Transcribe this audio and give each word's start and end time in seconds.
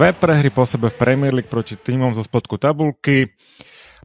dve 0.00 0.16
prehry 0.16 0.48
po 0.48 0.64
sebe 0.64 0.88
v 0.88 0.96
Premier 0.96 1.28
League 1.28 1.52
proti 1.52 1.76
týmom 1.76 2.16
zo 2.16 2.24
spodku 2.24 2.56
tabulky, 2.56 3.36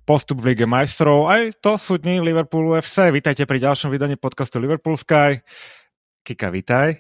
postup 0.04 0.44
v 0.44 0.52
Lige 0.52 0.68
majstrov, 0.68 1.32
aj 1.32 1.56
to 1.64 1.80
sú 1.80 1.96
dni 1.96 2.20
Liverpoolu 2.20 2.76
FC. 2.84 3.16
Vítajte 3.16 3.48
pri 3.48 3.64
ďalšom 3.64 3.96
vydaní 3.96 4.20
podcastu 4.20 4.60
Liverpool 4.60 5.00
Sky. 5.00 5.40
Kika, 6.20 6.52
vítaj. 6.52 7.00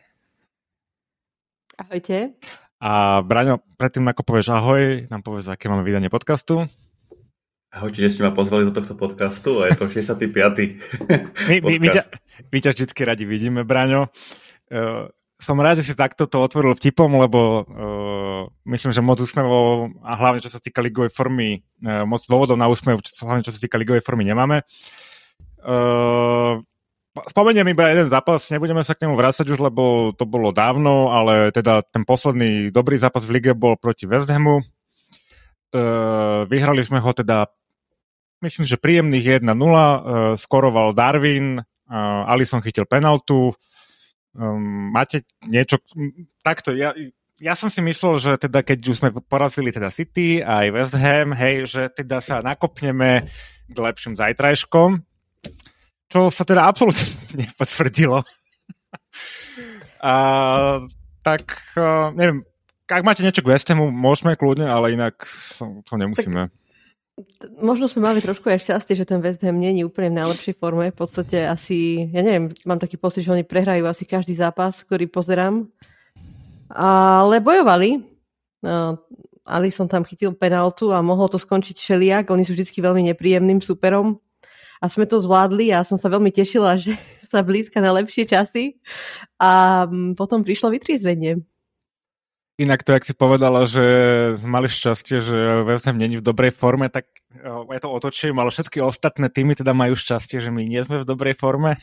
Ahojte. 1.75 2.39
A 2.79 3.19
Braňo, 3.19 3.59
predtým 3.75 4.07
ako 4.07 4.23
povieš 4.23 4.55
ahoj, 4.55 5.11
nám 5.11 5.27
povedz, 5.27 5.51
aké 5.51 5.67
máme 5.67 5.83
vydanie 5.83 6.07
podcastu. 6.07 6.63
Ahojte, 7.75 7.99
že 7.99 8.15
ste 8.15 8.23
ma 8.23 8.31
pozvali 8.31 8.63
do 8.63 8.71
tohto 8.71 8.95
podcastu 8.95 9.59
a 9.59 9.75
je 9.75 9.75
to 9.75 9.91
65. 9.91 10.23
my, 11.51 11.55
my, 11.67 11.73
my, 11.83 11.87
ťa, 11.91 12.03
my 12.47 12.57
ťa 12.63 12.71
vždy 12.71 12.95
radi 13.03 13.27
vidíme, 13.27 13.67
Braňo. 13.67 14.07
Uh, 14.71 15.11
som 15.35 15.59
rád, 15.59 15.83
že 15.83 15.91
si 15.91 15.95
takto 15.95 16.31
to 16.31 16.39
otvoril 16.39 16.75
vtipom, 16.79 17.11
lebo 17.19 17.39
uh, 17.67 18.41
myslím, 18.71 18.95
že 18.95 19.03
moc 19.03 19.19
úsmevov 19.19 19.91
a 19.99 20.15
hlavne 20.15 20.39
čo 20.39 20.47
sa 20.47 20.63
týka 20.63 20.79
ligovej 20.79 21.11
formy, 21.11 21.59
uh, 21.83 22.07
moc 22.07 22.23
dôvodov 22.23 22.55
na 22.55 22.71
úsmev, 22.71 23.03
čo, 23.03 23.27
hlavne 23.27 23.43
čo 23.43 23.51
sa 23.51 23.59
týka 23.59 23.75
ligovej 23.75 23.99
formy 23.99 24.23
nemáme. 24.23 24.63
Uh, 25.59 26.63
spomeniem 27.27 27.67
iba 27.67 27.91
jeden 27.91 28.07
zápas, 28.07 28.47
nebudeme 28.47 28.83
sa 28.87 28.95
k 28.95 29.07
nemu 29.07 29.15
vrácať 29.19 29.47
už, 29.51 29.59
lebo 29.59 30.15
to 30.15 30.23
bolo 30.23 30.55
dávno, 30.55 31.11
ale 31.11 31.51
teda 31.51 31.83
ten 31.83 32.07
posledný 32.07 32.71
dobrý 32.71 32.95
zápas 32.95 33.27
v 33.27 33.39
lige 33.39 33.51
bol 33.51 33.75
proti 33.75 34.07
West 34.07 34.31
Hamu. 34.31 34.63
Uh, 35.75 36.47
vyhrali 36.47 36.79
sme 36.79 37.03
ho 37.03 37.11
teda 37.11 37.51
myslím, 38.39 38.63
že 38.63 38.79
príjemných 38.79 39.43
1-0, 39.43 39.51
uh, 39.51 39.95
skoroval 40.39 40.95
Darwin, 40.95 41.59
uh, 41.59 42.31
Alison 42.31 42.63
chytil 42.63 42.87
penaltu, 42.87 43.51
Um, 44.35 44.91
máte 44.91 45.23
niečo, 45.47 45.79
takto, 46.43 46.75
ja, 46.75 46.91
ja 47.39 47.55
som 47.55 47.71
si 47.71 47.79
myslel, 47.79 48.19
že 48.19 48.31
teda 48.35 48.67
keď 48.67 48.79
už 48.83 48.99
sme 48.99 49.09
porazili 49.23 49.71
teda 49.71 49.87
City 49.87 50.43
a 50.43 50.67
aj 50.67 50.67
West 50.75 50.95
Ham, 50.99 51.31
hej, 51.31 51.55
že 51.71 51.83
teda 51.87 52.19
sa 52.19 52.43
nakopneme 52.43 53.31
k 53.71 53.77
lepším 53.79 54.19
zajtrajškom, 54.19 54.99
čo 56.11 56.19
sa 56.27 56.43
teda 56.43 56.67
absolútne 56.67 57.07
nepotvrdilo. 57.47 58.27
a, 60.03 60.13
tak, 61.23 61.43
uh, 61.79 62.11
neviem, 62.11 62.43
ak 62.85 63.07
máte 63.07 63.23
niečo 63.23 63.41
k 63.41 63.49
West 63.55 63.71
Hamu, 63.71 63.87
môžeme 63.87 64.35
kľudne, 64.35 64.67
ale 64.67 64.93
inak 64.93 65.25
to 65.87 65.95
nemusíme. 65.95 66.51
Tak 66.51 66.64
Možno 67.63 67.87
sme 67.87 68.11
mali 68.11 68.19
trošku 68.19 68.51
aj 68.51 68.59
šťastie, 68.59 68.99
že 68.99 69.07
ten 69.07 69.23
West 69.23 69.39
Ham 69.39 69.55
nie 69.55 69.71
je 69.79 69.87
úplne 69.87 70.11
v 70.11 70.19
najlepšej 70.19 70.59
forme. 70.59 70.91
V 70.91 70.97
podstate 70.99 71.47
asi, 71.47 72.11
ja 72.11 72.19
neviem, 72.19 72.51
mám 72.67 72.75
taký 72.75 72.99
pocit, 72.99 73.23
že 73.23 73.31
oni 73.31 73.47
prehrajú 73.47 73.87
asi 73.87 74.03
každý 74.03 74.35
zápas, 74.35 74.83
ktorý 74.83 75.07
pozerám. 75.07 75.63
Ale 76.75 77.39
bojovali. 77.39 78.03
Uh, 78.59 78.99
Ali 79.45 79.69
som 79.69 79.85
tam 79.85 80.01
chytil 80.01 80.33
penaltu 80.33 80.89
a 80.89 81.05
mohol 81.05 81.29
to 81.29 81.37
skončiť 81.37 81.77
šeliak. 81.77 82.33
Oni 82.33 82.41
sú 82.41 82.57
vždy 82.57 82.65
veľmi 82.65 83.13
nepríjemným 83.13 83.61
superom. 83.61 84.17
A 84.81 84.89
sme 84.89 85.05
to 85.05 85.21
zvládli 85.21 85.69
a 85.69 85.85
som 85.85 86.01
sa 86.01 86.09
veľmi 86.09 86.33
tešila, 86.33 86.75
že 86.83 86.97
sa 87.29 87.45
blízka 87.45 87.77
na 87.77 87.93
lepšie 87.93 88.25
časy. 88.25 88.81
A 89.37 89.85
mm, 89.85 90.17
potom 90.17 90.41
prišlo 90.41 90.73
vytriezvenie. 90.73 91.45
Inak 92.55 92.87
to, 92.87 92.95
ak 92.95 93.03
si 93.03 93.11
povedala, 93.11 93.67
že 93.67 93.83
mali 94.39 94.71
šťastie, 94.71 95.19
že 95.19 95.67
West 95.67 95.83
Ham 95.91 95.99
není 95.99 96.23
v 96.23 96.23
dobrej 96.23 96.55
forme, 96.55 96.87
tak 96.87 97.11
ja 97.43 97.79
to 97.83 97.91
otočím, 97.91 98.39
ale 98.39 98.47
všetky 98.47 98.79
ostatné 98.79 99.27
týmy 99.27 99.59
teda 99.59 99.75
majú 99.75 99.91
šťastie, 99.91 100.39
že 100.39 100.55
my 100.55 100.63
nie 100.63 100.79
sme 100.87 101.03
v 101.03 101.09
dobrej 101.09 101.35
forme. 101.35 101.75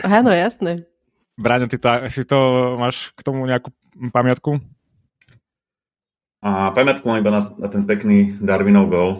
Áno, 0.00 0.32
jasné. 0.32 0.88
Bráňo, 1.36 1.68
ty 1.68 1.76
to, 1.76 1.88
si 2.08 2.24
to 2.24 2.38
máš 2.80 3.12
k 3.12 3.20
tomu 3.20 3.44
nejakú 3.44 3.68
pamiatku? 4.08 4.64
A 6.40 6.72
pamiatku 6.72 7.04
mám 7.04 7.20
iba 7.20 7.32
na, 7.32 7.42
na 7.60 7.68
ten 7.68 7.84
pekný 7.84 8.40
Darwinov 8.40 8.88
gol. 8.88 9.10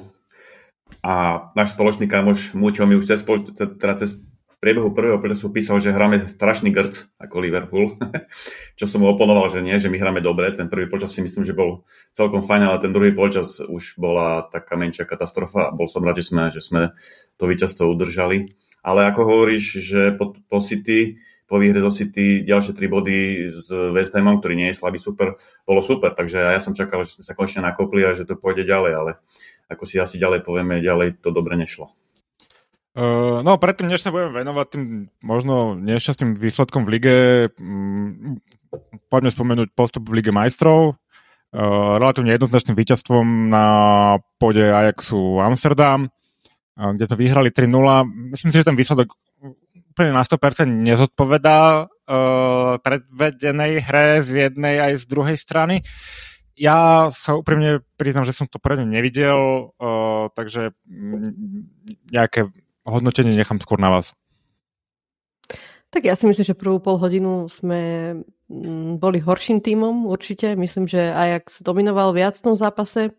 A 1.04 1.46
náš 1.52 1.76
spoločný 1.76 2.08
kamoš 2.08 2.56
Múťo 2.56 2.88
mi 2.88 2.96
už 2.96 3.12
cez, 3.12 3.20
teda 3.54 3.94
cez 4.00 4.16
priebehu 4.66 4.90
prvého 4.90 5.22
pretesu 5.22 5.54
písal, 5.54 5.78
že 5.78 5.94
hráme 5.94 6.26
strašný 6.26 6.74
grc 6.74 7.06
ako 7.22 7.38
Liverpool, 7.38 7.94
čo 8.78 8.90
som 8.90 8.98
mu 8.98 9.14
oponoval, 9.14 9.54
že 9.54 9.62
nie, 9.62 9.78
že 9.78 9.86
my 9.86 9.94
hráme 9.94 10.18
dobre. 10.18 10.50
Ten 10.50 10.66
prvý 10.66 10.90
počas 10.90 11.14
si 11.14 11.22
myslím, 11.22 11.46
že 11.46 11.54
bol 11.54 11.86
celkom 12.18 12.42
fajn, 12.42 12.66
ale 12.66 12.82
ten 12.82 12.90
druhý 12.90 13.14
počas 13.14 13.62
už 13.62 13.94
bola 13.94 14.50
taká 14.50 14.74
menšia 14.74 15.06
katastrofa. 15.06 15.70
Bol 15.70 15.86
som 15.86 16.02
rád, 16.02 16.18
že 16.18 16.34
sme, 16.34 16.50
že 16.50 16.58
sme 16.58 16.90
to 17.38 17.46
víťazstvo 17.46 17.86
udržali. 17.94 18.50
Ale 18.82 19.06
ako 19.06 19.22
hovoríš, 19.22 19.86
že 19.86 20.10
po, 20.18 20.34
po 20.34 20.58
City, 20.58 21.22
po 21.46 21.62
výhre 21.62 21.78
do 21.78 21.94
City 21.94 22.42
ďalšie 22.42 22.74
tri 22.74 22.90
body 22.90 23.46
s 23.54 23.70
West 23.70 24.18
Hamom, 24.18 24.42
ktorý 24.42 24.58
nie 24.58 24.74
je 24.74 24.82
slabý 24.82 24.98
super, 24.98 25.38
bolo 25.62 25.78
super. 25.78 26.10
Takže 26.10 26.42
ja 26.42 26.58
som 26.58 26.74
čakal, 26.74 27.06
že 27.06 27.22
sme 27.22 27.22
sa 27.22 27.38
konečne 27.38 27.62
nakopli 27.62 28.02
a 28.02 28.18
že 28.18 28.26
to 28.26 28.34
pôjde 28.34 28.66
ďalej, 28.66 28.92
ale 28.98 29.10
ako 29.70 29.86
si 29.86 30.02
asi 30.02 30.18
ďalej 30.18 30.42
povieme, 30.42 30.82
ďalej 30.82 31.22
to 31.22 31.30
dobre 31.30 31.54
nešlo. 31.54 31.94
No, 33.44 33.60
predtým, 33.60 33.92
než 33.92 34.00
sa 34.00 34.08
budeme 34.08 34.40
venovať 34.40 34.66
tým 34.72 34.84
možno 35.20 35.76
nešťastným 35.76 36.32
výsledkom 36.40 36.88
v 36.88 36.92
lige, 36.96 37.16
um, 37.60 38.40
poďme 39.12 39.28
spomenúť 39.28 39.68
postup 39.76 40.08
v 40.08 40.24
lige 40.24 40.32
majstrov. 40.32 40.96
Uh, 41.52 42.00
relatívne 42.00 42.32
jednoznačným 42.32 42.72
víťazstvom 42.72 43.52
na 43.52 43.66
pôde 44.40 44.64
Ajaxu 44.64 45.44
Amsterdam, 45.44 46.08
kde 46.76 47.04
sme 47.04 47.16
vyhrali 47.20 47.48
3-0. 47.52 48.32
Myslím 48.32 48.50
si, 48.52 48.60
že 48.60 48.68
ten 48.68 48.76
výsledok 48.76 49.12
úplne 49.96 50.12
na 50.12 50.24
100% 50.24 50.64
nezodpovedá 50.64 51.88
uh, 51.88 52.76
predvedenej 52.80 53.72
hre 53.80 54.20
z 54.20 54.30
jednej 54.48 54.76
aj 54.80 54.92
z 55.00 55.04
druhej 55.08 55.36
strany. 55.40 55.84
Ja 56.56 57.08
sa 57.12 57.36
úprimne 57.36 57.84
priznám, 58.00 58.24
že 58.24 58.36
som 58.36 58.48
to 58.48 58.60
predne 58.60 58.88
nevidel, 58.88 59.72
uh, 59.76 60.28
takže 60.36 60.76
nejaké 62.12 62.52
hodnotenie 62.86 63.34
nechám 63.34 63.58
skôr 63.58 63.82
na 63.82 63.90
vás. 63.90 64.14
Tak 65.90 66.02
ja 66.02 66.18
si 66.18 66.26
myslím, 66.26 66.44
že 66.44 66.58
prvú 66.58 66.82
pol 66.82 66.98
hodinu 66.98 67.46
sme 67.46 67.80
mm, 68.50 68.98
boli 68.98 69.22
horším 69.22 69.62
tímom 69.62 70.06
určite. 70.10 70.58
Myslím, 70.58 70.90
že 70.90 71.14
Ajax 71.14 71.62
dominoval 71.62 72.10
viac 72.12 72.36
v 72.36 72.44
tom 72.52 72.54
zápase, 72.58 73.14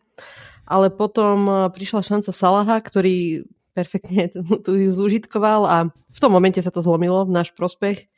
ale 0.68 0.92
potom 0.92 1.48
e, 1.48 1.54
prišla 1.72 2.04
šanca 2.04 2.32
Salaha, 2.36 2.78
ktorý 2.84 3.48
perfektne 3.72 4.30
tu 4.66 4.72
zúžitkoval 4.78 5.62
a 5.66 5.78
v 5.90 6.20
tom 6.20 6.32
momente 6.34 6.60
sa 6.60 6.70
to 6.70 6.84
zlomilo 6.84 7.24
v 7.24 7.34
náš 7.34 7.56
prospech. 7.56 8.10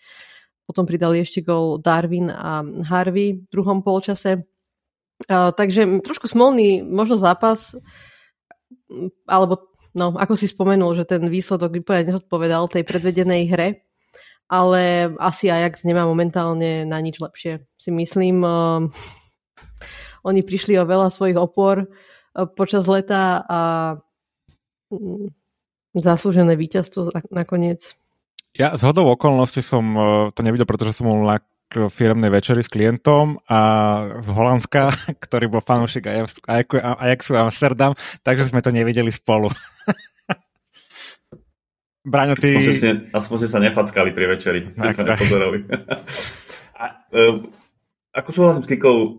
Potom 0.65 0.85
pridali 0.85 1.21
ešte 1.21 1.41
gol 1.41 1.81
Darwin 1.81 2.29
a 2.29 2.61
Harvey 2.85 3.41
v 3.41 3.47
druhom 3.49 3.81
polčase. 3.81 4.45
Uh, 5.27 5.51
takže 5.51 5.99
trošku 6.05 6.29
smolný 6.31 6.85
možno 6.85 7.19
zápas, 7.19 7.75
alebo 9.27 9.69
No, 9.97 10.13
ako 10.13 10.37
si 10.37 10.45
spomenul, 10.45 10.93
že 10.93 11.09
ten 11.09 11.25
výsledok 11.25 11.81
úplne 11.81 12.13
nezodpovedal 12.13 12.69
tej 12.69 12.85
predvedenej 12.85 13.49
hre, 13.49 13.67
ale 14.45 15.13
asi 15.17 15.49
Ajax 15.49 15.81
nemá 15.85 16.05
momentálne 16.05 16.85
na 16.85 16.97
nič 17.01 17.17
lepšie. 17.17 17.65
Si 17.77 17.89
myslím, 17.89 18.45
uh, 18.45 18.85
oni 20.25 20.41
prišli 20.45 20.77
o 20.77 20.85
veľa 20.85 21.09
svojich 21.09 21.37
opor 21.37 21.85
uh, 21.85 22.45
počas 22.53 22.85
leta 22.85 23.41
a 23.49 23.59
um, 24.93 25.29
zaslúžené 25.97 26.53
víťazstvo 26.53 27.09
nakoniec. 27.33 27.97
Ja 28.57 28.73
z 28.77 28.81
hodou 28.85 29.09
okolností 29.13 29.61
som 29.65 29.85
uh, 29.93 30.03
to 30.33 30.45
nevidel, 30.45 30.69
pretože 30.69 31.01
som 31.01 31.09
bol 31.09 31.21
na 31.25 31.41
firmnej 31.69 32.33
večeri 32.33 32.65
s 32.65 32.69
klientom 32.69 33.37
a 33.45 33.59
z 34.19 34.29
Holandska, 34.33 34.89
ktorý 35.25 35.45
bol 35.53 35.61
fanúšik 35.61 36.09
Ajaxu 36.49 37.37
Amsterdam, 37.37 37.93
takže 38.25 38.49
sme 38.49 38.65
to 38.65 38.73
nevideli 38.73 39.13
spolu. 39.13 39.53
Braňo, 42.09 42.33
ty... 42.39 42.57
Aspoň 42.57 42.73
ste, 42.73 42.91
aspoň 43.13 43.35
ste 43.43 43.49
sa 43.51 43.59
nefackali 43.61 44.09
pri 44.15 44.25
večeri, 44.33 44.59
tak, 44.73 44.97
ste 44.97 45.03
to 45.03 45.13
nepozerali. 45.13 45.57
a, 46.81 46.85
uh, 47.13 47.35
ako 48.09 48.29
súhlasím 48.33 48.65
s 48.65 48.69
Kikou, 48.73 48.97
e, 48.97 49.09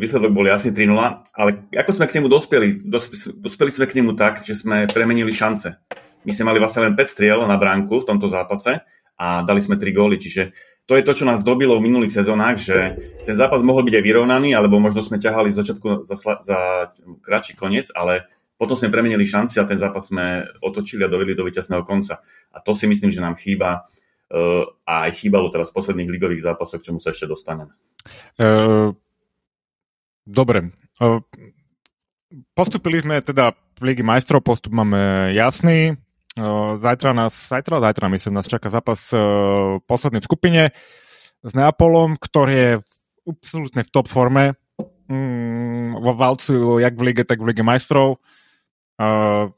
výsledok 0.00 0.32
bol 0.32 0.48
jasný 0.48 0.72
3-0, 0.72 0.96
ale 1.36 1.50
ako 1.76 1.90
sme 1.92 2.08
k 2.08 2.16
nemu 2.16 2.28
dospeli? 2.32 2.68
Dospeli, 2.88 3.36
dospeli 3.36 3.70
sme 3.70 3.84
k 3.84 4.00
nemu 4.00 4.16
tak, 4.16 4.40
že 4.48 4.56
sme 4.56 4.88
premenili 4.88 5.28
šance. 5.28 5.76
My 6.24 6.32
sme 6.32 6.48
mali 6.48 6.58
vlastne 6.58 6.88
len 6.88 6.96
5 6.96 7.04
striel 7.04 7.44
na 7.44 7.60
bránku 7.60 8.00
v 8.00 8.08
tomto 8.08 8.32
zápase 8.32 8.80
a 9.20 9.44
dali 9.44 9.60
sme 9.60 9.76
3 9.76 9.92
góly, 9.92 10.16
čiže 10.16 10.56
to 10.90 10.98
je 10.98 11.06
to, 11.06 11.22
čo 11.22 11.28
nás 11.28 11.46
dobilo 11.46 11.78
v 11.78 11.86
minulých 11.86 12.18
sezónach, 12.18 12.58
že 12.58 12.98
ten 13.22 13.38
zápas 13.38 13.62
mohol 13.62 13.86
byť 13.86 13.94
aj 13.94 14.04
vyrovnaný, 14.10 14.58
alebo 14.58 14.82
možno 14.82 15.06
sme 15.06 15.22
ťahali 15.22 15.54
z 15.54 15.62
začiatku 15.62 16.10
za, 16.10 16.18
za 16.42 16.58
kratší 17.22 17.54
koniec, 17.54 17.94
ale 17.94 18.26
potom 18.58 18.74
sme 18.74 18.90
premenili 18.90 19.22
šanci 19.22 19.62
a 19.62 19.70
ten 19.70 19.78
zápas 19.78 20.10
sme 20.10 20.50
otočili 20.58 21.06
a 21.06 21.12
dovedli 21.12 21.38
do 21.38 21.46
víťazného 21.46 21.86
konca. 21.86 22.18
A 22.50 22.58
to 22.58 22.74
si 22.74 22.90
myslím, 22.90 23.14
že 23.14 23.22
nám 23.22 23.38
chýba 23.38 23.86
uh, 23.86 24.66
a 24.82 25.06
aj 25.06 25.22
chýbalo 25.22 25.54
teraz 25.54 25.70
v 25.70 25.78
posledných 25.78 26.10
ligových 26.10 26.42
zápasoch, 26.50 26.82
k 26.82 26.90
čomu 26.90 26.98
sa 26.98 27.14
ešte 27.14 27.30
dostaneme. 27.30 27.70
Uh, 28.34 28.90
dobre. 30.26 30.74
Uh, 30.98 31.22
postupili 32.58 32.98
sme 32.98 33.22
teda 33.22 33.54
v 33.78 33.94
Ligi 33.94 34.02
majstrov, 34.02 34.42
postup 34.42 34.74
máme 34.74 35.30
jasný. 35.38 35.94
Zajtra 36.78 37.10
nás, 37.10 37.34
zajtra, 37.34 37.82
zajtra 37.82 38.06
myslím, 38.06 38.38
nás 38.38 38.46
čaká 38.46 38.70
zápas 38.70 39.10
uh, 39.10 39.82
poslednej 39.82 40.22
skupine 40.22 40.70
s 41.42 41.52
Neapolom, 41.58 42.14
ktorý 42.14 42.54
je 42.54 42.70
absolútne 43.26 43.82
v 43.82 43.90
top 43.90 44.06
forme. 44.06 44.54
mm, 45.10 45.98
valcujú 45.98 46.78
jak 46.78 46.94
v 46.94 47.02
lige, 47.02 47.22
tak 47.26 47.42
v 47.42 47.50
lige 47.50 47.66
majstrov. 47.66 48.22
Uh, 48.94 49.50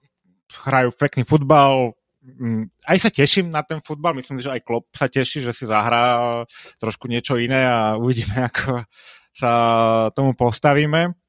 hrajú 0.64 0.96
pekný 0.96 1.28
futbal, 1.28 1.92
mm, 2.24 2.72
aj 2.88 2.98
sa 3.04 3.10
teším 3.12 3.52
na 3.52 3.60
ten 3.60 3.84
futbal, 3.84 4.16
myslím, 4.16 4.40
že 4.40 4.52
aj 4.52 4.64
Klopp 4.64 4.92
sa 4.96 5.12
teší, 5.12 5.44
že 5.44 5.52
si 5.52 5.68
zahrá 5.68 6.44
trošku 6.80 7.04
niečo 7.04 7.36
iné 7.36 7.68
a 7.68 8.00
uvidíme, 8.00 8.38
ako 8.48 8.88
sa 9.32 9.52
tomu 10.16 10.32
postavíme. 10.32 11.21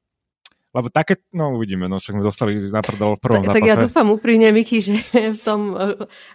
Lebo 0.74 0.90
také, 0.90 1.22
no 1.30 1.54
uvidíme, 1.54 1.86
no 1.86 2.02
však 2.02 2.18
sme 2.18 2.24
dostali 2.26 2.58
na 2.58 2.82
prdol 2.82 3.14
v 3.14 3.22
prvom 3.22 3.46
tak, 3.46 3.54
zápase. 3.54 3.62
Tak 3.62 3.70
ja 3.70 3.76
dúfam 3.78 4.06
úprimne, 4.10 4.50
Miky, 4.50 4.82
že 4.82 4.98
v 5.38 5.42
tom, 5.46 5.70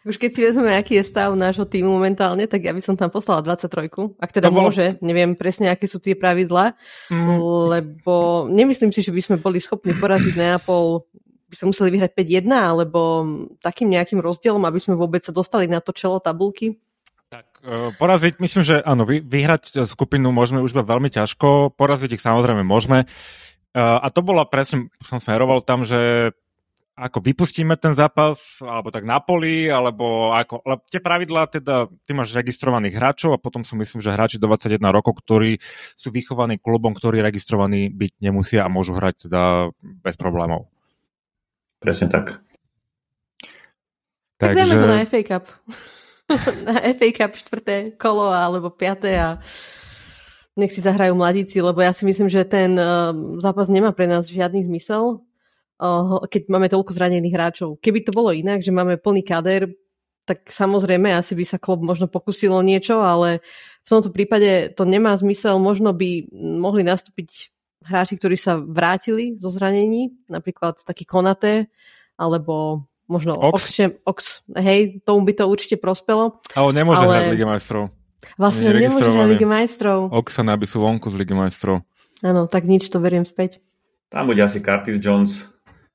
už 0.07 0.15
keď 0.15 0.29
si 0.31 0.39
vezmeme, 0.47 0.79
aký 0.79 0.95
je 0.95 1.03
stav 1.03 1.35
nášho 1.35 1.67
týmu 1.67 1.91
momentálne, 1.91 2.47
tak 2.47 2.63
ja 2.63 2.71
by 2.71 2.79
som 2.79 2.95
tam 2.95 3.11
poslala 3.11 3.43
23, 3.43 3.91
ak 4.15 4.31
teda 4.31 4.47
bolo... 4.47 4.71
môže, 4.71 4.95
neviem 5.03 5.35
presne, 5.35 5.67
aké 5.67 5.91
sú 5.91 5.99
tie 5.99 6.15
pravidlá, 6.15 6.71
mm. 7.11 7.35
lebo 7.67 8.47
nemyslím 8.47 8.95
si, 8.95 9.03
že 9.03 9.11
by 9.11 9.19
sme 9.19 9.35
boli 9.43 9.59
schopní 9.59 9.91
poraziť 9.91 10.33
Neapol 10.39 11.03
by 11.49 11.55
sme 11.57 11.67
museli 11.73 11.89
vyhrať 11.97 12.11
5-1, 12.13 12.45
alebo 12.53 12.99
takým 13.59 13.89
nejakým 13.89 14.21
rozdielom, 14.21 14.61
aby 14.69 14.79
sme 14.79 14.93
vôbec 14.93 15.25
sa 15.25 15.33
dostali 15.33 15.65
na 15.65 15.81
to 15.81 15.91
čelo 15.91 16.21
tabulky? 16.21 16.77
Tak, 17.29 17.45
uh, 17.61 17.89
poraziť, 17.97 18.41
myslím, 18.41 18.63
že 18.65 18.81
áno, 18.81 19.05
vy, 19.05 19.21
vyhrať 19.21 19.85
skupinu 19.85 20.33
môžeme 20.33 20.61
už 20.61 20.77
veľmi 20.77 21.09
ťažko, 21.13 21.77
poraziť 21.77 22.17
ich 22.17 22.23
samozrejme 22.25 22.65
môžeme. 22.65 23.09
A 23.77 24.07
to 24.09 24.25
bolo 24.25 24.41
presne, 24.49 24.89
som 25.05 25.21
smeroval 25.21 25.61
tam, 25.61 25.85
že 25.85 26.33
ako 26.99 27.23
vypustíme 27.23 27.79
ten 27.79 27.95
zápas, 27.95 28.59
alebo 28.59 28.91
tak 28.91 29.07
na 29.07 29.23
poli, 29.23 29.71
alebo 29.71 30.35
ako, 30.35 30.59
ale 30.67 30.83
tie 30.91 30.99
pravidlá 30.99 31.47
teda, 31.47 31.87
ty 32.03 32.11
máš 32.11 32.35
registrovaných 32.35 32.99
hráčov 32.99 33.31
a 33.31 33.39
potom 33.39 33.63
sú 33.63 33.79
myslím, 33.79 34.03
že 34.03 34.11
hráči 34.11 34.35
do 34.35 34.51
21 34.51 34.83
rokov, 34.91 35.23
ktorí 35.23 35.63
sú 35.95 36.11
vychovaní 36.11 36.59
klubom, 36.59 36.91
ktorí 36.91 37.23
registrovaní 37.23 37.87
byť 37.87 38.13
nemusia 38.19 38.67
a 38.67 38.73
môžu 38.73 38.99
hrať 38.99 39.31
teda 39.31 39.71
bez 39.79 40.19
problémov. 40.19 40.67
Presne 41.79 42.11
tak. 42.11 42.43
Tak 44.35 44.55
Takže... 44.55 44.59
dáme 44.59 44.75
to 44.75 44.87
na 44.91 44.99
FA 45.07 45.21
Cup. 45.23 45.45
na 46.67 46.75
FA 46.83 47.09
Cup 47.15 47.31
štvrté 47.39 47.75
kolo 47.95 48.27
alebo 48.27 48.75
piaté 48.75 49.15
a 49.15 49.39
nech 50.59 50.75
si 50.75 50.83
zahrajú 50.83 51.15
mladíci, 51.15 51.63
lebo 51.63 51.79
ja 51.79 51.95
si 51.95 52.03
myslím, 52.03 52.27
že 52.27 52.43
ten 52.43 52.75
uh, 52.75 53.15
zápas 53.39 53.71
nemá 53.71 53.95
pre 53.95 54.05
nás 54.05 54.27
žiadny 54.27 54.67
zmysel, 54.67 55.23
uh, 55.79 56.19
keď 56.27 56.51
máme 56.51 56.67
toľko 56.67 56.91
zranených 56.91 57.35
hráčov. 57.35 57.69
Keby 57.79 58.03
to 58.03 58.11
bolo 58.11 58.35
inak, 58.35 58.59
že 58.59 58.75
máme 58.75 58.99
plný 58.99 59.23
kader, 59.23 59.71
tak 60.27 60.45
samozrejme 60.45 61.09
asi 61.09 61.33
by 61.33 61.45
sa 61.47 61.57
klub 61.57 61.81
možno 61.81 62.05
pokusilo 62.05 62.61
niečo, 62.61 63.01
ale 63.01 63.41
v 63.81 63.89
tomto 63.89 64.13
prípade 64.13 64.75
to 64.77 64.85
nemá 64.85 65.17
zmysel. 65.17 65.57
Možno 65.57 65.89
by 65.89 66.29
mohli 66.35 66.85
nastúpiť 66.85 67.49
hráči, 67.81 68.19
ktorí 68.21 68.37
sa 68.37 68.61
vrátili 68.61 69.41
zo 69.41 69.49
zranení, 69.49 70.13
napríklad 70.29 70.77
taký 70.85 71.09
Konaté, 71.09 71.73
alebo 72.13 72.85
možno 73.09 73.33
Ox. 73.33 73.73
Ox, 73.73 73.81
Ox 74.05 74.19
hej, 74.53 75.01
tomu 75.01 75.25
by 75.25 75.33
to 75.33 75.49
určite 75.49 75.81
prospelo. 75.81 76.37
Ale 76.53 76.69
nemôže 76.77 77.01
ale... 77.01 77.09
hrať 77.09 77.25
Lige 77.33 77.47
majstrov. 77.49 77.83
Vlastne 78.35 78.75
nemôže 78.75 79.07
hrať 79.07 79.29
Lige 79.31 79.47
majstrov. 79.47 80.11
Oxana 80.11 80.55
aby 80.55 80.67
sú 80.67 80.83
vonku 80.83 81.07
z 81.11 81.15
Ligy 81.19 81.35
majstrov. 81.35 81.83
Áno, 82.19 82.51
tak 82.51 82.67
nič, 82.67 82.91
to 82.91 82.99
veriem 82.99 83.23
späť. 83.23 83.63
Tam 84.11 84.27
bude 84.27 84.43
asi 84.43 84.59
Curtis 84.59 84.99
Jones, 84.99 85.47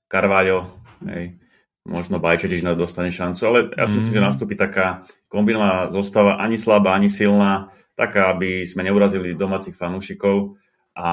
Carvalho, 0.09 0.81
hej. 1.05 1.37
Možno 1.85 2.17
Bajčetič 2.17 2.65
dostane 2.81 3.13
šancu, 3.13 3.41
ale 3.45 3.59
ja 3.77 3.85
si 3.85 3.97
mm. 3.97 3.99
myslím, 4.01 4.15
že 4.17 4.25
nastúpi 4.25 4.55
taká 4.57 5.05
kombinovaná 5.29 5.93
zostava, 5.93 6.41
ani 6.41 6.57
slabá, 6.57 6.97
ani 6.97 7.13
silná, 7.13 7.69
taká, 7.93 8.33
aby 8.33 8.65
sme 8.65 8.89
neurazili 8.89 9.37
domácich 9.37 9.77
fanúšikov 9.77 10.57
a, 10.97 11.13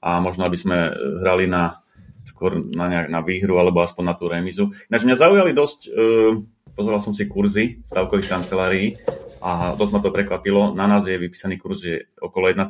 a 0.00 0.10
možno 0.24 0.48
aby 0.48 0.56
sme 0.56 0.96
hrali 1.20 1.44
na 1.44 1.84
skôr 2.24 2.56
na, 2.72 2.88
nejak, 2.88 3.08
na 3.12 3.20
výhru 3.20 3.60
alebo 3.60 3.84
aspoň 3.84 4.04
na 4.04 4.14
tú 4.16 4.32
remizu. 4.32 4.72
Ináč 4.88 5.04
mňa 5.04 5.16
zaujali 5.16 5.52
dosť, 5.52 5.80
uh, 5.88 6.40
pozeral 6.72 7.00
som 7.04 7.12
si 7.12 7.28
kurzy 7.28 7.84
stavkových 7.84 8.32
kancelárií 8.32 8.96
a 9.42 9.74
dosť 9.74 9.92
ma 9.94 10.00
to 10.02 10.10
prekvapilo. 10.14 10.74
Na 10.74 10.86
nás 10.90 11.06
je 11.06 11.16
vypísaný 11.16 11.56
kurz 11.58 11.84
je 11.84 11.96
okolo 12.18 12.50
1,8, 12.50 12.68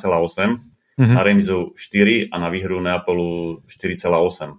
mm-hmm. 0.98 1.14
na 1.14 1.22
remizu 1.22 1.72
4 1.74 2.32
a 2.32 2.36
na 2.38 2.48
výhru 2.50 2.82
Neapolu 2.82 3.62
4,8. 3.66 4.58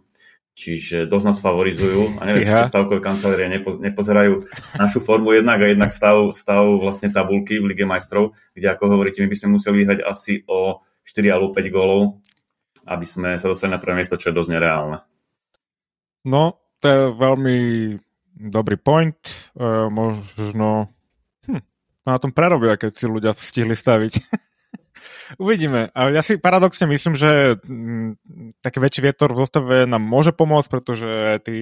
Čiže 0.60 1.08
dosť 1.08 1.26
nás 1.26 1.40
favorizujú 1.40 2.20
a 2.20 2.28
neviem, 2.28 2.44
ja. 2.44 2.68
či 2.68 2.76
stavkové 2.76 3.00
kancelárie 3.00 3.48
nepo, 3.48 3.80
nepozerajú 3.80 4.44
našu 4.76 5.00
formu 5.00 5.32
jednak 5.32 5.64
a 5.64 5.72
jednak 5.72 5.96
stav, 5.96 6.36
stav 6.36 6.68
vlastne 6.84 7.08
tabulky 7.16 7.64
v 7.64 7.72
Lige 7.72 7.88
majstrov, 7.88 8.36
kde 8.52 8.68
ako 8.68 8.92
hovoríte, 8.92 9.24
my 9.24 9.32
by 9.32 9.38
sme 9.40 9.56
museli 9.56 9.88
vyhrať 9.88 10.00
asi 10.04 10.44
o 10.52 10.84
4 11.08 11.32
alebo 11.32 11.56
5 11.56 11.64
gólov, 11.72 12.20
aby 12.92 13.06
sme 13.08 13.40
sa 13.40 13.48
dostali 13.48 13.72
na 13.72 13.80
prvé 13.80 14.04
miesto, 14.04 14.20
čo 14.20 14.36
je 14.36 14.36
dosť 14.36 14.52
nereálne. 14.52 15.00
No, 16.28 16.60
to 16.84 16.86
je 16.92 17.02
veľmi 17.16 17.58
dobrý 18.36 18.76
point. 18.76 19.20
E, 19.56 19.64
možno 19.88 20.92
na 22.08 22.18
tom 22.20 22.32
prerobia, 22.32 22.80
keď 22.80 22.92
si 22.96 23.06
ľudia 23.06 23.32
stihli 23.36 23.76
staviť. 23.76 24.14
Uvidíme. 25.44 25.94
Ale 25.94 26.16
ja 26.16 26.22
si 26.26 26.42
paradoxne 26.42 26.90
myslím, 26.90 27.14
že 27.14 27.60
mm, 27.62 28.10
taký 28.66 28.78
väčší 28.82 29.02
vietor 29.06 29.32
v 29.32 29.42
zostave 29.46 29.76
nám 29.86 30.02
môže 30.02 30.34
pomôcť, 30.34 30.70
pretože 30.70 31.10
tí 31.46 31.58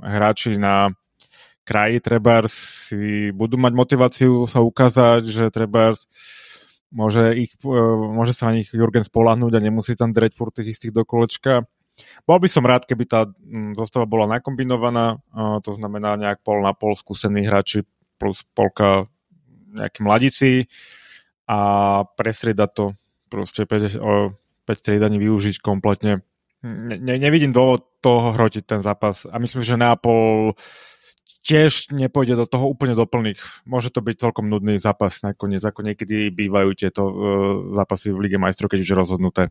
hráči 0.00 0.56
na 0.56 0.90
kraji 1.62 2.02
treba 2.02 2.42
si 2.50 3.30
budú 3.30 3.60
mať 3.60 3.72
motiváciu 3.76 4.50
sa 4.50 4.64
ukázať, 4.64 5.22
že 5.28 5.44
treba 5.54 5.94
môže, 6.90 7.36
ich, 7.38 7.52
e, 7.62 7.78
môže 8.10 8.34
sa 8.34 8.50
na 8.50 8.58
nich 8.58 8.72
Jurgen 8.74 9.06
spolahnúť 9.06 9.60
a 9.60 9.64
nemusí 9.64 9.94
tam 9.94 10.10
dreť 10.10 10.32
furt 10.34 10.56
tých 10.56 10.74
istých 10.74 10.96
do 10.96 11.06
kolečka. 11.06 11.68
Bol 12.24 12.40
by 12.40 12.48
som 12.48 12.64
rád, 12.64 12.88
keby 12.88 13.04
tá 13.04 13.28
mm, 13.28 13.76
zostava 13.76 14.08
bola 14.08 14.24
nakombinovaná, 14.24 15.20
to 15.60 15.76
znamená 15.76 16.16
nejak 16.16 16.40
pol 16.40 16.64
na 16.64 16.72
pol 16.72 16.96
skúsení 16.96 17.44
hráči 17.44 17.84
plus 18.16 18.40
polka 18.56 19.11
nejakí 19.72 20.04
mladíci 20.04 20.68
a 21.48 21.58
prestriedať 22.04 22.70
to 22.72 22.84
proste 23.32 23.64
5, 23.64 23.98
5 23.98 24.82
striedaní 24.84 25.16
využiť 25.18 25.58
kompletne. 25.64 26.22
Ne, 26.62 27.16
nevidím 27.18 27.50
dôvod 27.50 27.98
toho 27.98 28.36
hrotiť 28.38 28.62
ten 28.62 28.80
zápas 28.86 29.26
a 29.26 29.34
myslím, 29.42 29.66
že 29.66 29.74
Neapol 29.74 30.54
tiež 31.42 31.90
nepôjde 31.90 32.38
do 32.38 32.46
toho 32.46 32.70
úplne 32.70 32.94
doplných. 32.94 33.66
Môže 33.66 33.90
to 33.90 33.98
byť 33.98 34.30
celkom 34.30 34.46
nudný 34.46 34.78
zápas 34.78 35.18
nakoniec, 35.26 35.62
ako 35.66 35.82
niekedy 35.82 36.30
bývajú 36.30 36.70
tieto 36.78 37.02
uh, 37.02 37.14
zápasy 37.74 38.14
v 38.14 38.22
Lige 38.26 38.38
majstrov, 38.38 38.70
keď 38.70 38.86
už 38.86 38.90
je 38.94 38.96
rozhodnuté. 38.96 39.42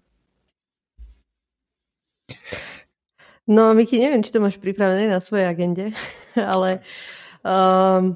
No, 3.44 3.76
Miki, 3.76 4.00
neviem, 4.00 4.24
či 4.24 4.32
to 4.32 4.40
máš 4.40 4.56
pripravené 4.56 5.12
na 5.12 5.20
svojej 5.20 5.52
agende, 5.52 5.92
ale 6.56 6.80
um, 7.44 8.16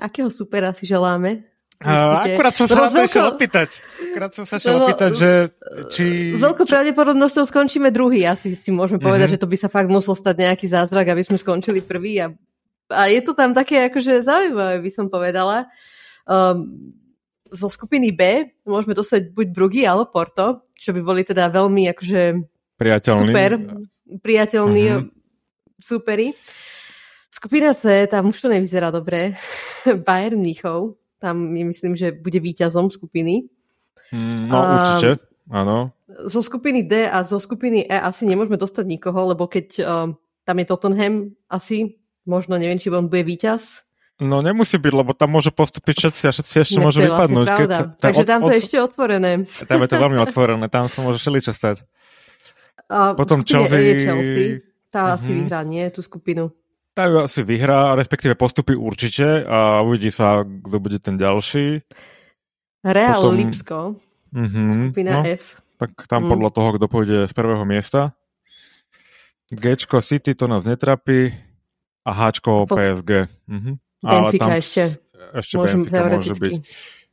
Akého 0.00 0.32
supera 0.32 0.72
si 0.72 0.88
želáme? 0.88 1.52
Uh, 1.82 2.38
akurát 2.38 2.54
som 2.54 2.70
sa 2.70 2.78
na 2.78 2.86
to 2.86 2.94
veľko... 2.94 3.34
opýtať. 3.34 3.82
Akurát 3.98 4.32
som 4.38 4.46
sa 4.46 4.62
šiel 4.62 4.78
opýtať, 4.86 5.10
že 5.18 5.30
či... 5.90 6.30
S 6.30 6.38
veľkou 6.38 6.62
pravdepodobnosťou 6.62 7.42
skončíme 7.50 7.90
druhý. 7.90 8.22
Asi 8.22 8.54
si 8.54 8.70
môžeme 8.70 9.02
povedať, 9.02 9.34
uh-huh. 9.34 9.42
že 9.42 9.42
to 9.42 9.50
by 9.50 9.56
sa 9.58 9.66
fakt 9.66 9.90
musel 9.90 10.14
stať 10.14 10.46
nejaký 10.46 10.70
zázrak, 10.70 11.10
aby 11.10 11.26
sme 11.26 11.42
skončili 11.42 11.82
prvý. 11.82 12.22
A, 12.22 12.30
a 12.86 13.10
je 13.10 13.18
to 13.26 13.34
tam 13.34 13.50
také 13.50 13.90
akože 13.90 14.22
zaujímavé, 14.22 14.78
by 14.78 14.90
som 14.94 15.10
povedala. 15.10 15.66
Um, 16.22 16.94
zo 17.50 17.66
skupiny 17.66 18.14
B 18.14 18.54
môžeme 18.62 18.94
dostať 18.94 19.34
buď 19.34 19.46
Brugy 19.50 19.82
alebo 19.82 20.06
Porto, 20.06 20.70
čo 20.78 20.94
by 20.94 21.02
boli 21.02 21.26
teda 21.26 21.50
veľmi 21.50 21.90
akože 21.90 22.46
priateľný. 22.78 23.32
super, 23.34 23.50
priateľní 24.22 24.84
uh-huh. 24.86 25.10
superi. 25.82 26.30
Skupina 27.42 27.74
C, 27.74 28.06
tam 28.06 28.30
už 28.30 28.38
to 28.38 28.46
nevyzerá 28.54 28.94
dobre. 28.94 29.34
Bayern 30.06 30.38
Mníchov, 30.38 30.94
tam 31.18 31.50
je 31.58 31.64
myslím, 31.66 31.98
že 31.98 32.14
bude 32.14 32.38
víťazom 32.38 32.86
skupiny. 32.86 33.50
Mm, 34.14 34.46
no 34.46 34.54
a 34.62 34.66
určite, 34.78 35.10
áno. 35.50 35.90
Zo 36.06 36.38
skupiny 36.38 36.86
D 36.86 37.10
a 37.10 37.26
zo 37.26 37.42
skupiny 37.42 37.82
E 37.82 37.98
asi 37.98 38.30
nemôžeme 38.30 38.54
dostať 38.54 38.86
nikoho, 38.86 39.34
lebo 39.34 39.50
keď 39.50 39.66
uh, 39.82 40.14
tam 40.46 40.56
je 40.62 40.66
Tottenham, 40.70 41.34
asi 41.50 41.98
možno 42.22 42.62
neviem, 42.62 42.78
či 42.78 42.94
on 42.94 43.10
bude 43.10 43.26
víťaz. 43.26 43.82
No 44.22 44.38
nemusí 44.38 44.78
byť, 44.78 44.94
lebo 44.94 45.10
tam 45.10 45.34
môže 45.34 45.50
postúpiť 45.50 45.98
všetci 45.98 46.22
a 46.22 46.30
všetci 46.30 46.54
ešte 46.62 46.78
ne, 46.78 46.84
môžu 46.86 47.02
vypadnúť. 47.02 47.46
Vlastne 47.50 47.58
keď 47.58 47.70
sa, 47.74 47.84
Takže 47.98 48.22
od, 48.22 48.28
tam 48.30 48.38
to 48.38 48.46
od, 48.46 48.52
je 48.54 48.58
ešte 48.62 48.76
otvorené. 48.78 49.30
Tam 49.70 49.78
je 49.82 49.88
to 49.90 49.96
veľmi 49.98 50.18
otvorené, 50.22 50.64
tam 50.70 50.86
sa 50.86 50.98
môže 51.02 51.18
všeličo 51.18 51.50
stať. 51.50 51.82
Uh, 52.86 53.18
Potom 53.18 53.42
Chelsea... 53.42 53.74
E 53.74 53.82
je 53.82 53.94
Chelsea. 53.98 54.46
Tá 54.94 55.10
uh-huh. 55.10 55.16
asi 55.18 55.34
mhm. 55.34 55.38
vyhrá, 55.42 55.60
nie, 55.66 55.82
tú 55.90 56.06
skupinu. 56.06 56.54
Tá 56.92 57.08
ju 57.08 57.24
asi 57.24 57.40
vyhrá, 57.40 57.96
respektíve 57.96 58.36
postupy 58.36 58.76
určite 58.76 59.48
a 59.48 59.80
uvidí 59.80 60.12
sa, 60.12 60.44
kto 60.44 60.76
bude 60.76 61.00
ten 61.00 61.16
ďalší. 61.16 61.80
Real 62.84 63.24
Potom... 63.24 63.36
Lipsko, 63.40 63.78
mm-hmm, 64.28 64.92
skupina 64.92 65.12
no, 65.16 65.20
F. 65.24 65.64
Tak 65.80 66.04
tam 66.04 66.28
mm. 66.28 66.30
podľa 66.36 66.50
toho, 66.52 66.68
kto 66.76 66.86
pôjde 66.92 67.18
z 67.24 67.32
prvého 67.32 67.64
miesta. 67.64 68.12
Gčko 69.48 70.04
City 70.04 70.36
to 70.36 70.44
nás 70.44 70.68
netrapí 70.68 71.32
a 72.04 72.10
Hčko 72.12 72.68
po... 72.68 72.76
PSG. 72.76 73.28
Mhm. 73.48 73.72
Benfica 74.02 74.18
Ale 74.18 74.30
tam 74.36 74.50
ešte. 74.58 74.82
Ešte 75.32 75.54
Môžem 75.56 75.80
Benfica 75.86 76.10
môže 76.10 76.34
byť. 76.34 76.52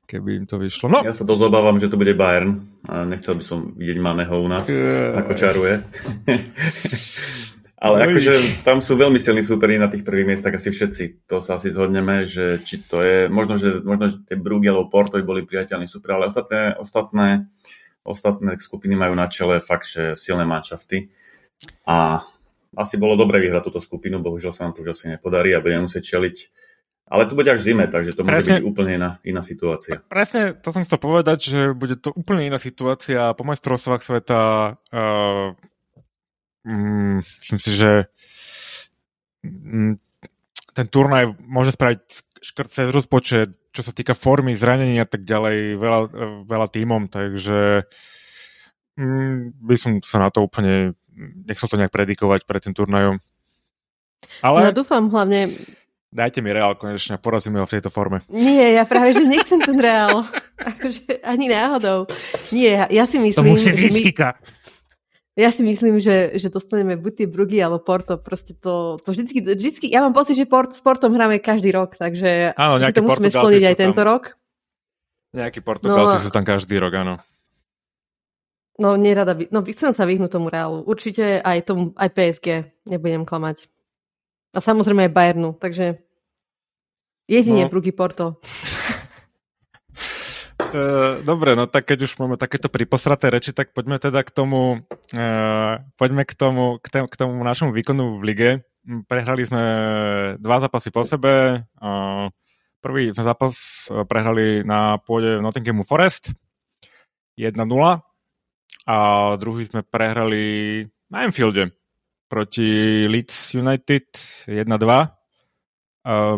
keby 0.10 0.30
im 0.42 0.46
to 0.50 0.58
vyšlo. 0.58 0.90
No. 0.90 1.00
Ja 1.06 1.14
sa 1.14 1.22
dosť 1.22 1.54
obávam, 1.54 1.78
že 1.78 1.88
to 1.88 1.96
bude 1.96 2.18
Bayern. 2.18 2.66
A 2.90 3.06
nechcel 3.06 3.38
by 3.38 3.44
som 3.46 3.78
vidieť 3.78 4.02
Maneho 4.02 4.36
u 4.42 4.48
nás, 4.50 4.66
yeah. 4.66 5.14
ako 5.22 5.32
čaruje. 5.38 5.86
Ale 7.80 7.96
no 7.96 8.04
akože 8.12 8.64
tam 8.68 8.84
sú 8.84 9.00
veľmi 9.00 9.16
silní 9.24 9.40
súperi 9.40 9.80
na 9.80 9.88
tých 9.88 10.04
prvých 10.04 10.36
miestach, 10.36 10.52
asi 10.52 10.68
všetci. 10.68 11.32
To 11.32 11.40
sa 11.40 11.56
asi 11.56 11.72
zhodneme, 11.72 12.28
že 12.28 12.60
či 12.60 12.84
to 12.84 13.00
je, 13.00 13.32
možno, 13.32 13.56
že, 13.56 13.80
možno, 13.80 14.12
že 14.12 14.18
tie 14.28 14.36
Brugge 14.36 14.68
alebo 14.68 14.92
Porto 14.92 15.16
boli 15.24 15.48
priateľní 15.48 15.88
super, 15.88 16.20
ale 16.20 16.28
ostatné, 16.28 16.76
ostatné, 16.76 17.48
ostatné 18.04 18.60
skupiny 18.60 19.00
majú 19.00 19.16
na 19.16 19.32
čele 19.32 19.64
fakt, 19.64 19.88
že 19.88 20.20
silné 20.20 20.44
manšafty. 20.44 21.08
A 21.88 22.20
asi 22.76 23.00
bolo 23.00 23.16
dobre 23.16 23.40
vyhrať 23.40 23.72
túto 23.72 23.80
skupinu, 23.80 24.20
bohužiaľ 24.20 24.52
sa 24.52 24.68
nám 24.68 24.76
to 24.76 24.84
už 24.84 25.00
asi 25.00 25.16
nepodarí 25.16 25.56
a 25.56 25.64
budeme 25.64 25.88
musieť 25.88 26.20
čeliť 26.20 26.36
ale 27.10 27.26
to 27.26 27.34
bude 27.34 27.50
až 27.50 27.66
zime, 27.66 27.90
takže 27.90 28.14
to 28.14 28.22
môže 28.22 28.46
presne, 28.46 28.62
byť 28.62 28.70
úplne 28.70 28.92
iná, 29.02 29.12
iná 29.26 29.42
situácia. 29.42 29.98
Presne, 30.06 30.54
to 30.54 30.70
som 30.70 30.86
chcel 30.86 31.02
povedať, 31.02 31.40
že 31.42 31.62
bude 31.74 31.98
to 31.98 32.14
úplne 32.14 32.46
iná 32.46 32.62
situácia. 32.62 33.34
Po 33.34 33.42
majstrovstvách 33.50 34.06
sveta 34.06 34.42
uh, 34.94 35.58
mm, 36.66 37.24
myslím 37.24 37.60
si, 37.60 37.72
že 37.76 37.92
mm, 39.46 40.00
ten 40.74 40.88
turnaj 40.88 41.36
môže 41.44 41.76
spraviť 41.76 42.00
škrt 42.40 42.70
cez 42.72 42.88
rozpočet, 42.90 43.50
čo 43.76 43.82
sa 43.84 43.92
týka 43.92 44.16
formy, 44.16 44.56
zranení 44.56 44.98
a 44.98 45.08
tak 45.08 45.28
ďalej, 45.28 45.76
veľa, 45.78 46.02
veľa 46.48 46.68
tímom, 46.72 47.12
takže 47.12 47.86
mm, 48.96 49.60
by 49.60 49.76
som 49.76 49.92
sa 50.02 50.24
na 50.24 50.30
to 50.32 50.44
úplne 50.44 50.96
nechcel 51.20 51.68
to 51.68 51.76
nejak 51.76 51.92
predikovať 51.92 52.48
pred 52.48 52.62
tým 52.64 52.76
turnajom. 52.76 53.20
Ale... 54.44 54.72
Ja 54.72 54.76
dúfam 54.76 55.12
hlavne, 55.12 55.52
Dajte 56.10 56.42
mi 56.42 56.50
Reál 56.50 56.74
konečne 56.74 57.22
porazíme 57.22 57.62
ho 57.62 57.70
v 57.70 57.78
tejto 57.78 57.94
forme. 57.94 58.26
Nie, 58.34 58.74
ja 58.74 58.82
práve, 58.82 59.14
že 59.14 59.30
nechcem 59.30 59.62
ten 59.62 59.78
Reál. 59.78 60.26
Akože 60.74 61.22
ani 61.22 61.46
náhodou. 61.54 62.10
Nie, 62.50 62.82
ja, 62.82 62.86
ja 62.90 63.04
si 63.06 63.22
myslím... 63.22 63.38
To 63.38 63.54
musí 63.54 63.70
byť 63.70 63.94
my... 63.94 64.02
Ja 65.40 65.56
si 65.56 65.64
myslím, 65.64 66.04
že, 66.04 66.36
že 66.36 66.52
dostaneme 66.52 67.00
buď 67.00 67.24
tie 67.24 67.28
Brugy 67.32 67.64
alebo 67.64 67.80
Porto. 67.80 68.20
Proste 68.20 68.52
to, 68.60 69.00
to 69.00 69.16
vždycky, 69.16 69.40
vždycky... 69.40 69.88
Ja 69.88 70.04
mám 70.04 70.12
pocit, 70.12 70.36
že 70.36 70.44
Port, 70.44 70.76
s 70.76 70.84
Portom 70.84 71.16
hráme 71.16 71.40
každý 71.40 71.72
rok, 71.72 71.96
takže 71.96 72.52
áno, 72.60 72.76
to 72.92 73.00
musíme 73.00 73.32
splniť 73.32 73.64
aj 73.72 73.76
tento 73.80 74.04
tam, 74.04 74.10
rok. 74.12 74.36
Nejakí 75.32 75.64
Portugalci 75.64 76.20
no, 76.20 76.24
sú 76.28 76.30
tam 76.36 76.44
každý 76.44 76.76
rok, 76.76 76.92
áno. 76.92 77.16
No, 78.84 79.00
nerada 79.00 79.32
by... 79.32 79.48
No, 79.48 79.64
chcem 79.64 79.96
sa 79.96 80.04
vyhnúť 80.04 80.36
tomu 80.36 80.52
Reálu. 80.52 80.84
Určite 80.84 81.40
aj, 81.40 81.72
tomu, 81.72 81.96
aj 81.96 82.10
PSG. 82.12 82.48
Nebudem 82.84 83.24
klamať. 83.24 83.72
A 84.52 84.60
samozrejme 84.60 85.08
aj 85.08 85.16
Bayernu, 85.16 85.56
takže 85.56 86.04
jedine 87.32 87.64
no. 87.64 87.72
Brugy 87.72 87.96
Porto. 87.96 88.44
Uh, 90.70 91.26
dobre, 91.26 91.58
no 91.58 91.66
tak 91.66 91.90
keď 91.90 92.06
už 92.06 92.22
máme 92.22 92.38
takéto 92.38 92.70
pripostraté 92.70 93.34
reči, 93.34 93.58
tak 93.58 93.74
poďme 93.74 93.98
teda 93.98 94.22
k 94.22 94.30
tomu, 94.30 94.86
uh, 95.18 95.74
poďme 95.98 96.30
k 96.30 96.34
tomu, 96.38 96.78
k, 96.78 96.88
tém, 96.94 97.06
k 97.10 97.16
tomu 97.18 97.42
našemu 97.42 97.74
výkonu 97.74 98.22
v 98.22 98.24
lige. 98.30 98.50
Prehrali 99.10 99.50
sme 99.50 99.64
dva 100.38 100.62
zápasy 100.62 100.94
po 100.94 101.10
sebe. 101.10 101.66
Uh, 101.82 102.30
prvý 102.86 103.10
zápas 103.18 103.58
prehrali 104.06 104.62
na 104.62 105.02
pôde 105.02 105.42
Nottinghamu 105.42 105.82
Forest 105.90 106.38
1-0 107.34 107.58
a 108.86 108.98
druhý 109.42 109.66
sme 109.66 109.82
prehrali 109.82 110.86
na 111.10 111.26
Enfielde 111.26 111.74
proti 112.30 113.10
Leeds 113.10 113.58
United 113.58 114.06
1-2. 114.46 114.70
Uh, 116.06 116.38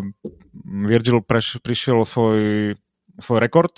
Virgil 0.88 1.20
preš, 1.20 1.60
prišiel 1.60 2.08
svoj, 2.08 2.72
svoj 3.20 3.38
rekord 3.38 3.76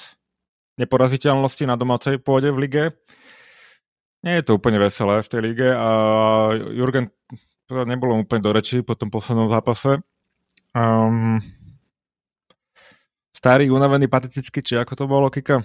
neporaziteľnosti 0.81 1.65
na 1.67 1.79
domácej 1.79 2.19
pôde 2.19 2.51
v 2.51 2.59
lige. 2.67 2.85
Nie 4.25 4.41
je 4.41 4.45
to 4.49 4.57
úplne 4.57 4.81
veselé 4.81 5.21
v 5.21 5.31
tej 5.31 5.41
lige 5.45 5.69
a 5.69 5.89
Jurgen 6.73 7.13
to 7.69 7.85
nebolo 7.85 8.17
úplne 8.21 8.45
do 8.45 8.53
reči 8.53 8.81
po 8.81 8.97
tom 8.97 9.13
poslednom 9.13 9.49
zápase. 9.49 10.01
Um, 10.73 11.41
starý, 13.37 13.69
unavený, 13.69 14.09
patetický, 14.09 14.61
či 14.65 14.81
ako 14.81 14.93
to 14.97 15.05
bolo, 15.05 15.29
Kika? 15.29 15.61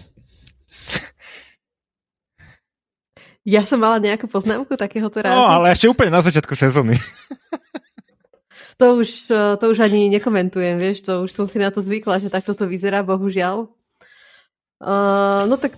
Ja 3.48 3.64
som 3.64 3.82
mala 3.82 3.98
nejakú 4.04 4.28
poznámku 4.28 4.76
takéhoto 4.76 5.24
rázu. 5.24 5.34
No, 5.34 5.48
ale 5.48 5.74
ešte 5.74 5.90
úplne 5.90 6.14
na 6.14 6.22
začiatku 6.22 6.54
sezóny. 6.54 7.00
to 8.80 9.00
už, 9.00 9.32
to 9.32 9.66
už 9.66 9.80
ani 9.80 10.12
nekomentujem, 10.12 10.76
vieš, 10.78 11.08
to 11.08 11.26
už 11.26 11.32
som 11.32 11.48
si 11.48 11.58
na 11.58 11.72
to 11.72 11.80
zvykla, 11.80 12.20
že 12.20 12.30
takto 12.30 12.54
to 12.54 12.68
vyzerá, 12.68 13.02
bohužiaľ. 13.02 13.72
Uh, 14.80 15.44
no 15.52 15.60
tak 15.60 15.76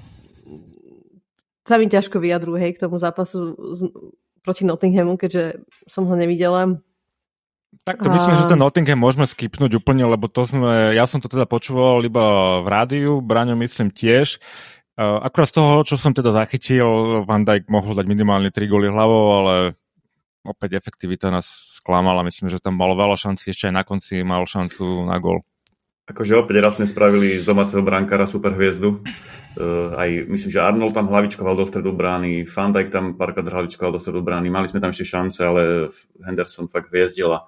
sa 1.65 1.81
mi 1.81 1.89
ťažko 1.89 2.21
vyjadruje 2.21 2.59
hej, 2.61 2.71
k 2.77 2.83
tomu 2.85 3.01
zápasu 3.01 3.57
z, 3.57 3.81
proti 4.45 4.65
Nottinghamu, 4.65 5.17
keďže 5.17 5.65
som 5.89 6.05
ho 6.05 6.15
nevidela. 6.17 6.77
Tak 7.87 8.03
to 8.03 8.11
a... 8.11 8.13
myslím, 8.13 8.35
že 8.35 8.49
ten 8.51 8.59
Nottingham 8.59 8.99
môžeme 8.99 9.25
skipnúť 9.25 9.79
úplne, 9.79 10.03
lebo 10.05 10.27
to 10.27 10.43
sme, 10.45 10.93
ja 10.93 11.07
som 11.07 11.23
to 11.23 11.31
teda 11.31 11.47
počúval 11.47 12.03
iba 12.03 12.59
v 12.61 12.67
rádiu, 12.67 13.11
Braňo 13.23 13.55
myslím 13.57 13.89
tiež. 13.89 14.37
Akurát 14.99 15.49
z 15.49 15.55
toho, 15.55 15.81
čo 15.87 15.95
som 15.95 16.11
teda 16.11 16.35
zachytil, 16.35 17.23
Van 17.25 17.47
Dijk 17.47 17.71
mohol 17.71 17.95
dať 17.95 18.05
minimálne 18.05 18.51
3 18.53 18.69
góly 18.69 18.91
hlavou, 18.91 19.25
ale 19.41 19.53
opäť 20.45 20.77
efektivita 20.77 21.31
nás 21.31 21.47
sklamala. 21.79 22.27
Myslím, 22.27 22.51
že 22.51 22.61
tam 22.61 22.77
malo 22.77 22.93
veľa 22.93 23.17
šancí, 23.17 23.49
ešte 23.49 23.71
aj 23.71 23.75
na 23.81 23.83
konci 23.87 24.21
mal 24.21 24.45
šancu 24.45 25.07
na 25.07 25.17
gól. 25.17 25.41
Akože 26.11 26.35
opäť 26.35 26.59
raz 26.59 26.75
sme 26.75 26.91
spravili 26.91 27.39
z 27.39 27.47
domáceho 27.47 27.79
brankára 27.79 28.27
super 28.27 28.51
hviezdu. 28.51 28.99
Uh, 29.55 29.95
aj 29.95 30.27
myslím, 30.27 30.51
že 30.51 30.59
Arnold 30.59 30.91
tam 30.91 31.07
hlavičkoval 31.07 31.55
do 31.55 31.63
stredu 31.63 31.95
brány, 31.95 32.43
Van 32.51 32.75
tam 32.91 33.15
párkrát 33.15 33.47
hlavičkoval 33.47 33.95
do 33.95 33.99
stredu 33.99 34.19
brány, 34.19 34.51
mali 34.51 34.67
sme 34.67 34.83
tam 34.83 34.91
ešte 34.91 35.07
šance, 35.07 35.39
ale 35.39 35.91
Henderson 36.19 36.67
fakt 36.67 36.91
hviezdil 36.91 37.31
a 37.31 37.47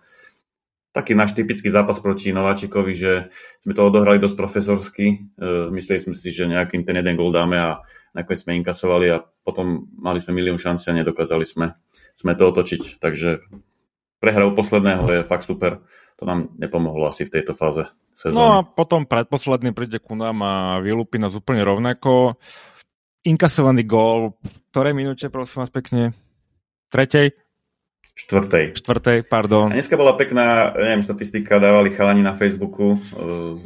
taký 0.96 1.12
náš 1.12 1.36
typický 1.36 1.68
zápas 1.68 2.00
proti 2.00 2.32
Nováčikovi, 2.32 2.94
že 2.96 3.34
sme 3.66 3.74
to 3.76 3.82
odohrali 3.84 4.22
dosť 4.22 4.38
profesorsky. 4.38 5.06
E, 5.10 5.16
mysleli 5.74 6.00
sme 6.00 6.16
si, 6.16 6.30
že 6.30 6.46
nejakým 6.46 6.86
ten 6.86 7.02
jeden 7.02 7.18
gol 7.18 7.34
dáme 7.34 7.58
a 7.58 7.82
nakoniec 8.14 8.46
sme 8.46 8.62
inkasovali 8.62 9.10
a 9.10 9.26
potom 9.42 9.90
mali 9.98 10.22
sme 10.22 10.38
milión 10.38 10.62
šanci 10.62 10.94
a 10.94 10.98
nedokázali 11.02 11.50
sme, 11.50 11.74
sme 12.14 12.38
to 12.38 12.46
otočiť. 12.46 13.02
Takže 13.02 13.42
prehra 14.22 14.46
u 14.46 14.54
posledného 14.54 15.04
je 15.10 15.22
fakt 15.26 15.50
super. 15.50 15.82
To 16.22 16.30
nám 16.30 16.54
nepomohlo 16.62 17.10
asi 17.10 17.26
v 17.26 17.42
tejto 17.42 17.58
fáze 17.58 17.90
sezóny. 18.14 18.38
No 18.38 18.44
a 18.50 18.58
potom 18.64 19.06
predposledný 19.06 19.74
príde 19.74 19.98
ku 20.00 20.14
nám 20.18 20.40
a 20.42 20.54
vylúpi 20.80 21.20
nás 21.20 21.34
úplne 21.34 21.66
rovnako. 21.66 22.38
Inkasovaný 23.24 23.84
gól 23.88 24.38
v 24.40 24.56
ktorej 24.72 24.94
minúte, 24.96 25.28
prosím 25.30 25.66
vás 25.66 25.72
pekne? 25.72 26.14
Tretej? 26.94 27.34
Štvrtej. 28.14 28.78
Štvrtej, 28.78 29.26
pardon. 29.26 29.74
A 29.74 29.78
dneska 29.78 29.98
bola 29.98 30.14
pekná, 30.14 30.70
neviem, 30.78 31.02
štatistika, 31.02 31.58
dávali 31.58 31.90
chalani 31.90 32.22
na 32.22 32.38
Facebooku, 32.38 33.02
uh, 33.18 33.58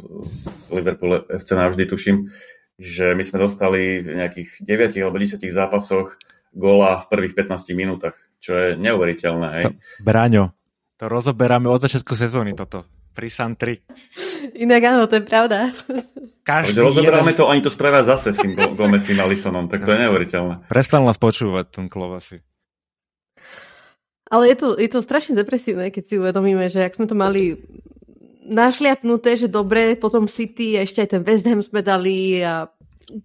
Liverpool 0.72 1.20
FC 1.28 1.52
navždy 1.52 1.84
tuším, 1.84 2.32
že 2.80 3.12
my 3.12 3.20
sme 3.28 3.44
dostali 3.44 4.00
v 4.00 4.16
nejakých 4.16 4.64
9 4.64 5.04
alebo 5.04 5.20
10 5.20 5.44
zápasoch 5.52 6.16
góla 6.56 7.04
v 7.04 7.08
prvých 7.12 7.34
15 7.36 7.76
minútach, 7.76 8.16
čo 8.40 8.56
je 8.56 8.66
neuveriteľné. 8.80 9.48
Hej? 9.60 9.64
To, 9.68 9.72
Braňo, 10.00 10.56
to 10.96 11.04
rozoberáme 11.12 11.68
od 11.68 11.84
začiatku 11.84 12.16
sezóny 12.16 12.56
toto. 12.56 12.88
Pri 13.18 13.34
San 13.34 13.58
3. 13.58 13.82
Inak 14.62 14.82
áno, 14.86 15.10
to 15.10 15.18
je 15.18 15.24
pravda. 15.26 15.74
Každý 16.46 16.78
rozoberáme 16.78 17.34
jeden... 17.34 17.42
to, 17.42 17.50
oni 17.50 17.66
to 17.66 17.74
spravia 17.74 18.06
zase 18.06 18.30
s 18.30 18.38
tým 18.38 18.54
Gomezom 18.54 19.18
a 19.18 19.26
Listonom, 19.26 19.66
tak 19.66 19.82
to 19.82 19.90
je 19.90 20.06
neuveriteľné. 20.06 20.70
Prestal 20.70 21.02
nás 21.02 21.18
počúvať, 21.18 21.66
ten 21.66 21.90
klov 21.90 22.14
asi. 22.14 22.46
Ale 24.30 24.54
je 24.54 24.56
to, 24.62 24.78
je 24.78 24.86
to 24.86 25.02
strašne 25.02 25.34
depresívne, 25.34 25.90
keď 25.90 26.04
si 26.06 26.14
uvedomíme, 26.14 26.70
že 26.70 26.86
ak 26.86 26.94
sme 26.94 27.10
to 27.10 27.18
mali 27.18 27.58
našliapnuté, 28.46 29.34
že 29.34 29.50
dobre, 29.50 29.98
potom 29.98 30.30
City 30.30 30.78
a 30.78 30.86
ešte 30.86 31.02
aj 31.02 31.08
ten 31.18 31.22
West 31.26 31.42
Ham 31.50 31.58
sme 31.58 31.82
dali 31.82 32.38
a 32.38 32.70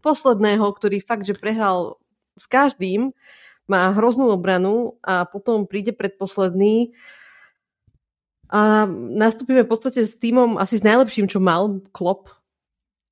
posledného, 0.02 0.66
ktorý 0.74 1.06
fakt, 1.06 1.30
že 1.30 1.38
prehral 1.38 2.02
s 2.34 2.50
každým, 2.50 3.14
má 3.70 3.94
hroznú 3.94 4.34
obranu 4.34 4.98
a 5.06 5.22
potom 5.30 5.70
príde 5.70 5.94
predposledný 5.94 6.98
a 8.54 8.86
nastúpime 9.18 9.66
v 9.66 9.72
podstate 9.74 10.06
s 10.06 10.14
týmom 10.14 10.62
asi 10.62 10.78
s 10.78 10.86
najlepším, 10.86 11.26
čo 11.26 11.42
mal 11.42 11.82
Klopp 11.90 12.30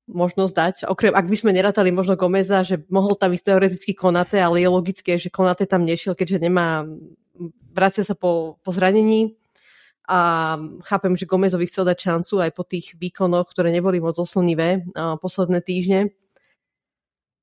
možnosť 0.06 0.54
dať. 0.54 0.74
Okrem, 0.86 1.10
ak 1.10 1.26
by 1.26 1.36
sme 1.38 1.50
nerátali 1.50 1.90
možno 1.90 2.14
Gomeza, 2.14 2.62
že 2.62 2.78
mohol 2.86 3.18
tam 3.18 3.34
ísť 3.34 3.50
teoreticky 3.50 3.92
Konate, 3.98 4.38
ale 4.38 4.62
je 4.62 4.70
logické, 4.70 5.18
že 5.18 5.34
Konate 5.34 5.66
tam 5.66 5.82
nešiel, 5.82 6.14
keďže 6.14 6.46
nemá 6.46 6.86
vracia 7.74 8.06
sa 8.06 8.14
po, 8.14 8.62
po 8.62 8.70
zranení 8.70 9.34
a 10.06 10.58
chápem, 10.86 11.14
že 11.18 11.26
Gomezovi 11.26 11.66
chcel 11.66 11.90
dať 11.90 11.98
šancu 11.98 12.34
aj 12.42 12.50
po 12.54 12.62
tých 12.62 12.94
výkonoch, 12.98 13.50
ktoré 13.50 13.74
neboli 13.74 13.98
moc 14.02 14.18
oslnivé 14.18 14.86
posledné 14.94 15.58
týždne. 15.62 16.14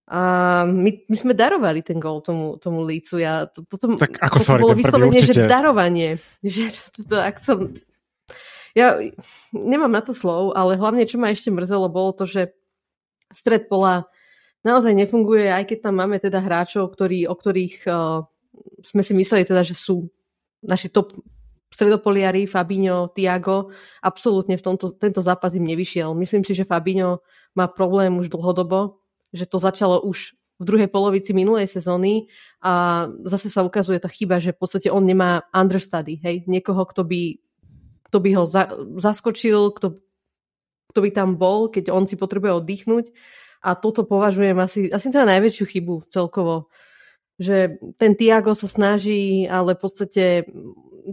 A 0.09 0.19
my, 0.65 1.05
my 1.05 1.15
sme 1.19 1.37
darovali 1.37 1.85
ten 1.85 2.01
gol 2.01 2.17
tomu, 2.25 2.57
tomu 2.57 2.81
lícu. 2.81 3.21
Ja, 3.21 3.45
to, 3.45 3.61
to, 3.61 3.77
to, 3.77 3.93
tak 3.93 4.17
ako 4.17 4.37
to, 4.41 4.45
sorry, 4.45 4.61
bolo 4.65 4.73
vyslovene, 4.73 5.21
že 5.21 5.45
darovanie. 5.45 6.17
Že 6.41 6.63
to, 6.97 6.99
to, 7.05 7.15
ak 7.21 7.37
som, 7.37 7.77
ja 8.79 8.95
nemám 9.51 9.91
na 9.91 9.99
to 9.99 10.15
slov, 10.15 10.55
ale 10.55 10.79
hlavne, 10.79 11.03
čo 11.03 11.19
ma 11.19 11.35
ešte 11.35 11.51
mrzelo, 11.51 11.91
bolo 11.91 12.15
to, 12.15 12.23
že 12.23 12.55
stred 13.35 13.67
pola 13.67 14.07
naozaj 14.63 14.95
nefunguje, 14.95 15.51
aj 15.51 15.67
keď 15.67 15.91
tam 15.91 15.99
máme 15.99 16.23
teda 16.23 16.39
hráčov, 16.39 16.87
ktorí, 16.95 17.27
o 17.27 17.35
ktorých 17.35 17.75
uh, 17.91 18.23
sme 18.87 19.03
si 19.03 19.11
mysleli 19.11 19.43
teda, 19.43 19.67
že 19.67 19.75
sú 19.75 20.07
naši 20.63 20.87
top 20.87 21.15
stredopoliari, 21.69 22.49
Fabinho, 22.49 23.13
Tiago, 23.13 23.69
absolútne 24.01 24.57
v 24.57 24.65
tomto, 24.65 24.97
tento 24.97 25.21
zápas 25.21 25.53
im 25.53 25.63
nevyšiel. 25.63 26.11
Myslím 26.17 26.41
si, 26.41 26.57
že 26.57 26.65
Fabinho 26.65 27.21
má 27.53 27.69
problém 27.69 28.11
už 28.17 28.27
dlhodobo, 28.27 28.99
že 29.29 29.45
to 29.45 29.61
začalo 29.61 30.01
už 30.01 30.33
v 30.59 30.63
druhej 30.67 30.89
polovici 30.91 31.31
minulej 31.31 31.71
sezóny 31.71 32.27
a 32.59 33.05
zase 33.31 33.47
sa 33.47 33.63
ukazuje 33.63 33.95
tá 34.01 34.11
chyba, 34.11 34.43
že 34.43 34.51
v 34.51 34.59
podstate 34.59 34.91
on 34.91 35.07
nemá 35.07 35.47
understudy, 35.55 36.19
hej, 36.19 36.43
niekoho, 36.51 36.83
kto 36.83 37.07
by, 37.07 37.39
kto 38.09 38.17
by 38.17 38.29
ho 38.35 38.43
za, 38.49 38.73
zaskočil, 38.97 39.71
kto, 39.77 40.01
kto 40.89 40.99
by 40.99 41.09
tam 41.13 41.37
bol, 41.37 41.69
keď 41.69 41.93
on 41.93 42.09
si 42.09 42.17
potrebuje 42.17 42.59
oddychnúť 42.59 43.13
a 43.61 43.77
toto 43.77 44.03
považujem 44.07 44.57
asi, 44.57 44.89
asi 44.89 45.07
za 45.13 45.23
najväčšiu 45.29 45.65
chybu 45.69 45.95
celkovo, 46.09 46.73
že 47.39 47.79
ten 47.95 48.17
Tiago 48.17 48.57
sa 48.57 48.67
snaží, 48.67 49.45
ale 49.45 49.77
v 49.77 49.81
podstate 49.83 50.49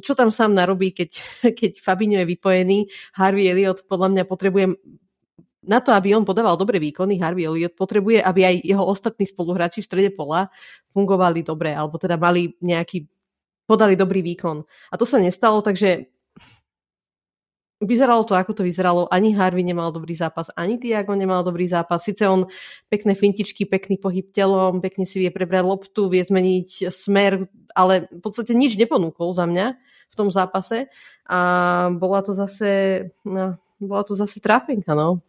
čo 0.02 0.12
tam 0.12 0.28
sám 0.28 0.52
narobí, 0.52 0.92
keď, 0.92 1.10
keď 1.58 1.72
Fabinho 1.80 2.20
je 2.24 2.30
vypojený, 2.36 2.78
Harvey 3.16 3.48
Elliot 3.48 3.86
podľa 3.86 4.08
mňa 4.12 4.24
potrebuje 4.26 4.66
na 5.66 5.82
to, 5.82 5.90
aby 5.90 6.14
on 6.14 6.22
podával 6.22 6.54
dobré 6.54 6.78
výkony, 6.78 7.18
Harvey 7.18 7.42
Elliot 7.42 7.74
potrebuje, 7.74 8.22
aby 8.22 8.40
aj 8.46 8.56
jeho 8.62 8.84
ostatní 8.86 9.26
spoluhráči 9.26 9.82
v 9.82 9.88
strede 9.90 10.10
pola 10.14 10.46
fungovali 10.94 11.42
dobre, 11.42 11.74
alebo 11.74 11.98
teda 11.98 12.14
mali 12.14 12.54
nejaký, 12.62 13.02
podali 13.66 13.98
dobrý 13.98 14.22
výkon. 14.22 14.62
A 14.62 14.94
to 14.94 15.02
sa 15.02 15.18
nestalo, 15.18 15.58
takže 15.66 16.06
vyzeralo 17.82 18.24
to, 18.24 18.32
ako 18.32 18.56
to 18.56 18.62
vyzeralo. 18.64 19.04
Ani 19.12 19.36
Harvey 19.36 19.60
nemal 19.60 19.92
dobrý 19.92 20.16
zápas, 20.16 20.48
ani 20.56 20.80
Tiago 20.80 21.12
nemal 21.12 21.44
dobrý 21.44 21.68
zápas. 21.68 22.04
Sice 22.04 22.24
on 22.24 22.48
pekné 22.88 23.12
fintičky, 23.12 23.68
pekný 23.68 24.00
pohyb 24.00 24.32
telom, 24.32 24.80
pekne 24.80 25.04
si 25.04 25.20
vie 25.20 25.28
prebrať 25.28 25.64
loptu, 25.64 26.08
vie 26.08 26.24
zmeniť 26.24 26.88
smer, 26.88 27.44
ale 27.76 28.08
v 28.08 28.20
podstate 28.24 28.56
nič 28.56 28.80
neponúkol 28.80 29.36
za 29.36 29.44
mňa 29.44 29.66
v 30.08 30.14
tom 30.16 30.32
zápase. 30.32 30.88
A 31.28 31.38
bola 31.92 32.24
to 32.24 32.32
zase, 32.32 33.02
no, 33.26 33.60
bola 33.76 34.02
to 34.06 34.16
zase 34.16 34.40
trápenka, 34.40 34.96
no. 34.96 35.20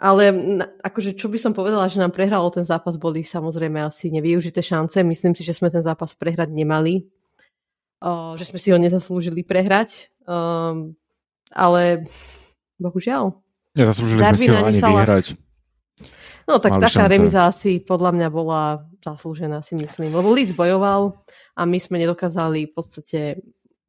Ale 0.00 0.32
akože 0.80 1.12
čo 1.12 1.28
by 1.28 1.36
som 1.36 1.52
povedala, 1.52 1.84
že 1.90 2.00
nám 2.00 2.16
prehralo 2.16 2.48
ten 2.48 2.64
zápas, 2.64 2.96
boli 2.96 3.20
samozrejme 3.20 3.84
asi 3.84 4.08
nevyužité 4.08 4.64
šance. 4.64 4.96
Myslím 5.04 5.36
si, 5.36 5.44
že 5.44 5.52
sme 5.52 5.68
ten 5.68 5.84
zápas 5.84 6.16
prehrať 6.16 6.48
nemali. 6.48 7.04
Že 8.00 8.44
sme 8.48 8.58
si 8.62 8.72
ho 8.72 8.80
nezaslúžili 8.80 9.44
prehrať. 9.44 10.08
Um, 10.30 10.94
ale 11.50 12.06
bohužiaľ. 12.78 13.34
Nezaslúžili 13.74 14.22
sme 14.22 14.38
si 14.38 14.46
ho 14.46 14.62
ani 14.62 14.78
vyhrať. 14.78 15.26
No 16.46 16.58
tak 16.58 16.78
Mali 16.78 16.82
taká 16.86 17.06
šance. 17.06 17.12
remiza 17.14 17.40
asi 17.46 17.78
podľa 17.82 18.10
mňa 18.14 18.28
bola 18.30 18.86
zaslúžená, 19.02 19.62
si 19.62 19.78
myslím. 19.78 20.14
Lebo 20.14 20.34
Leeds 20.34 20.54
bojoval 20.54 21.18
a 21.54 21.62
my 21.66 21.78
sme 21.78 22.02
nedokázali 22.02 22.70
v 22.70 22.72
podstate, 22.74 23.20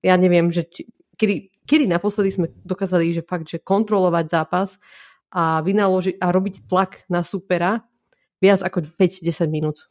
ja 0.01 0.15
neviem, 0.17 0.53
že 0.53 0.69
či, 0.69 0.85
kedy, 1.17 1.65
kedy 1.65 1.85
naposledy 1.89 2.29
sme 2.33 2.47
dokázali, 2.61 3.13
že 3.17 3.25
fakt, 3.25 3.49
že 3.49 3.61
kontrolovať 3.61 4.25
zápas 4.29 4.69
a 5.33 5.61
vynaložiť 5.65 6.21
a 6.21 6.27
robiť 6.29 6.55
tlak 6.69 7.05
na 7.09 7.25
supera 7.25 7.81
viac 8.41 8.61
ako 8.61 8.93
5-10 8.97 9.25
minút. 9.49 9.89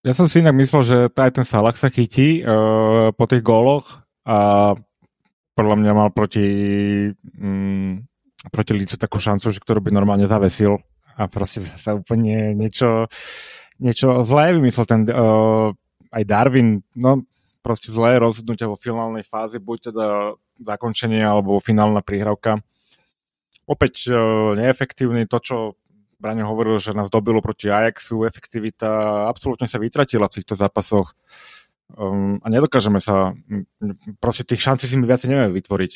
Ja 0.00 0.16
som 0.16 0.30
si 0.30 0.40
inak 0.40 0.56
myslel, 0.56 0.82
že 0.82 0.96
aj 1.12 1.30
ten 1.34 1.46
Salah 1.46 1.76
sa 1.76 1.92
chytí 1.92 2.40
uh, 2.40 3.12
po 3.12 3.24
tých 3.28 3.44
góloch 3.44 4.00
a 4.24 4.72
podľa 5.60 5.76
mňa 5.76 5.92
mal 5.92 6.08
proti, 6.08 6.48
um, 7.36 8.00
proti 8.48 8.72
Lícu 8.72 8.96
takú 8.96 9.20
šancu, 9.20 9.52
že 9.52 9.60
ktorú 9.60 9.84
by 9.84 9.92
normálne 9.92 10.24
zavesil. 10.24 10.80
A 11.20 11.28
proste 11.28 11.60
sa 11.76 12.00
úplne 12.00 12.56
niečo, 12.56 13.12
niečo 13.76 14.24
zlé 14.24 14.56
vymyslel 14.56 14.86
ten 14.88 15.04
uh, 15.12 15.68
aj 16.16 16.22
Darwin, 16.24 16.80
no 16.96 17.28
proste 17.60 17.92
zlé 17.92 18.16
rozhodnutia 18.16 18.72
vo 18.72 18.80
finálnej 18.80 19.20
fáze, 19.20 19.60
buď 19.60 19.92
teda 19.92 20.06
zakončenie 20.64 21.20
alebo 21.20 21.60
finálna 21.60 22.00
príhravka 22.00 22.64
opäť 23.68 24.08
uh, 24.08 24.56
neefektívny. 24.56 25.28
To, 25.28 25.38
čo 25.44 25.56
Braňo 26.20 26.48
hovoril, 26.48 26.80
že 26.80 26.96
nás 26.96 27.12
dobilo 27.12 27.44
proti 27.44 27.68
Ajaxu, 27.68 28.24
efektivita 28.24 29.24
absolútne 29.28 29.68
sa 29.68 29.76
vytratila 29.76 30.28
v 30.28 30.36
týchto 30.40 30.56
zápasoch 30.56 31.12
um, 31.96 32.38
a 32.42 32.46
nedokážeme 32.50 33.00
sa, 33.02 33.34
proste 34.22 34.46
tých 34.46 34.62
šancí 34.62 34.86
si 34.86 34.98
my 34.98 35.06
viacej 35.06 35.30
nevieme 35.30 35.54
vytvoriť. 35.54 35.92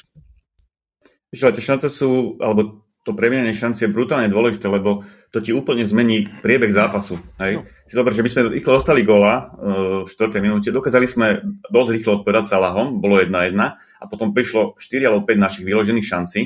Víš, 1.34 1.40
tie 1.50 1.64
šance 1.64 1.90
sú, 1.90 2.38
alebo 2.38 2.86
to 3.04 3.12
premienenie 3.12 3.52
šanci 3.52 3.84
je 3.84 3.92
brutálne 3.92 4.32
dôležité, 4.32 4.64
lebo 4.70 5.04
to 5.28 5.42
ti 5.44 5.52
úplne 5.52 5.84
zmení 5.84 6.30
priebeh 6.40 6.72
zápasu. 6.72 7.20
Hej? 7.42 7.60
No. 7.60 7.62
Si 7.84 7.94
zober, 7.98 8.16
že 8.16 8.24
my 8.24 8.30
sme 8.32 8.42
rýchlo 8.54 8.80
dostali 8.80 9.04
góla 9.04 9.52
uh, 9.52 10.06
v 10.06 10.10
4. 10.10 10.40
minúte, 10.40 10.72
dokázali 10.72 11.04
sme 11.04 11.42
dosť 11.68 11.90
rýchlo 12.00 12.22
odpovedať 12.22 12.48
Salahom, 12.48 13.02
bolo 13.02 13.20
1-1 13.20 13.54
a 13.60 14.04
potom 14.08 14.32
prišlo 14.32 14.78
4 14.80 15.10
alebo 15.10 15.26
5 15.28 15.36
našich 15.36 15.64
vyložených 15.68 16.06
šancí 16.06 16.42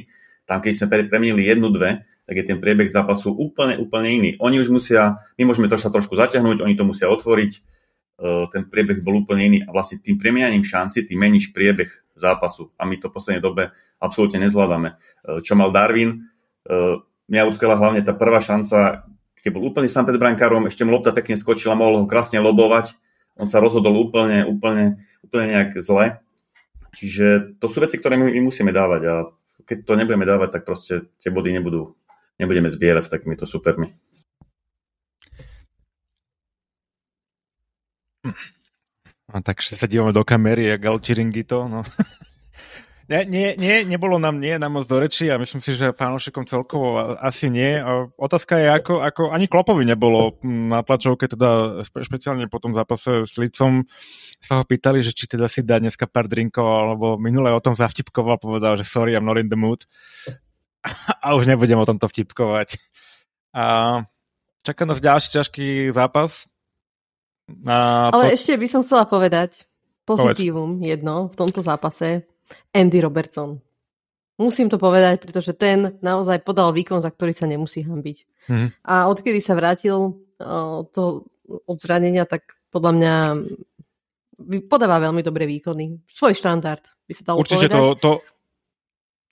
tam, 0.49 0.65
keď 0.65 0.73
sme 0.73 0.87
premenili 1.13 1.45
jednu, 1.45 1.69
dve, 1.69 2.09
tak 2.25 2.35
je 2.41 2.45
ten 2.49 2.57
priebeh 2.57 2.89
zápasu 2.89 3.37
úplne, 3.37 3.77
úplne 3.77 4.09
iný. 4.09 4.31
Oni 4.41 4.57
už 4.57 4.73
musia, 4.73 5.21
my 5.37 5.45
môžeme 5.45 5.69
to 5.69 5.77
sa 5.77 5.93
trošku 5.93 6.17
zaťahnuť, 6.17 6.65
oni 6.65 6.73
to 6.73 6.89
musia 6.89 7.13
otvoriť, 7.13 7.61
ten 8.51 8.67
priebeh 8.67 8.99
bol 8.99 9.23
úplne 9.23 9.47
iný 9.47 9.59
a 9.63 9.71
vlastne 9.71 10.03
tým 10.03 10.19
premianím 10.19 10.67
šanci 10.67 11.07
ty 11.07 11.15
meníš 11.15 11.55
priebeh 11.55 11.87
zápasu 12.19 12.75
a 12.75 12.83
my 12.83 12.99
to 12.99 13.07
v 13.07 13.15
poslednej 13.15 13.43
dobe 13.43 13.71
absolútne 14.03 14.43
nezvládame. 14.43 14.99
E, 14.99 15.39
čo 15.47 15.55
mal 15.55 15.71
Darwin, 15.71 16.27
e, 16.67 16.99
mňa 17.31 17.43
utkala 17.47 17.79
hlavne 17.79 18.03
tá 18.03 18.11
prvá 18.19 18.43
šanca, 18.43 19.07
kde 19.39 19.49
bol 19.55 19.71
úplne 19.71 19.87
sám 19.87 20.11
pred 20.11 20.19
brankárom, 20.19 20.67
ešte 20.67 20.83
mu 20.83 20.91
lopta 20.91 21.15
pekne 21.15 21.39
skočila, 21.39 21.79
mohol 21.79 22.03
ho 22.03 22.11
krásne 22.11 22.43
lobovať, 22.43 22.99
on 23.39 23.47
sa 23.47 23.63
rozhodol 23.63 23.95
úplne, 23.95 24.43
úplne, 24.43 25.07
úplne 25.23 25.55
nejak 25.55 25.79
zle. 25.79 26.19
Čiže 26.99 27.55
to 27.63 27.71
sú 27.71 27.79
veci, 27.79 28.03
ktoré 28.03 28.19
my, 28.19 28.35
my 28.35 28.43
musíme 28.51 28.75
dávať 28.75 29.03
a 29.07 29.15
keď 29.63 29.79
to 29.87 29.93
nebudeme 29.95 30.27
dávať, 30.27 30.59
tak 30.59 30.63
proste 30.67 31.07
tie 31.23 31.31
body 31.31 31.55
nebudú, 31.55 31.95
nebudeme 32.35 32.67
zbierať 32.67 33.07
s 33.07 33.13
takýmito 33.15 33.47
supermi. 33.47 33.95
A 39.29 39.45
takže 39.45 39.77
sa 39.77 39.85
dívame 39.85 40.17
do 40.17 40.25
kamery, 40.25 40.73
jak 40.73 40.89
Alčiringito, 40.89 41.69
no. 41.69 41.85
Nie, 43.09 43.25
nie, 43.25 43.57
nie, 43.57 43.89
nebolo 43.89 44.21
nám 44.21 44.37
nie 44.37 44.61
na 44.61 44.69
moc 44.69 44.85
do 44.85 45.01
reči 45.01 45.33
a 45.33 45.41
myslím 45.41 45.65
si, 45.65 45.73
že 45.73 45.97
fanúšikom 45.97 46.45
celkovo 46.45 47.17
asi 47.17 47.49
nie. 47.49 47.81
Otázka 48.21 48.61
je, 48.61 48.69
ako, 48.69 49.01
ako 49.01 49.23
ani 49.33 49.49
Klopovi 49.49 49.89
nebolo 49.89 50.37
na 50.45 50.85
tlačovke, 50.85 51.25
teda 51.25 51.81
špe, 51.89 52.05
špeciálne 52.05 52.53
po 52.53 52.61
tom 52.61 52.77
zápase 52.77 53.25
s 53.25 53.33
Licom 53.41 53.89
sa 54.45 54.61
ho 54.61 54.65
pýtali, 54.69 55.01
že 55.01 55.17
či 55.17 55.25
teda 55.25 55.49
si 55.49 55.65
dá 55.65 55.81
dneska 55.81 56.05
pár 56.05 56.29
drinkov, 56.29 56.69
alebo 56.69 57.17
minule 57.17 57.49
o 57.49 57.65
tom 57.65 57.73
zavtipkoval, 57.73 58.37
povedal, 58.37 58.77
že 58.77 58.85
sorry, 58.85 59.17
I'm 59.17 59.25
not 59.25 59.41
in 59.41 59.49
the 59.49 59.57
mood. 59.57 59.89
A 61.25 61.33
už 61.33 61.49
nebudem 61.49 61.81
o 61.81 61.89
tomto 61.89 62.13
vtipkovať. 62.13 62.77
A 63.57 64.05
čaká 64.69 64.85
nás 64.85 65.01
ďalší 65.01 65.33
ťažký 65.33 65.97
zápas. 65.97 66.45
A 67.65 68.09
Ale 68.13 68.25
po... 68.29 68.35
ešte 68.35 68.53
by 68.57 68.69
som 68.69 68.81
chcela 68.85 69.09
povedať 69.09 69.65
pozitívum 70.05 70.81
Povedz. 70.81 70.89
jedno 70.89 71.15
v 71.29 71.35
tomto 71.37 71.61
zápase 71.61 72.25
Andy 72.73 73.01
Robertson. 73.01 73.61
Musím 74.39 74.71
to 74.71 74.79
povedať, 74.79 75.19
pretože 75.19 75.53
ten 75.59 75.99
naozaj 75.99 76.47
podal 76.47 76.71
výkon, 76.71 77.03
za 77.03 77.11
ktorý 77.11 77.35
sa 77.35 77.51
nemusí 77.51 77.83
hambiť. 77.83 78.19
Mm. 78.49 78.69
A 78.87 79.11
odkedy 79.11 79.43
sa 79.43 79.59
vrátil 79.59 80.23
to, 80.95 81.27
od 81.49 81.77
zranenia, 81.83 82.23
tak 82.25 82.55
podľa 82.71 82.93
mňa 82.95 83.15
podáva 84.71 85.03
veľmi 85.03 85.27
dobré 85.27 85.51
výkony. 85.51 85.99
Svoj 86.07 86.39
štandard, 86.39 86.87
by 87.11 87.13
sa 87.13 87.23
dalo 87.27 87.43
Určite 87.43 87.67
povedať. 87.67 87.75
to, 87.75 87.83
to, 87.99 88.11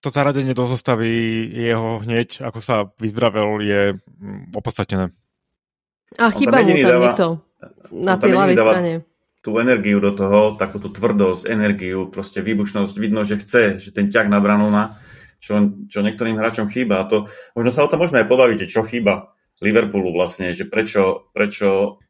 to 0.02 0.08
zaradenie 0.10 0.52
do 0.52 0.66
zostavy 0.66 1.46
jeho 1.54 2.02
hneď, 2.02 2.42
ako 2.42 2.58
sa 2.58 2.90
vyzdravel, 2.98 3.62
je 3.62 3.80
mm, 3.94 4.56
opodstatnené. 4.58 5.14
A 6.14 6.30
chyba 6.30 6.62
mu 6.62 6.70
tam 6.70 6.86
dáva, 6.86 7.02
niekto 7.02 7.26
na 7.90 8.14
tej 8.14 8.32
ľavej 8.32 8.56
strane 8.56 8.92
tú 9.46 9.62
energiu 9.62 10.02
do 10.02 10.10
toho, 10.10 10.58
takú 10.58 10.82
tú 10.82 10.90
tvrdosť, 10.90 11.46
energiu, 11.46 12.10
proste 12.10 12.42
výbušnosť, 12.42 12.98
vidno, 12.98 13.22
že 13.22 13.38
chce, 13.38 13.78
že 13.78 13.94
ten 13.94 14.10
ťah 14.10 14.26
na 14.26 14.42
branu 14.42 14.74
má, 14.74 14.98
čo, 15.38 15.70
čo 15.86 16.02
niektorým 16.02 16.34
hráčom 16.34 16.66
chýba. 16.66 16.98
A 16.98 17.06
to, 17.06 17.30
možno 17.54 17.70
sa 17.70 17.86
o 17.86 17.90
tom 17.94 18.02
môžeme 18.02 18.26
aj 18.26 18.26
pobaviť, 18.26 18.66
že 18.66 18.72
čo 18.74 18.82
chýba 18.82 19.30
Liverpoolu 19.62 20.10
vlastne, 20.10 20.50
že 20.50 20.66
prečo, 20.66 21.30
prečo 21.30 22.02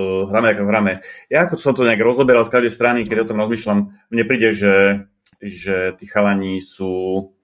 uh, 0.00 0.32
hráme 0.32 0.56
ako 0.56 0.64
hráme. 0.64 1.04
Ja 1.28 1.44
ako 1.44 1.60
som 1.60 1.76
to 1.76 1.84
nejak 1.84 2.00
rozoberal 2.00 2.48
z 2.48 2.56
každej 2.56 2.72
strany, 2.72 3.04
keď 3.04 3.28
o 3.28 3.28
tom 3.36 3.44
rozmýšľam, 3.44 3.92
mne 4.08 4.24
príde, 4.24 4.56
že, 4.56 5.04
že 5.44 5.92
tí 6.00 6.08
chalani 6.08 6.56
sú 6.64 7.36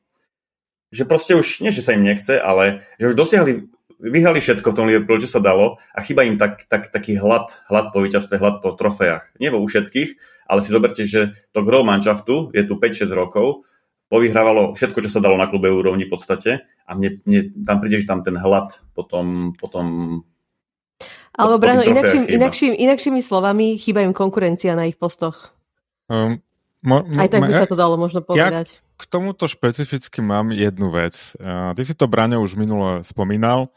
že 0.94 1.02
proste 1.10 1.34
už, 1.34 1.58
nie 1.58 1.74
že 1.74 1.82
sa 1.82 1.98
im 1.98 2.06
nechce, 2.06 2.38
ale 2.38 2.86
že 3.02 3.10
už 3.10 3.18
dosiahli 3.18 3.66
vyhrali 4.00 4.40
všetko 4.42 4.68
v 4.70 4.76
tom 4.76 4.86
Liverpoole, 4.88 5.22
čo 5.22 5.30
sa 5.30 5.40
dalo 5.42 5.78
a 5.94 5.98
chyba 6.02 6.26
im 6.26 6.38
tak, 6.38 6.66
tak, 6.66 6.90
taký 6.90 7.18
hlad, 7.18 7.50
hlad 7.70 7.90
po 7.94 8.02
víťazstve, 8.02 8.38
hlad 8.38 8.60
po 8.60 8.74
trofejach. 8.74 9.34
Nie 9.38 9.54
vo 9.54 9.62
u 9.62 9.66
všetkých, 9.66 10.16
ale 10.50 10.60
si 10.60 10.70
zoberte, 10.74 11.02
že 11.08 11.34
to 11.54 11.64
gro 11.64 11.82
manšaftu 11.86 12.52
je 12.52 12.62
tu 12.66 12.76
5-6 12.76 13.10
rokov, 13.14 13.64
povyhrávalo 14.12 14.76
všetko, 14.76 15.02
čo 15.04 15.10
sa 15.10 15.20
dalo 15.24 15.40
na 15.40 15.48
klube 15.48 15.72
úrovni 15.72 16.06
v 16.06 16.12
podstate 16.12 16.50
a 16.84 16.90
mne, 16.94 17.24
mne 17.24 17.40
tam 17.64 17.80
príde, 17.80 18.04
že 18.04 18.10
tam 18.10 18.20
ten 18.20 18.36
hlad 18.36 18.76
potom, 18.92 19.56
potom 19.56 20.20
alebo 21.34 21.58
Brano, 21.58 21.82
inakším, 21.82 22.30
inakším, 22.30 22.72
inakšími 22.78 23.18
slovami 23.18 23.74
chýba 23.74 24.06
im 24.06 24.14
konkurencia 24.14 24.78
na 24.78 24.86
ich 24.86 24.94
postoch. 24.94 25.50
Um, 26.06 26.38
mo, 26.78 27.02
mo, 27.02 27.18
Aj 27.18 27.26
tak 27.26 27.42
by 27.42 27.50
sa 27.50 27.66
to 27.66 27.74
dalo 27.74 27.98
možno 27.98 28.22
povedať. 28.22 28.70
Ja 28.70 28.82
k 28.94 29.02
tomuto 29.10 29.50
špecificky 29.50 30.22
mám 30.22 30.54
jednu 30.54 30.94
vec. 30.94 31.34
Uh, 31.34 31.74
ty 31.74 31.82
si 31.82 31.98
to, 31.98 32.06
Braňo, 32.06 32.38
už 32.38 32.54
minule 32.54 33.02
spomínal. 33.02 33.74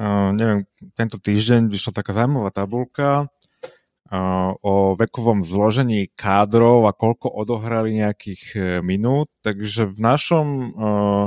Neviem, 0.00 0.64
tento 0.96 1.20
týždeň 1.20 1.68
vyšla 1.68 1.92
taká 1.92 2.16
zaujímavá 2.16 2.48
tabulka 2.48 3.28
uh, 4.12 4.56
o 4.64 4.96
vekovom 4.96 5.44
zložení 5.44 6.08
kádrov 6.16 6.88
a 6.88 6.96
koľko 6.96 7.28
odohrali 7.28 8.00
nejakých 8.00 8.42
uh, 8.56 8.62
minút. 8.80 9.28
Takže 9.44 9.92
v 9.92 9.98
našom 10.00 10.46
uh, 10.48 11.26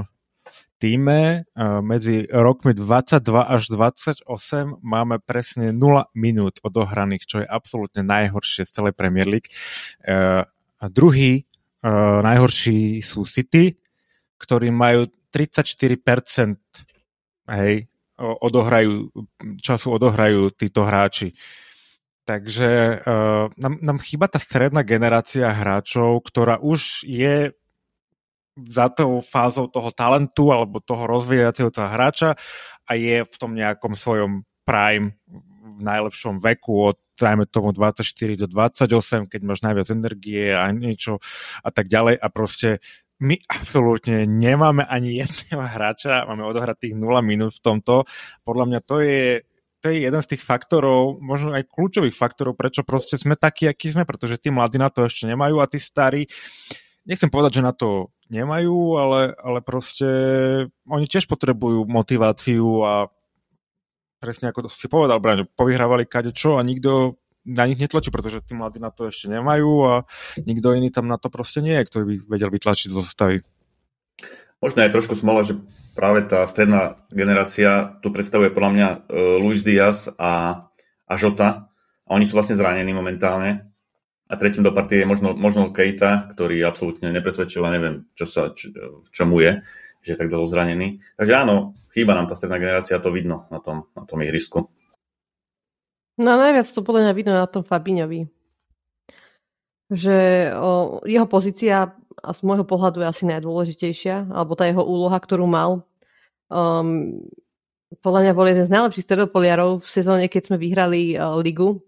týme 0.76 1.48
medzi 1.82 2.28
rokmi 2.30 2.76
22 2.76 3.24
až 3.48 3.64
28 3.72 4.28
máme 4.84 5.24
presne 5.24 5.72
0 5.72 6.12
minút 6.14 6.60
odohraných, 6.62 7.24
čo 7.26 7.38
je 7.42 7.48
absolútne 7.48 8.04
najhoršie 8.04 8.68
z 8.68 8.72
celej 8.76 8.94
Premier 8.94 9.26
League. 9.26 9.50
A 10.06 10.86
druhý 10.92 11.48
najhorší 12.22 13.00
sú 13.02 13.24
City, 13.24 13.80
ktorí 14.36 14.70
majú 14.70 15.08
34% 15.32 16.60
hej, 17.50 17.88
odohrajú, 18.20 19.12
času 19.60 19.88
odohrajú 20.00 20.52
títo 20.56 20.88
hráči. 20.88 21.36
Takže 22.26 22.70
uh, 23.06 23.54
nám, 23.54 23.74
nám 23.86 23.98
chýba 24.02 24.26
tá 24.26 24.42
stredná 24.42 24.82
generácia 24.82 25.46
hráčov, 25.52 26.26
ktorá 26.26 26.58
už 26.58 27.06
je 27.06 27.54
za 28.56 28.88
tou 28.90 29.20
fázou 29.20 29.68
toho 29.68 29.92
talentu 29.92 30.50
alebo 30.50 30.80
toho 30.80 31.06
rozvíjacieho 31.06 31.70
sa 31.70 31.92
hráča 31.92 32.40
a 32.88 32.92
je 32.96 33.28
v 33.28 33.36
tom 33.36 33.52
nejakom 33.52 33.94
svojom 33.94 34.48
prime 34.64 35.20
v 35.76 35.82
najlepšom 35.84 36.40
veku 36.40 36.96
od 36.96 36.98
dajme 37.16 37.48
tomu 37.48 37.72
24 37.72 38.04
do 38.36 38.48
28, 38.52 39.32
keď 39.32 39.42
máš 39.44 39.64
najviac 39.64 39.88
energie 39.92 40.52
a 40.52 40.68
niečo 40.72 41.24
a 41.64 41.70
tak 41.72 41.88
ďalej 41.88 42.20
a 42.20 42.28
proste 42.28 42.84
my 43.24 43.36
absolútne 43.48 44.28
nemáme 44.28 44.84
ani 44.84 45.24
jedného 45.24 45.64
hráča, 45.64 46.28
máme 46.28 46.44
odohrať 46.44 46.90
tých 46.90 46.96
0 47.00 47.24
minút 47.24 47.56
v 47.56 47.64
tomto. 47.64 48.04
Podľa 48.44 48.66
mňa 48.68 48.80
to 48.84 48.96
je 49.04 49.46
to 49.86 49.94
je 49.94 50.02
jeden 50.10 50.18
z 50.18 50.34
tých 50.34 50.42
faktorov, 50.42 51.22
možno 51.22 51.54
aj 51.54 51.70
kľúčových 51.70 52.18
faktorov, 52.18 52.58
prečo 52.58 52.82
proste 52.82 53.22
sme 53.22 53.38
takí, 53.38 53.70
akí 53.70 53.94
sme, 53.94 54.02
pretože 54.02 54.42
tí 54.42 54.50
mladí 54.50 54.82
na 54.82 54.90
to 54.90 55.06
ešte 55.06 55.30
nemajú 55.30 55.62
a 55.62 55.70
tí 55.70 55.78
starí, 55.78 56.26
nechcem 57.06 57.30
povedať, 57.30 57.62
že 57.62 57.68
na 57.70 57.70
to 57.70 58.10
nemajú, 58.34 58.98
ale, 58.98 59.38
ale 59.38 59.62
proste 59.62 60.10
oni 60.90 61.06
tiež 61.06 61.30
potrebujú 61.30 61.86
motiváciu 61.86 62.66
a 62.82 62.94
presne 64.18 64.50
ako 64.50 64.66
to 64.66 64.70
si 64.74 64.90
povedal, 64.90 65.22
Braňo, 65.22 65.46
povyhrávali 65.54 66.10
kade 66.10 66.34
čo 66.34 66.58
a 66.58 66.66
nikto 66.66 67.22
na 67.46 67.70
nich 67.70 67.78
netlačí, 67.78 68.10
pretože 68.10 68.42
tí 68.42 68.58
mladí 68.58 68.82
na 68.82 68.90
to 68.90 69.14
ešte 69.14 69.30
nemajú 69.30 69.72
a 69.86 69.94
nikto 70.42 70.74
iný 70.74 70.90
tam 70.90 71.06
na 71.06 71.22
to 71.22 71.30
proste 71.30 71.62
nie 71.62 71.78
je, 71.78 71.88
ktorý 71.88 72.04
by 72.04 72.16
vedel 72.36 72.50
vytlačiť 72.50 72.90
zo 72.90 73.06
zostavy. 73.06 73.46
Možno 74.60 74.82
je 74.82 74.96
trošku 74.96 75.14
smola, 75.14 75.46
že 75.46 75.62
práve 75.94 76.26
tá 76.26 76.42
stredná 76.50 77.06
generácia 77.14 78.02
tu 78.02 78.10
predstavuje 78.10 78.50
podľa 78.50 78.72
mňa 78.74 78.88
uh, 78.90 79.00
Luis 79.38 79.62
Diaz 79.62 80.10
a, 80.18 80.66
a 81.06 81.14
Žota 81.16 81.70
a 82.06 82.10
oni 82.10 82.26
sú 82.26 82.34
vlastne 82.34 82.58
zranení 82.58 82.90
momentálne 82.92 83.70
a 84.26 84.34
tretím 84.42 84.66
do 84.66 84.74
partie 84.74 85.06
je 85.06 85.08
možno, 85.08 85.38
možno 85.38 85.70
Kejta, 85.70 86.34
ktorý 86.34 86.66
absolútne 86.66 87.14
nepresvedčil 87.14 87.62
a 87.62 87.74
neviem, 87.74 88.10
čo, 88.18 88.26
sa, 88.26 88.50
čo, 88.58 88.74
čo 89.14 89.24
mu 89.30 89.38
je, 89.38 89.62
že 90.02 90.14
je 90.14 90.20
tak 90.20 90.34
dlho 90.34 90.50
zranený. 90.50 90.98
Takže 91.14 91.34
áno, 91.34 91.78
chýba 91.94 92.18
nám 92.18 92.26
tá 92.26 92.34
stredná 92.34 92.58
generácia, 92.58 92.98
to 92.98 93.14
vidno 93.14 93.46
na 93.54 93.62
tom, 93.62 93.86
na 93.94 94.02
tom 94.10 94.26
ihrisku. 94.26 94.74
No 96.16 96.40
najviac 96.40 96.68
to 96.72 96.80
podľa 96.80 97.10
mňa 97.10 97.14
vidno 97.18 97.34
na 97.36 97.48
tom 97.48 97.68
Fabiňovi. 97.68 98.28
Že 99.92 100.18
o, 100.56 101.04
jeho 101.04 101.28
pozícia 101.28 101.92
a 102.24 102.30
z 102.32 102.40
môjho 102.42 102.66
pohľadu 102.66 103.04
je 103.04 103.12
asi 103.12 103.24
najdôležitejšia, 103.30 104.32
alebo 104.32 104.56
tá 104.56 104.66
jeho 104.66 104.82
úloha, 104.82 105.20
ktorú 105.20 105.46
mal. 105.46 105.86
Um, 106.48 107.22
podľa 108.02 108.22
mňa 108.26 108.34
bol 108.34 108.48
jeden 108.48 108.66
z 108.66 108.74
najlepších 108.74 109.06
stredopoliarov 109.06 109.84
v 109.84 109.88
sezóne, 109.88 110.26
keď 110.32 110.50
sme 110.50 110.58
vyhrali 110.58 111.20
uh, 111.20 111.38
ligu. 111.38 111.84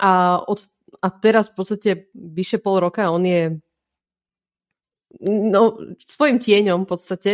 A 0.00 0.40
od 0.40 0.66
a 1.02 1.08
teraz 1.12 1.52
v 1.52 1.54
podstate 1.54 1.90
vyše 2.14 2.58
pol 2.58 2.80
roka 2.80 3.06
on 3.12 3.22
je 3.22 3.54
no, 5.22 5.76
svojim 6.08 6.40
tieňom 6.40 6.84
v 6.84 6.88
podstate. 6.88 7.32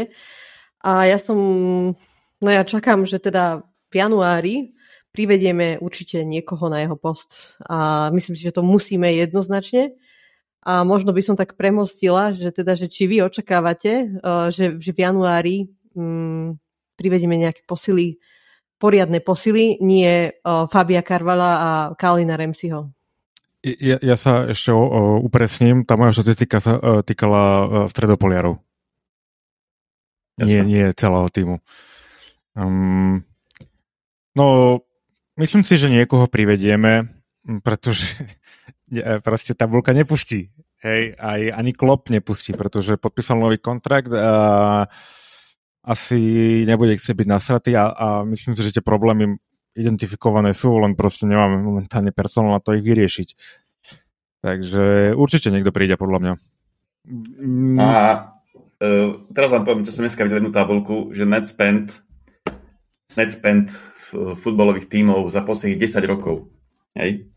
A 0.82 1.06
ja 1.06 1.18
som, 1.18 1.38
no 2.42 2.48
ja 2.50 2.66
čakám, 2.66 3.06
že 3.06 3.22
teda 3.22 3.62
v 3.92 3.94
januári 3.94 4.54
privedieme 5.12 5.76
určite 5.78 6.24
niekoho 6.24 6.72
na 6.72 6.82
jeho 6.82 6.96
post. 6.96 7.36
A 7.68 8.08
myslím 8.10 8.34
si, 8.34 8.48
že 8.48 8.56
to 8.56 8.64
musíme 8.64 9.06
jednoznačne. 9.12 9.92
A 10.62 10.82
možno 10.86 11.12
by 11.12 11.22
som 11.22 11.36
tak 11.36 11.58
premostila, 11.58 12.32
že 12.32 12.48
teda, 12.54 12.78
že 12.78 12.88
či 12.88 13.04
vy 13.06 13.20
očakávate, 13.22 14.18
uh, 14.18 14.48
že, 14.48 14.80
že 14.80 14.90
v 14.94 14.98
januári 15.04 15.56
um, 15.92 16.56
privedieme 16.96 17.34
nejaké 17.34 17.66
posily, 17.66 18.22
poriadne 18.78 19.18
posily, 19.18 19.82
nie 19.82 20.30
uh, 20.30 20.70
Fabia 20.70 21.02
Karvala 21.02 21.50
a 21.50 21.70
Kalina 21.98 22.38
Remsiho. 22.38 22.94
Ja, 23.62 23.98
ja 24.02 24.18
sa 24.18 24.50
ešte 24.50 24.74
o, 24.74 24.82
o, 24.82 25.00
upresním, 25.22 25.86
tá 25.86 25.94
moja 25.94 26.18
štatistika 26.18 26.58
sa 26.58 26.78
uh, 26.78 27.02
týkala 27.06 27.42
uh, 27.42 27.62
stredopoliarov. 27.86 28.58
Nie, 30.42 30.66
nie 30.66 30.90
celého 30.96 31.28
týmu. 31.30 31.62
Um, 32.58 33.22
no, 34.34 34.46
myslím 35.38 35.62
si, 35.62 35.74
že 35.78 35.92
niekoho 35.92 36.26
privedieme, 36.26 37.08
pretože 37.62 38.06
proste 39.26 39.52
tabulka 39.54 39.92
nepustí. 39.92 40.52
Hej, 40.82 41.14
aj 41.14 41.40
ani 41.54 41.70
klop 41.78 42.10
nepustí, 42.10 42.50
pretože 42.58 42.98
podpísal 42.98 43.38
nový 43.38 43.62
kontrakt 43.62 44.10
a 44.10 44.90
asi 45.86 46.18
nebude 46.66 46.98
chcieť 46.98 47.22
byť 47.22 47.28
nasratý 47.30 47.78
a, 47.78 47.90
a 47.94 48.06
myslím 48.26 48.58
si, 48.58 48.66
že 48.66 48.78
tie 48.78 48.84
problémy 48.84 49.38
identifikované 49.78 50.52
sú, 50.52 50.74
len 50.82 50.98
proste 50.98 51.24
nemáme 51.24 51.62
momentálne 51.62 52.10
personál 52.10 52.58
na 52.58 52.62
to 52.62 52.74
ich 52.74 52.82
vyriešiť. 52.82 53.28
Takže 54.42 55.14
určite 55.14 55.54
niekto 55.54 55.70
príde, 55.70 55.94
podľa 55.94 56.18
mňa. 56.18 56.34
Mm. 57.38 57.78
A 57.78 57.90
uh, 58.82 59.10
teraz 59.30 59.48
vám 59.54 59.62
poviem, 59.62 59.86
čo 59.86 59.94
som 59.94 60.02
dneska 60.02 60.26
videl 60.26 60.42
jednu 60.42 60.50
tabulku, 60.50 61.14
že 61.14 61.22
net 61.22 61.46
spend, 61.46 61.94
net 63.14 63.30
spend 63.30 63.70
futbalových 64.12 64.92
tímov 64.92 65.32
za 65.32 65.40
posledných 65.42 65.80
10 65.80 66.04
rokov. 66.06 66.52
Hej? 66.94 67.32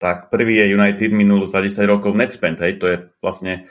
Tak 0.00 0.32
prvý 0.32 0.58
je 0.58 0.74
United 0.74 1.10
minul 1.14 1.46
za 1.46 1.60
10 1.62 1.78
rokov 1.86 2.16
net 2.16 2.32
spend, 2.32 2.58
hej? 2.58 2.80
to 2.80 2.86
je 2.88 2.96
vlastne 3.20 3.70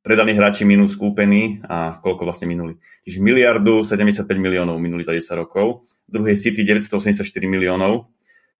predaní 0.00 0.32
hráči 0.32 0.64
minus 0.64 0.96
kúpení 0.96 1.60
a 1.66 2.00
koľko 2.00 2.24
vlastne 2.24 2.48
minuli. 2.48 2.78
Čiže 3.04 3.18
miliardu 3.20 3.84
75 3.84 4.24
miliónov 4.38 4.80
minuli 4.80 5.04
za 5.04 5.12
10 5.12 5.42
rokov 5.42 5.88
druhý 6.08 6.34
je 6.34 6.48
City 6.48 6.64
984 6.64 7.20
miliónov, 7.44 8.08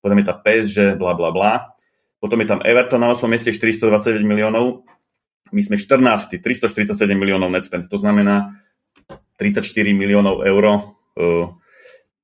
potom 0.04 0.16
je 0.20 0.24
tá 0.28 0.36
PSG, 0.36 1.00
bla 1.00 1.16
bla 1.16 1.32
bla, 1.32 1.52
potom 2.20 2.38
je 2.44 2.46
tam 2.46 2.60
Everton 2.60 3.00
na 3.00 3.16
8. 3.16 3.24
mieste 3.26 3.50
429 3.50 4.22
miliónov, 4.22 4.84
my 5.48 5.60
sme 5.64 5.80
14. 5.80 6.36
347 6.44 7.16
miliónov 7.16 7.48
net 7.48 7.64
spend, 7.64 7.88
to 7.88 7.96
znamená 7.96 8.60
34 9.40 9.64
miliónov 9.96 10.44
eur 10.44 10.64
uh, 10.68 11.48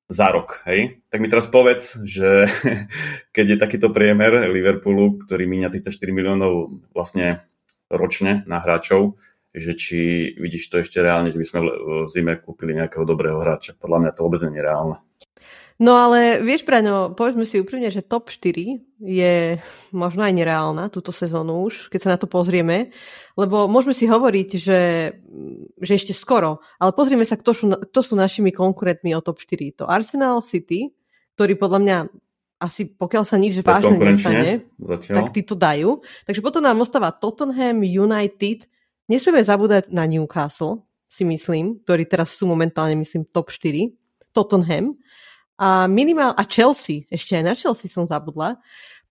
za 0.09 0.29
rok. 0.31 0.61
Hej? 0.69 1.01
Tak 1.09 1.19
mi 1.21 1.29
teraz 1.33 1.49
povedz, 1.49 1.97
že 2.05 2.49
keď 3.37 3.47
je 3.57 3.63
takýto 3.63 3.89
priemer 3.91 4.49
Liverpoolu, 4.53 5.25
ktorý 5.25 5.49
míňa 5.49 5.73
34 5.73 5.91
miliónov 6.13 6.85
vlastne 6.93 7.49
ročne 7.89 8.45
na 8.45 8.61
hráčov, 8.61 9.17
že 9.55 9.73
či 9.79 10.01
vidíš 10.35 10.67
to 10.67 10.83
ešte 10.83 10.99
reálne, 10.99 11.31
že 11.31 11.39
by 11.39 11.47
sme 11.47 11.61
v 11.63 12.11
zime 12.11 12.35
kúpili 12.43 12.75
nejakého 12.75 13.07
dobrého 13.07 13.39
hráča. 13.39 13.79
Podľa 13.79 13.99
mňa 14.03 14.11
to 14.13 14.25
vôbec 14.27 14.41
nie 14.43 14.59
je 14.59 14.67
reálne. 14.67 14.97
No 15.83 15.99
ale 15.99 16.39
vieš, 16.39 16.63
Braňo, 16.63 17.19
povedzme 17.19 17.43
si 17.43 17.59
úprimne, 17.59 17.91
že 17.91 18.07
top 18.07 18.31
4 18.31 18.79
je 19.03 19.59
možno 19.91 20.23
aj 20.23 20.31
nereálna 20.31 20.87
túto 20.87 21.11
sezónu 21.11 21.67
už, 21.67 21.91
keď 21.91 22.01
sa 22.01 22.13
na 22.15 22.19
to 22.19 22.31
pozrieme, 22.31 22.95
lebo 23.35 23.67
môžeme 23.67 23.91
si 23.91 24.07
hovoriť, 24.07 24.49
že, 24.55 24.81
že 25.83 25.93
ešte 25.99 26.15
skoro, 26.15 26.63
ale 26.79 26.95
pozrieme 26.95 27.27
sa, 27.27 27.35
kto 27.35 27.51
sú, 27.51 27.67
kto 27.75 28.01
sú 28.07 28.15
našimi 28.15 28.55
konkurentmi 28.55 29.19
o 29.19 29.25
top 29.25 29.43
4. 29.43 29.83
To 29.83 29.91
Arsenal 29.91 30.47
City, 30.47 30.95
ktorý 31.35 31.59
podľa 31.59 31.81
mňa 31.83 31.97
asi 32.63 32.87
pokiaľ 32.87 33.25
sa 33.27 33.37
nič 33.37 33.59
vážne 33.61 33.99
nestane, 33.99 34.71
zatiaľ. 34.79 35.15
tak 35.19 35.27
tí 35.35 35.43
to 35.43 35.59
dajú. 35.59 36.01
Takže 36.25 36.41
potom 36.41 36.63
nám 36.63 36.81
ostáva 36.81 37.11
Tottenham, 37.11 37.83
United, 37.83 38.71
nesmieme 39.11 39.43
zabúdať 39.43 39.91
na 39.91 40.07
Newcastle, 40.07 40.87
si 41.11 41.27
myslím, 41.27 41.83
ktorí 41.83 42.07
teraz 42.07 42.33
sú 42.35 42.47
momentálne, 42.47 42.95
myslím, 42.95 43.27
top 43.27 43.51
4, 43.51 43.91
Tottenham, 44.35 44.99
a 45.55 45.87
minimál, 45.87 46.35
a 46.35 46.43
Chelsea, 46.43 47.07
ešte 47.11 47.39
aj 47.39 47.45
na 47.47 47.55
Chelsea 47.55 47.87
som 47.87 48.03
zabudla. 48.03 48.59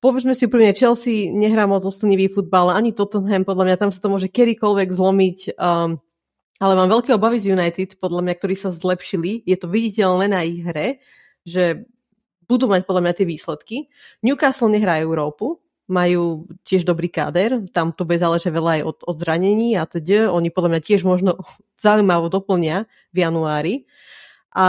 Povedzme 0.03 0.36
si 0.36 0.43
úplne, 0.43 0.75
Chelsea 0.75 1.32
nehrá 1.32 1.63
moc 1.63 1.88
oslnivý 1.88 2.27
futbal, 2.27 2.75
ani 2.75 2.91
Tottenham, 2.91 3.47
podľa 3.47 3.65
mňa 3.71 3.77
tam 3.79 3.91
sa 3.95 4.03
to 4.03 4.12
môže 4.12 4.27
kedykoľvek 4.27 4.89
zlomiť. 4.91 5.56
Um, 5.56 6.03
Ale 6.60 6.75
mám 6.75 6.91
veľké 6.91 7.15
obavy 7.15 7.39
z 7.39 7.56
United, 7.56 7.95
podľa 8.03 8.27
mňa, 8.27 8.34
ktorí 8.36 8.56
sa 8.60 8.75
zlepšili. 8.75 9.47
Je 9.47 9.56
to 9.56 9.71
viditeľné 9.71 10.27
na 10.27 10.43
ich 10.43 10.60
hre, 10.63 10.99
že 11.47 11.88
budú 12.47 12.67
mať 12.67 12.84
podľa 12.84 13.03
mňa 13.08 13.13
tie 13.15 13.27
výsledky. 13.27 13.75
Newcastle 14.19 14.67
nehrá 14.67 14.99
Európu, 14.99 15.63
majú 15.88 16.47
tiež 16.63 16.88
dobrý 16.88 17.12
káder, 17.12 17.67
tam 17.75 17.91
to 17.91 18.08
bude 18.08 18.19
záležať 18.19 18.51
veľa 18.56 18.71
aj 18.79 18.82
od, 18.88 18.97
od 19.03 19.15
zranení 19.19 19.75
a 19.75 19.84
teda. 19.84 20.32
Oni 20.32 20.47
podľa 20.47 20.75
mňa 20.75 20.82
tiež 20.84 21.03
možno 21.03 21.39
zaujímavo 21.84 22.32
doplnia 22.32 22.88
v 23.12 23.17
januári. 23.23 23.75
A 24.54 24.66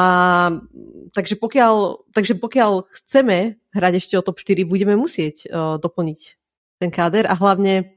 takže 1.12 1.36
pokiaľ, 1.36 2.08
takže 2.16 2.34
pokiaľ 2.40 2.88
chceme 2.88 3.60
hrať 3.76 3.92
ešte 4.00 4.14
o 4.16 4.24
top 4.24 4.40
4, 4.40 4.64
budeme 4.64 4.96
musieť 4.96 5.44
uh, 5.46 5.76
doplniť 5.76 6.20
ten 6.80 6.90
káder 6.90 7.28
a 7.28 7.36
hlavne 7.36 7.94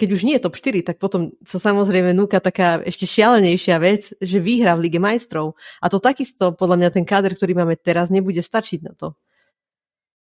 keď 0.00 0.08
už 0.16 0.24
nie 0.24 0.40
je 0.40 0.44
top 0.48 0.56
4, 0.56 0.80
tak 0.80 0.96
potom 0.96 1.36
sa 1.44 1.60
samozrejme 1.60 2.16
núka 2.16 2.40
taká 2.40 2.80
ešte 2.80 3.04
šialenejšia 3.04 3.76
vec, 3.76 4.16
že 4.16 4.40
výhra 4.40 4.72
v 4.72 4.88
Lige 4.88 4.96
majstrov. 4.96 5.60
A 5.76 5.92
to 5.92 6.00
takisto, 6.00 6.56
podľa 6.56 6.80
mňa, 6.80 6.88
ten 6.96 7.04
káder, 7.04 7.36
ktorý 7.36 7.52
máme 7.52 7.76
teraz, 7.76 8.08
nebude 8.08 8.40
stačiť 8.40 8.80
na 8.80 8.96
to. 8.96 9.12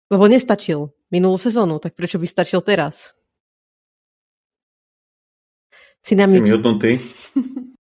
Lebo 0.10 0.26
nestačil 0.26 0.90
minulú 1.14 1.38
sezónu, 1.38 1.78
tak 1.78 1.94
prečo 1.94 2.18
by 2.18 2.26
stačil 2.26 2.66
teraz? 2.66 3.14
Si 6.02 6.18
na 6.18 6.26
Si 6.26 6.42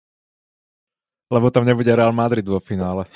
Lebo 1.33 1.49
tam 1.49 1.65
nebude 1.65 1.89
Real 1.89 2.13
Madrid 2.13 2.45
vo 2.45 2.61
finále. 2.61 3.09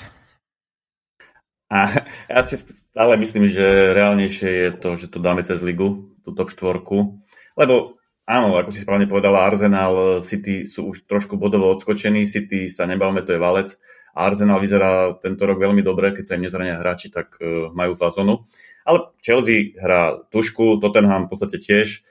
A 1.69 1.85
ja 2.25 2.41
si 2.41 2.57
stále 2.57 3.13
myslím, 3.21 3.45
že 3.45 3.93
reálnejšie 3.93 4.49
je 4.49 4.69
to, 4.73 4.89
že 4.97 5.07
to 5.13 5.21
dáme 5.21 5.45
cez 5.45 5.61
ligu, 5.61 6.09
tú 6.25 6.33
top 6.33 6.49
štvorku. 6.49 7.21
Lebo 7.53 7.99
Áno, 8.29 8.53
ako 8.61 8.69
si 8.69 8.85
správne 8.85 9.09
povedala, 9.09 9.49
Arsenal, 9.49 10.21
City 10.21 10.69
sú 10.69 10.93
už 10.93 11.09
trošku 11.09 11.33
bodovo 11.33 11.73
odskočení, 11.73 12.29
City 12.29 12.69
sa 12.69 12.85
nebavme, 12.85 13.25
to 13.25 13.33
je 13.33 13.41
valec. 13.41 13.73
A 14.13 14.29
Arsenal 14.29 14.61
vyzerá 14.61 15.17
tento 15.17 15.49
rok 15.49 15.57
veľmi 15.57 15.81
dobre, 15.81 16.13
keď 16.13 16.23
sa 16.29 16.35
im 16.37 16.45
nezrania 16.45 16.77
hráči, 16.77 17.09
tak 17.09 17.41
uh, 17.41 17.73
majú 17.73 17.97
fazonu. 17.97 18.45
Ale 18.85 19.09
Chelsea 19.17 19.73
hrá 19.81 20.21
tušku, 20.29 20.77
Tottenham 20.77 21.25
v 21.25 21.29
podstate 21.33 21.57
tiež. 21.57 22.05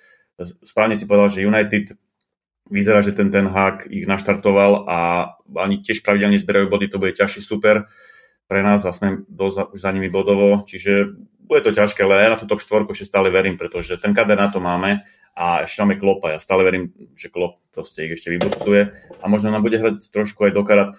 Správne 0.66 0.98
si 0.98 1.06
povedal, 1.06 1.30
že 1.30 1.46
United 1.46 1.94
vyzerá, 2.68 3.02
že 3.02 3.16
ten 3.16 3.32
Ten 3.32 3.48
Hag 3.48 3.88
ich 3.88 4.04
naštartoval 4.04 4.84
a 4.88 4.98
ani 5.56 5.80
tiež 5.80 6.04
pravidelne 6.04 6.40
zberajú 6.40 6.68
body, 6.68 6.86
to 6.88 7.00
bude 7.00 7.16
ťažší 7.16 7.40
super 7.40 7.88
pre 8.48 8.64
nás 8.64 8.84
a 8.88 8.96
sme 8.96 9.28
dosť 9.28 9.76
už 9.76 9.80
za 9.80 9.90
nimi 9.92 10.08
bodovo, 10.08 10.64
čiže 10.64 11.12
bude 11.48 11.64
to 11.64 11.72
ťažké, 11.72 12.04
ale 12.04 12.20
ja 12.20 12.32
na 12.32 12.40
tú 12.40 12.48
4 12.48 12.88
ešte 12.92 13.08
stále 13.08 13.32
verím, 13.32 13.56
pretože 13.56 13.96
ten 14.00 14.12
kader 14.12 14.36
na 14.36 14.52
to 14.52 14.60
máme 14.60 15.00
a 15.36 15.64
ešte 15.64 15.80
máme 15.84 16.00
Klopa. 16.00 16.36
Ja 16.36 16.40
stále 16.40 16.64
verím, 16.64 16.92
že 17.16 17.32
Klop 17.32 17.60
proste 17.72 18.04
ich 18.04 18.16
ešte 18.16 18.32
vybucuje 18.32 18.92
a 19.20 19.24
možno 19.28 19.52
nám 19.52 19.64
bude 19.64 19.80
hrať 19.80 20.12
trošku 20.12 20.48
aj 20.48 20.52
do 20.52 20.62
karat, 20.64 20.92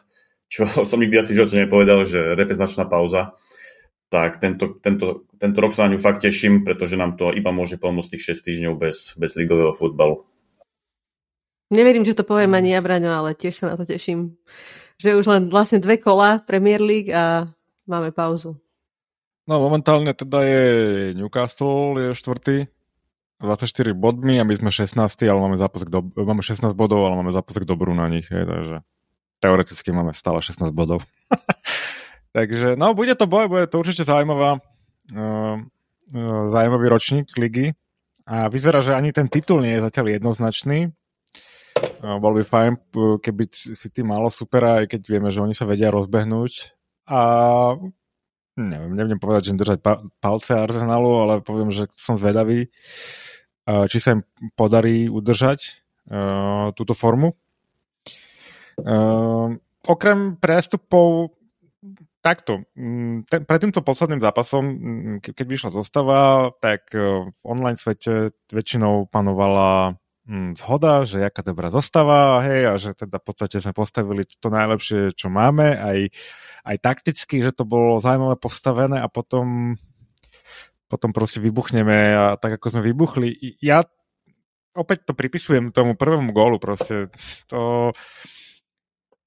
čo 0.50 0.66
som 0.90 1.02
nikdy 1.02 1.22
asi 1.22 1.38
živote 1.38 1.58
nepovedal, 1.58 2.06
že 2.06 2.38
reprezentačná 2.38 2.86
pauza. 2.86 3.34
Tak 4.10 4.42
tento, 4.42 4.82
tento, 4.82 5.30
tento 5.38 5.58
rok 5.62 5.78
sa 5.78 5.86
na 5.86 5.94
ňu 5.94 6.02
fakt 6.02 6.26
teším, 6.26 6.66
pretože 6.66 6.98
nám 6.98 7.14
to 7.14 7.30
iba 7.30 7.54
môže 7.54 7.78
pomôcť 7.78 8.18
tých 8.18 8.42
6 8.42 8.46
týždňov 8.46 8.74
bez, 8.82 9.14
bez 9.22 9.38
ligového 9.38 9.70
futbalu. 9.78 10.26
Neverím, 11.70 12.02
že 12.02 12.18
to 12.18 12.26
poviem 12.26 12.58
ani 12.58 12.74
ja, 12.74 12.82
Braňo, 12.82 13.14
ale 13.14 13.38
tiež 13.38 13.62
sa 13.62 13.66
na 13.74 13.76
to 13.78 13.86
teším. 13.86 14.34
Že 14.98 15.22
už 15.22 15.26
len 15.30 15.42
vlastne 15.54 15.78
dve 15.78 16.02
kola 16.02 16.42
Premier 16.42 16.82
League 16.82 17.14
a 17.14 17.46
máme 17.86 18.10
pauzu. 18.10 18.58
No 19.50 19.58
momentálne 19.62 20.14
teda 20.14 20.46
je 20.46 20.64
Newcastle, 21.18 21.98
je 21.98 22.10
štvrtý, 22.14 22.58
24 23.42 23.98
bodmi 23.98 24.38
a 24.38 24.46
my 24.46 24.54
sme 24.54 24.70
16, 24.70 24.94
ale 25.26 25.40
máme, 25.42 25.58
zápas 25.58 25.82
k 25.82 25.90
do, 25.90 26.06
máme 26.14 26.46
16 26.46 26.70
bodov, 26.78 27.02
ale 27.08 27.18
máme 27.18 27.34
zápas 27.34 27.58
k 27.58 27.66
dobru 27.66 27.90
na 27.98 28.06
nich, 28.12 28.30
je, 28.30 28.46
takže 28.46 28.86
teoreticky 29.42 29.90
máme 29.90 30.14
stále 30.14 30.44
16 30.44 30.70
bodov. 30.70 31.02
takže, 32.38 32.76
no, 32.76 32.94
bude 32.94 33.16
to 33.16 33.26
boj, 33.26 33.50
bude 33.50 33.66
to 33.72 33.80
určite 33.80 34.06
zaujímavá, 34.06 34.60
uh, 34.60 35.56
uh, 36.14 36.44
zaujímavý 36.52 36.86
ročník 36.92 37.26
ligy 37.40 37.74
a 38.30 38.52
vyzerá, 38.54 38.86
že 38.86 38.94
ani 38.94 39.10
ten 39.16 39.26
titul 39.32 39.66
nie 39.66 39.80
je 39.80 39.86
zatiaľ 39.88 40.20
jednoznačný. 40.22 40.94
Bol 42.00 42.34
by 42.40 42.44
fajn, 42.48 42.72
keby 43.20 43.44
si 43.52 43.88
ty 43.92 44.02
malo 44.08 44.32
supera, 44.32 44.84
aj 44.84 44.96
keď 44.96 45.02
vieme, 45.04 45.30
že 45.36 45.44
oni 45.44 45.52
sa 45.52 45.68
vedia 45.68 45.92
rozbehnúť. 45.92 46.72
A 47.12 47.22
neviem, 48.56 48.94
neviem 48.96 49.20
povedať, 49.20 49.52
že 49.52 49.60
držať 49.60 49.80
palce 50.24 50.56
Arsenalu, 50.56 51.12
ale 51.20 51.34
poviem, 51.44 51.76
že 51.76 51.92
som 52.00 52.16
zvedavý. 52.16 52.72
Či 53.68 53.98
sa 54.00 54.18
im 54.18 54.24
podarí 54.58 55.12
udržať 55.12 55.84
uh, 56.10 56.74
túto 56.74 56.98
formu. 56.98 57.38
Uh, 58.80 59.60
okrem 59.86 60.40
prestupov 60.40 61.36
takto, 62.20 62.68
mm, 62.76 63.28
ten, 63.28 63.42
pred 63.44 63.60
týmto 63.60 63.84
posledným 63.84 64.24
zápasom, 64.24 64.64
mm, 64.64 65.16
ke, 65.24 65.30
keď 65.36 65.46
vyšla 65.46 65.70
zostava, 65.72 66.52
tak 66.64 66.92
uh, 66.96 67.28
v 67.30 67.44
online 67.46 67.80
svete 67.80 68.34
väčšinou 68.50 69.08
panovala 69.12 70.00
zhoda, 70.54 71.10
že 71.10 71.26
jaká 71.26 71.42
dobrá 71.42 71.74
zostava, 71.74 72.46
hej, 72.46 72.62
a 72.70 72.74
že 72.78 72.94
teda 72.94 73.18
v 73.18 73.26
podstate 73.26 73.58
sme 73.58 73.74
postavili 73.74 74.30
to 74.30 74.54
najlepšie, 74.54 75.18
čo 75.18 75.34
máme, 75.34 75.74
aj, 75.74 76.14
aj 76.70 76.78
takticky, 76.78 77.42
že 77.42 77.50
to 77.50 77.66
bolo 77.66 77.98
zaujímavé 77.98 78.38
postavené 78.38 79.02
a 79.02 79.10
potom 79.10 79.78
potom 80.90 81.14
proste 81.14 81.38
vybuchneme 81.38 82.18
a 82.18 82.26
tak 82.36 82.58
ako 82.58 82.74
sme 82.74 82.82
vybuchli. 82.82 83.62
Ja 83.62 83.86
opäť 84.74 85.06
to 85.06 85.14
pripisujem 85.14 85.70
tomu 85.70 85.94
prvému 85.94 86.34
gólu 86.34 86.58
proste. 86.58 87.14
To, 87.54 87.94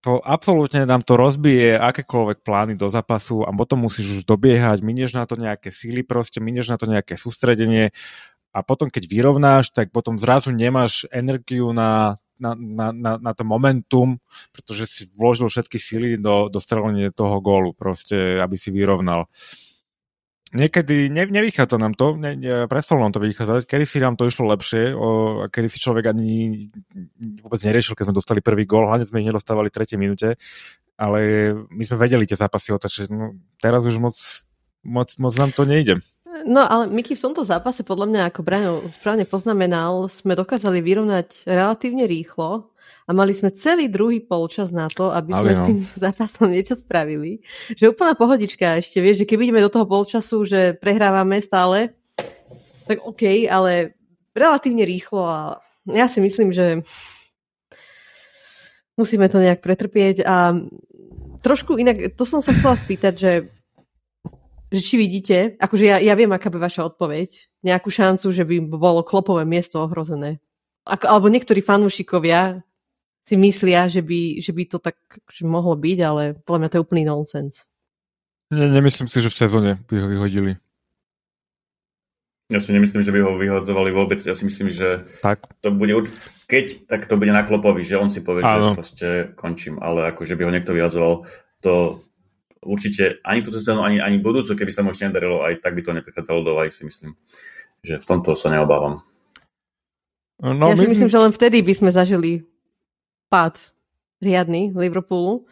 to 0.02 0.18
absolútne 0.26 0.82
nám 0.82 1.06
to 1.06 1.14
rozbije 1.14 1.78
akékoľvek 1.78 2.42
plány 2.42 2.74
do 2.74 2.90
zápasu 2.90 3.46
a 3.46 3.54
potom 3.54 3.86
musíš 3.86 4.20
už 4.20 4.22
dobiehať, 4.26 4.82
minieš 4.82 5.14
na 5.14 5.22
to 5.22 5.38
nejaké 5.38 5.70
síly 5.70 6.02
proste, 6.02 6.42
minieš 6.42 6.74
na 6.74 6.76
to 6.82 6.90
nejaké 6.90 7.14
sústredenie 7.14 7.94
a 8.52 8.60
potom 8.60 8.92
keď 8.92 9.08
vyrovnáš, 9.08 9.72
tak 9.72 9.88
potom 9.90 10.20
zrazu 10.20 10.52
nemáš 10.52 11.08
energiu 11.08 11.72
na, 11.72 12.20
na, 12.36 12.52
na, 12.52 12.92
na, 12.92 13.12
na 13.16 13.32
to 13.32 13.48
momentum, 13.48 14.20
pretože 14.52 14.84
si 14.86 15.02
vložil 15.16 15.48
všetky 15.48 15.78
síly 15.80 16.08
do, 16.20 16.52
do 16.52 16.60
strelenia 16.60 17.08
toho 17.08 17.40
gólu 17.40 17.72
proste, 17.72 18.36
aby 18.38 18.60
si 18.60 18.68
vyrovnal. 18.68 19.30
Niekedy 20.52 21.08
ne, 21.08 21.24
nevychádza 21.24 21.80
nám 21.80 21.96
to, 21.96 22.12
ne, 22.20 22.36
ne, 22.36 22.68
prestalo 22.68 23.00
nám 23.00 23.16
to 23.16 23.24
vychádzať, 23.24 23.64
kedy 23.64 23.84
si 23.88 24.04
nám 24.04 24.20
to 24.20 24.28
išlo 24.28 24.52
lepšie, 24.52 24.92
o, 24.92 25.08
kedy 25.48 25.68
si 25.72 25.80
človek 25.80 26.12
ani 26.12 26.68
vôbec 27.40 27.56
neriešil, 27.64 27.96
keď 27.96 28.12
sme 28.12 28.18
dostali 28.20 28.44
prvý 28.44 28.68
gól, 28.68 28.84
hlavne 28.84 29.08
sme 29.08 29.24
ich 29.24 29.32
nedostávali 29.32 29.72
v 29.72 29.76
tretej 29.80 29.96
minúte, 29.96 30.36
ale 31.00 31.52
my 31.72 31.82
sme 31.88 31.96
vedeli 32.04 32.28
tie 32.28 32.36
zápasy 32.36 32.68
otačiť. 32.76 33.08
No, 33.08 33.32
teraz 33.64 33.88
už 33.88 33.96
moc, 33.96 34.12
moc, 34.84 35.08
moc 35.16 35.32
nám 35.40 35.56
to 35.56 35.64
nejde. 35.64 36.04
No 36.48 36.64
ale 36.64 36.88
Miky, 36.88 37.12
v 37.12 37.24
tomto 37.28 37.44
zápase 37.44 37.84
podľa 37.84 38.06
mňa, 38.08 38.20
ako 38.32 38.40
Braňo 38.40 38.74
správne 38.96 39.28
poznamenal, 39.28 40.08
sme 40.08 40.32
dokázali 40.32 40.80
vyrovnať 40.80 41.44
relatívne 41.44 42.08
rýchlo 42.08 42.72
a 43.04 43.10
mali 43.12 43.36
sme 43.36 43.52
celý 43.52 43.92
druhý 43.92 44.24
polčas 44.24 44.72
na 44.72 44.88
to, 44.88 45.12
aby 45.12 45.36
sme 45.36 45.52
Ale 45.52 45.58
no. 45.58 45.60
s 45.60 45.68
tým 45.68 45.80
zápasom 46.08 46.48
niečo 46.48 46.80
spravili. 46.80 47.44
Že 47.76 47.92
úplná 47.92 48.16
pohodička 48.16 48.80
ešte, 48.80 49.04
vieš, 49.04 49.22
že 49.22 49.28
keď 49.28 49.36
ideme 49.44 49.60
do 49.60 49.72
toho 49.72 49.84
polčasu, 49.84 50.48
že 50.48 50.72
prehrávame 50.80 51.44
stále, 51.44 51.92
tak 52.88 53.04
OK, 53.04 53.46
ale 53.46 53.92
relatívne 54.32 54.88
rýchlo 54.88 55.22
a 55.28 55.40
ja 55.84 56.08
si 56.08 56.24
myslím, 56.24 56.54
že 56.54 56.80
musíme 58.96 59.28
to 59.28 59.36
nejak 59.42 59.60
pretrpieť 59.60 60.24
a 60.24 60.56
trošku 61.42 61.76
inak, 61.76 62.14
to 62.14 62.24
som 62.24 62.40
sa 62.40 62.54
chcela 62.54 62.78
spýtať, 62.78 63.14
že 63.18 63.32
že 64.72 64.80
či 64.80 64.96
vidíte, 64.96 65.60
akože 65.60 65.84
ja, 65.84 65.96
ja 66.00 66.16
viem, 66.16 66.32
aká 66.32 66.48
by 66.48 66.56
vaša 66.56 66.88
odpoveď, 66.88 67.28
nejakú 67.60 67.92
šancu, 67.92 68.32
že 68.32 68.48
by 68.48 68.64
bolo 68.72 69.04
klopové 69.04 69.44
miesto 69.44 69.84
ohrozené. 69.84 70.40
Ako, 70.88 71.06
alebo 71.12 71.28
niektorí 71.28 71.60
fanúšikovia 71.60 72.64
si 73.22 73.36
myslia, 73.38 73.86
že 73.86 74.02
by, 74.02 74.42
že 74.42 74.50
by 74.50 74.62
to 74.66 74.78
tak 74.82 74.98
že 75.30 75.46
mohlo 75.46 75.76
byť, 75.78 75.98
ale 76.02 76.22
podľa 76.42 76.58
mňa 76.58 76.70
to 76.72 76.76
je 76.80 76.84
úplný 76.84 77.02
nonsens. 77.06 77.54
Ne, 78.50 78.66
nemyslím 78.66 79.06
si, 79.06 79.22
že 79.22 79.30
v 79.30 79.38
sezóne 79.38 79.70
by 79.86 79.94
ho 80.00 80.08
vyhodili. 80.10 80.52
Ja 82.50 82.60
si 82.60 82.74
nemyslím, 82.74 83.00
že 83.00 83.14
by 83.14 83.20
ho 83.24 83.32
vyhodzovali 83.40 83.90
vôbec. 83.96 84.20
Ja 84.20 84.36
si 84.36 84.44
myslím, 84.44 84.68
že 84.68 85.08
tak. 85.24 85.40
to 85.64 85.72
bude 85.72 85.94
urč- 85.96 86.12
keď, 86.44 86.84
tak 86.84 87.08
to 87.08 87.16
bude 87.16 87.32
na 87.32 87.48
Klopovi, 87.48 87.80
že 87.80 87.96
on 87.96 88.12
si 88.12 88.20
povie, 88.20 88.44
Áno. 88.44 88.76
že 88.76 88.76
proste 88.76 89.08
končím, 89.32 89.80
ale 89.80 90.12
ako 90.12 90.28
že 90.28 90.36
by 90.36 90.44
ho 90.44 90.52
niekto 90.52 90.76
vyhodzoval, 90.76 91.24
to 91.64 92.04
určite 92.62 93.18
ani 93.26 93.42
túto 93.42 93.58
sezónu, 93.58 93.82
ani, 93.82 93.98
ani 93.98 94.22
budúcu, 94.22 94.54
keby 94.54 94.72
sa 94.72 94.86
mu 94.86 94.94
ešte 94.94 95.10
nedarilo, 95.10 95.42
aj 95.42 95.60
tak 95.60 95.74
by 95.74 95.82
to 95.82 95.92
neprichádzalo 95.92 96.40
do 96.46 96.52
aj 96.62 96.70
si 96.70 96.82
myslím. 96.86 97.12
Že 97.82 97.98
v 97.98 98.08
tomto 98.08 98.38
sa 98.38 98.48
neobávam. 98.48 99.02
No, 100.42 100.70
ja 100.70 100.74
my... 100.74 100.82
si 100.82 100.90
myslím, 100.90 101.10
že 101.10 101.22
len 101.22 101.34
vtedy 101.34 101.62
by 101.62 101.74
sme 101.74 101.90
zažili 101.94 102.46
pád 103.30 103.58
riadny 104.22 104.70
Liverpoolu 104.74 105.46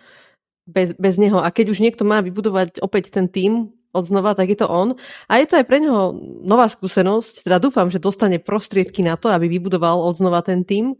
bez, 0.66 0.94
bez 0.94 1.18
neho. 1.18 1.42
A 1.42 1.50
keď 1.50 1.74
už 1.74 1.82
niekto 1.82 2.06
má 2.06 2.22
vybudovať 2.22 2.82
opäť 2.82 3.10
ten 3.10 3.26
tým 3.26 3.74
od 3.90 4.06
znova, 4.06 4.38
tak 4.38 4.54
je 4.54 4.58
to 4.62 4.70
on. 4.70 4.94
A 5.26 5.42
je 5.42 5.46
to 5.50 5.58
aj 5.58 5.66
pre 5.66 5.82
neho 5.82 6.14
nová 6.46 6.70
skúsenosť. 6.70 7.42
Teda 7.42 7.58
dúfam, 7.58 7.90
že 7.90 7.98
dostane 7.98 8.38
prostriedky 8.38 9.02
na 9.02 9.18
to, 9.18 9.30
aby 9.30 9.50
vybudoval 9.50 9.98
od 10.06 10.14
znova 10.14 10.46
ten 10.46 10.62
tým. 10.62 10.94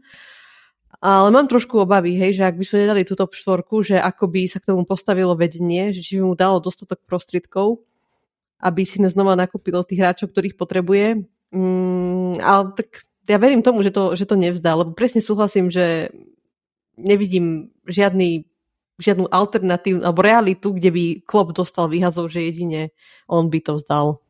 Ale 1.00 1.32
mám 1.32 1.48
trošku 1.48 1.80
obavy, 1.80 2.12
hej, 2.12 2.36
že 2.36 2.44
ak 2.44 2.60
by 2.60 2.64
sme 2.64 2.84
nedali 2.84 3.08
túto 3.08 3.24
štvorku, 3.24 3.80
že 3.80 3.96
ako 3.96 4.28
by 4.28 4.44
sa 4.44 4.60
k 4.60 4.68
tomu 4.68 4.84
postavilo 4.84 5.32
vedenie, 5.32 5.96
že 5.96 6.04
či 6.04 6.20
by 6.20 6.22
mu 6.28 6.34
dalo 6.36 6.60
dostatok 6.60 7.00
prostriedkov, 7.08 7.80
aby 8.60 8.84
si 8.84 9.00
znova 9.00 9.32
nakúpilo 9.32 9.80
tých 9.80 10.04
hráčov, 10.04 10.28
ktorých 10.28 10.60
potrebuje. 10.60 11.24
Mm, 11.56 12.36
ale 12.44 12.76
tak 12.76 13.08
ja 13.24 13.40
verím 13.40 13.64
tomu, 13.64 13.80
že 13.80 13.96
to, 13.96 14.12
že 14.12 14.28
to 14.28 14.36
nevzdá, 14.36 14.76
lebo 14.76 14.92
presne 14.92 15.24
súhlasím, 15.24 15.72
že 15.72 16.12
nevidím 17.00 17.72
žiadny, 17.88 18.44
žiadnu 19.00 19.32
alternatívnu 19.32 20.04
alebo 20.04 20.20
realitu, 20.20 20.76
kde 20.76 20.92
by 20.92 21.04
Klopp 21.24 21.56
dostal 21.56 21.88
výhazov, 21.88 22.28
že 22.28 22.44
jedine 22.44 22.92
on 23.24 23.48
by 23.48 23.64
to 23.64 23.80
vzdal. 23.80 24.20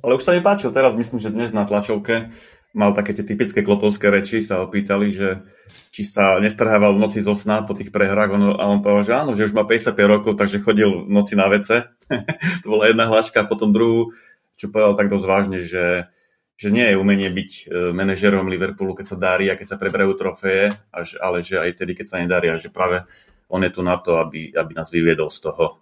Ale 0.00 0.16
už 0.16 0.24
sa 0.24 0.32
mi 0.32 0.40
páčil 0.40 0.72
teraz, 0.72 0.96
myslím, 0.96 1.20
že 1.20 1.32
dnes 1.32 1.52
na 1.56 1.64
tlačovke 1.64 2.32
mal 2.76 2.92
také 2.92 3.16
tie 3.16 3.24
typické 3.24 3.64
klopovské 3.64 4.12
reči, 4.12 4.44
sa 4.44 4.60
opýtali, 4.60 5.08
že 5.08 5.40
či 5.88 6.04
sa 6.04 6.36
nestrhával 6.36 6.92
v 6.92 7.08
noci 7.08 7.24
zo 7.24 7.32
sna 7.32 7.64
po 7.64 7.72
tých 7.72 7.88
prehrách 7.88 8.36
on, 8.36 8.42
a 8.52 8.68
on 8.68 8.84
povedal, 8.84 9.04
že 9.08 9.14
áno, 9.16 9.32
že 9.32 9.48
už 9.48 9.56
má 9.56 9.64
55 9.64 9.96
rokov, 10.04 10.36
takže 10.36 10.60
chodil 10.60 11.08
v 11.08 11.10
noci 11.10 11.32
na 11.40 11.48
vece. 11.48 11.88
to 12.62 12.66
bola 12.68 12.92
jedna 12.92 13.08
hláška 13.08 13.42
a 13.42 13.48
potom 13.48 13.72
druhú, 13.72 14.12
čo 14.60 14.68
povedal 14.68 14.92
tak 14.92 15.08
dosť 15.08 15.24
vážne, 15.24 15.58
že, 15.64 16.12
že 16.60 16.68
nie 16.68 16.92
je 16.92 17.00
umenie 17.00 17.32
byť 17.32 17.50
e, 17.56 17.62
manažerom 17.96 18.52
Liverpoolu, 18.52 18.92
keď 18.92 19.06
sa 19.08 19.16
darí 19.16 19.48
a 19.48 19.56
keď 19.56 19.72
sa 19.72 19.80
preberajú 19.80 20.12
trofeje, 20.12 20.76
ale 20.92 21.36
že 21.40 21.56
aj 21.56 21.80
tedy, 21.80 21.96
keď 21.96 22.06
sa 22.12 22.20
nedarí 22.20 22.52
a 22.52 22.60
že 22.60 22.68
práve 22.68 23.08
on 23.48 23.64
je 23.64 23.72
tu 23.72 23.80
na 23.80 23.96
to, 23.96 24.20
aby, 24.20 24.52
aby 24.52 24.72
nás 24.76 24.92
vyviedol 24.92 25.32
z 25.32 25.48
toho, 25.48 25.80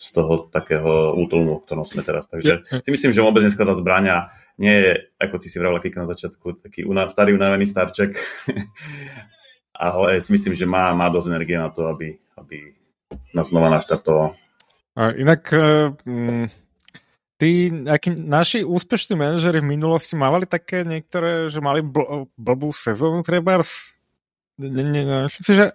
z 0.00 0.08
toho 0.16 0.48
takého 0.48 1.12
útlmu, 1.20 1.60
v 1.60 1.64
ktorom 1.68 1.84
sme 1.84 2.00
teraz. 2.00 2.32
Takže 2.32 2.64
si 2.80 2.90
myslím, 2.96 3.12
že 3.12 3.20
vôbec 3.20 3.44
dneska 3.44 3.68
tá 3.68 3.76
zbraňa 3.76 4.32
nie 4.60 4.76
je, 4.76 4.92
ako 5.16 5.40
ty 5.40 5.48
si 5.48 5.56
vravel 5.56 5.80
na 5.80 6.10
začiatku, 6.12 6.60
taký 6.60 6.84
starý 7.08 7.32
unavený 7.32 7.64
starček, 7.64 8.12
ale 9.88 10.20
myslím, 10.20 10.52
že 10.52 10.68
má, 10.68 10.92
má 10.92 11.08
dosť 11.08 11.32
energie 11.32 11.56
na 11.56 11.72
to, 11.72 11.88
aby, 11.88 12.20
aby 12.36 12.76
nás 13.32 13.48
znova 13.48 13.72
naštartoval. 13.72 14.36
A 15.00 15.16
inak 15.16 15.48
mm, 16.04 16.52
tí 17.40 17.72
naši 18.12 18.60
úspešní 18.60 19.16
manažery 19.16 19.64
v 19.64 19.72
minulosti 19.80 20.12
mávali 20.12 20.44
také 20.44 20.84
niektoré, 20.84 21.48
že 21.48 21.64
mali 21.64 21.80
bl- 21.80 22.28
blbú 22.36 22.68
sezónu 22.76 23.24
treba. 23.24 23.64
Myslím 24.60 25.46
si, 25.46 25.56
že 25.56 25.72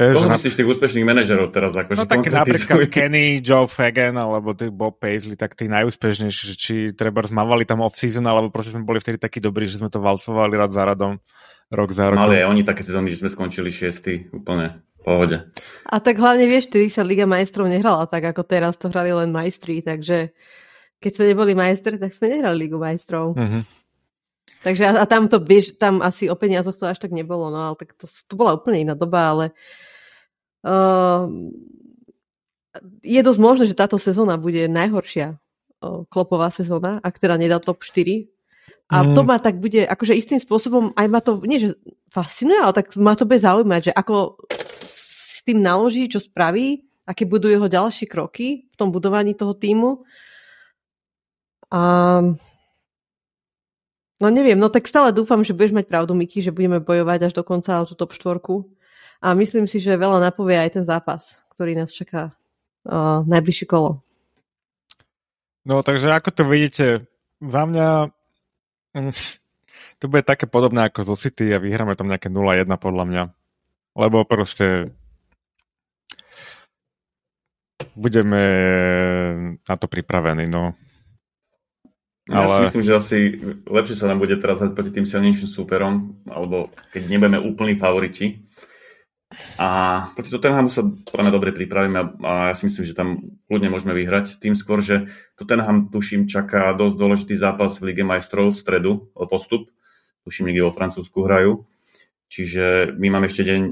Koho 0.00 0.32
myslíš 0.32 0.56
tých 0.56 0.68
úspešných 0.72 1.04
manažerov 1.04 1.52
teraz? 1.52 1.76
Ako, 1.76 1.92
no 1.92 2.08
tak 2.08 2.24
napríklad 2.24 2.88
Kenny, 2.88 3.44
Joe 3.44 3.68
Fagan 3.68 4.16
alebo 4.16 4.56
ty 4.56 4.72
Bob 4.72 4.96
Paisley, 4.96 5.36
tak 5.36 5.52
tí 5.52 5.68
najúspešnejší, 5.68 6.44
či 6.56 6.74
treba 6.96 7.20
zmávali 7.20 7.68
tam 7.68 7.84
off-season, 7.84 8.24
alebo 8.24 8.48
proste 8.48 8.72
sme 8.72 8.88
boli 8.88 8.96
vtedy 8.96 9.20
takí 9.20 9.44
dobrí, 9.44 9.68
že 9.68 9.76
sme 9.76 9.92
to 9.92 10.00
valcovali 10.00 10.56
rad 10.56 10.72
za 10.72 10.88
radom, 10.88 11.20
rok 11.68 11.90
za 11.92 12.08
rokom. 12.08 12.24
Mali 12.24 12.40
aj 12.40 12.48
oni 12.48 12.62
také 12.64 12.80
sezóny, 12.80 13.12
že 13.12 13.20
sme 13.20 13.28
skončili 13.28 13.68
šiestý 13.68 14.32
úplne 14.32 14.80
v 14.80 15.00
pohode. 15.04 15.36
A 15.84 15.94
tak 16.00 16.16
hlavne 16.16 16.48
vieš, 16.48 16.72
vtedy 16.72 16.88
sa 16.88 17.04
Liga 17.04 17.28
majstrov 17.28 17.68
nehrala 17.68 18.08
tak, 18.08 18.24
ako 18.24 18.40
teraz 18.48 18.80
to 18.80 18.88
hrali 18.88 19.12
len 19.12 19.28
majstri, 19.28 19.84
takže 19.84 20.32
keď 20.96 21.10
sme 21.12 21.24
neboli 21.36 21.52
majstri, 21.52 22.00
tak 22.00 22.16
sme 22.16 22.40
nehrali 22.40 22.56
Ligu 22.56 22.80
majstrov. 22.80 23.36
Uh-huh. 23.36 23.62
Takže 24.64 24.96
a, 24.96 25.04
a 25.04 25.04
tam 25.04 25.28
to, 25.28 25.40
vieš, 25.40 25.76
tam 25.76 26.00
asi 26.00 26.32
o 26.32 26.36
peniazoch 26.36 26.76
to 26.76 26.88
až 26.88 26.96
tak 27.00 27.12
nebolo, 27.12 27.52
no 27.52 27.72
ale 27.72 27.76
tak 27.76 27.96
to, 28.00 28.08
to 28.08 28.32
bola 28.32 28.56
úplne 28.56 28.84
iná 28.84 28.96
doba, 28.96 29.32
ale 29.32 29.44
Ehm, 29.52 29.88
je 33.00 33.20
dosť 33.20 33.40
možné, 33.40 33.64
že 33.66 33.78
táto 33.78 33.96
sezóna 33.96 34.36
bude 34.36 34.68
najhoršia 34.68 35.40
klopová 36.12 36.52
sezóna, 36.52 37.00
ak 37.00 37.16
teda 37.16 37.40
nedá 37.40 37.56
top 37.56 37.80
4. 37.80 38.28
A 38.90 38.96
mm. 39.06 39.14
to 39.16 39.22
ma 39.22 39.38
tak 39.40 39.56
bude, 39.62 39.86
akože 39.86 40.18
istým 40.18 40.42
spôsobom, 40.42 40.92
aj 40.98 41.06
ma 41.08 41.20
to, 41.22 41.40
nie 41.46 41.62
že 41.62 41.78
fascinuje, 42.10 42.58
ale 42.58 42.74
tak 42.74 42.92
ma 42.98 43.14
to 43.14 43.24
bude 43.24 43.40
zaujímať, 43.40 43.80
že 43.90 43.92
ako 43.94 44.44
s 44.84 45.40
tým 45.46 45.62
naloží, 45.62 46.10
čo 46.10 46.20
spraví, 46.20 46.84
aké 47.06 47.24
budú 47.24 47.48
jeho 47.48 47.70
ďalšie 47.70 48.10
kroky 48.10 48.68
v 48.68 48.74
tom 48.76 48.90
budovaní 48.92 49.32
toho 49.32 49.54
týmu. 49.54 50.04
A 51.70 51.80
no 54.20 54.26
neviem, 54.26 54.58
no 54.58 54.68
tak 54.68 54.90
stále 54.90 55.14
dúfam, 55.14 55.46
že 55.46 55.54
budeš 55.54 55.70
mať 55.70 55.86
pravdu, 55.86 56.12
Miki, 56.18 56.42
že 56.42 56.50
budeme 56.50 56.82
bojovať 56.82 57.30
až 57.30 57.32
do 57.38 57.46
konca 57.46 57.78
o 57.78 57.86
tú 57.86 57.94
top 57.94 58.10
4 58.12 58.42
a 59.20 59.36
myslím 59.36 59.68
si, 59.68 59.78
že 59.78 60.00
veľa 60.00 60.20
napovie 60.20 60.56
aj 60.56 60.80
ten 60.80 60.84
zápas, 60.84 61.44
ktorý 61.52 61.76
nás 61.76 61.92
čaká 61.92 62.32
uh, 62.88 63.20
najbližšie 63.28 63.68
kolo. 63.68 64.00
No 65.68 65.84
takže 65.84 66.08
ako 66.08 66.30
to 66.32 66.42
vidíte, 66.48 66.86
za 67.44 67.62
mňa 67.68 68.08
mm, 68.96 69.12
to 70.00 70.04
bude 70.08 70.24
také 70.24 70.48
podobné 70.48 70.88
ako 70.88 71.12
zo 71.12 71.16
City 71.20 71.52
a 71.52 71.60
vyhráme 71.60 71.92
tam 72.00 72.08
nejaké 72.08 72.32
0-1 72.32 72.64
podľa 72.80 73.04
mňa. 73.04 73.22
Lebo 74.00 74.24
proste 74.24 74.96
budeme 77.92 78.42
na 79.60 79.74
to 79.76 79.84
pripravení, 79.84 80.48
no. 80.48 80.72
Ale... 82.30 82.46
Ja 82.46 82.56
si 82.56 82.66
myslím, 82.70 82.84
že 82.86 82.94
asi 82.94 83.18
lepšie 83.66 83.96
sa 83.98 84.06
nám 84.06 84.22
bude 84.22 84.38
teraz 84.38 84.62
hrať 84.62 84.72
proti 84.78 84.94
tým 84.94 85.04
silnejším 85.08 85.50
súperom, 85.50 86.22
alebo 86.30 86.70
keď 86.94 87.10
nebudeme 87.10 87.42
úplní 87.42 87.74
favoriti, 87.74 88.46
a 89.60 89.68
proti 90.16 90.32
Tottenhamu 90.32 90.72
sa 90.72 90.80
podľa 90.82 91.22
mňa 91.28 91.34
dobre 91.36 91.50
pripravíme 91.52 91.96
a, 92.00 92.04
a 92.24 92.32
ja 92.50 92.54
si 92.56 92.64
myslím, 92.70 92.84
že 92.88 92.96
tam 92.96 93.08
kľudne 93.44 93.68
môžeme 93.68 93.92
vyhrať. 93.92 94.40
Tým 94.40 94.56
skôr, 94.56 94.80
že 94.80 95.12
Tottenham, 95.36 95.92
tuším, 95.92 96.24
čaká 96.24 96.72
dosť 96.72 96.96
dôležitý 96.96 97.34
zápas 97.36 97.76
v 97.76 97.92
Lige 97.92 98.04
majstrov 98.06 98.56
v 98.56 98.60
stredu 98.60 98.92
o 99.12 99.24
postup. 99.28 99.68
Tuším, 100.24 100.48
niekde 100.48 100.64
vo 100.64 100.72
Francúzsku 100.72 101.20
hrajú. 101.24 101.68
Čiže 102.32 102.96
my 102.96 103.06
máme 103.12 103.28
ešte 103.28 103.44
deň, 103.44 103.62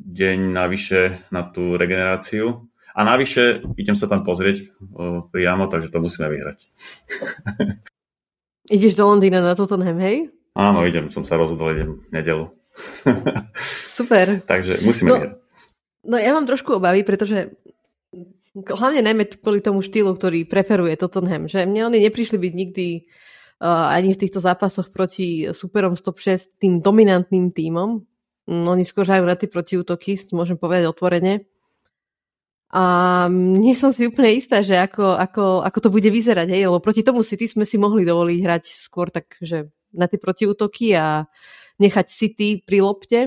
deň 0.00 0.38
navyše 0.54 1.28
na 1.28 1.44
tú 1.44 1.76
regeneráciu. 1.76 2.64
A 2.96 3.04
navyše 3.04 3.60
idem 3.76 3.92
sa 3.92 4.08
tam 4.08 4.24
pozrieť 4.24 4.72
o, 4.96 5.28
priamo, 5.28 5.68
takže 5.68 5.92
to 5.92 6.00
musíme 6.00 6.32
vyhrať. 6.32 6.64
Ideš 8.72 8.96
do 8.96 9.04
Londýna 9.04 9.44
na 9.44 9.52
Tottenham, 9.52 10.00
hej? 10.00 10.32
Áno, 10.56 10.80
idem, 10.88 11.12
som 11.12 11.20
sa 11.20 11.36
rozhodol, 11.36 11.76
idem 11.76 11.92
nedelu. 12.08 12.55
Super. 13.96 14.44
Takže 14.44 14.84
musíme 14.84 15.08
no, 15.08 15.16
no 16.04 16.16
ja 16.20 16.30
mám 16.36 16.44
trošku 16.44 16.76
obavy, 16.76 17.02
pretože 17.02 17.56
hlavne 18.64 19.04
najmä 19.04 19.28
kvôli 19.36 19.60
tomu 19.60 19.84
štýlu, 19.84 20.16
ktorý 20.16 20.48
preferuje 20.48 20.96
Tottenham, 20.96 21.48
že 21.50 21.68
mne 21.68 21.92
oni 21.92 21.98
neprišli 22.08 22.40
byť 22.40 22.52
nikdy 22.52 22.86
uh, 23.60 23.92
ani 23.92 24.16
v 24.16 24.20
týchto 24.24 24.40
zápasoch 24.40 24.88
proti 24.88 25.52
superom 25.52 25.96
106 25.98 26.56
tým 26.56 26.80
dominantným 26.80 27.52
tímom. 27.52 28.00
Mm, 28.48 28.64
oni 28.64 28.84
skôr 28.86 29.04
hrajú 29.04 29.28
na 29.28 29.36
tie 29.36 29.50
protiútoky, 29.50 30.16
môžem 30.32 30.56
povedať 30.56 30.88
otvorene. 30.88 31.44
A 32.76 32.82
nie 33.30 33.78
som 33.78 33.94
si 33.94 34.10
úplne 34.10 34.34
istá, 34.34 34.58
že 34.60 34.74
ako, 34.74 35.14
ako, 35.14 35.44
ako 35.62 35.78
to 35.86 35.88
bude 35.88 36.10
vyzerať, 36.10 36.50
hej? 36.50 36.66
lebo 36.66 36.82
proti 36.82 37.06
tomu 37.06 37.22
si 37.22 37.38
ty 37.38 37.46
sme 37.46 37.62
si 37.62 37.78
mohli 37.78 38.02
dovoliť 38.02 38.38
hrať 38.42 38.64
skôr 38.66 39.08
tak, 39.14 39.38
že 39.38 39.70
na 39.94 40.10
tie 40.10 40.18
protiútoky 40.18 40.90
a 40.98 41.30
nechať 41.76 42.06
City 42.08 42.60
pri 42.64 42.78
lopte 42.80 43.20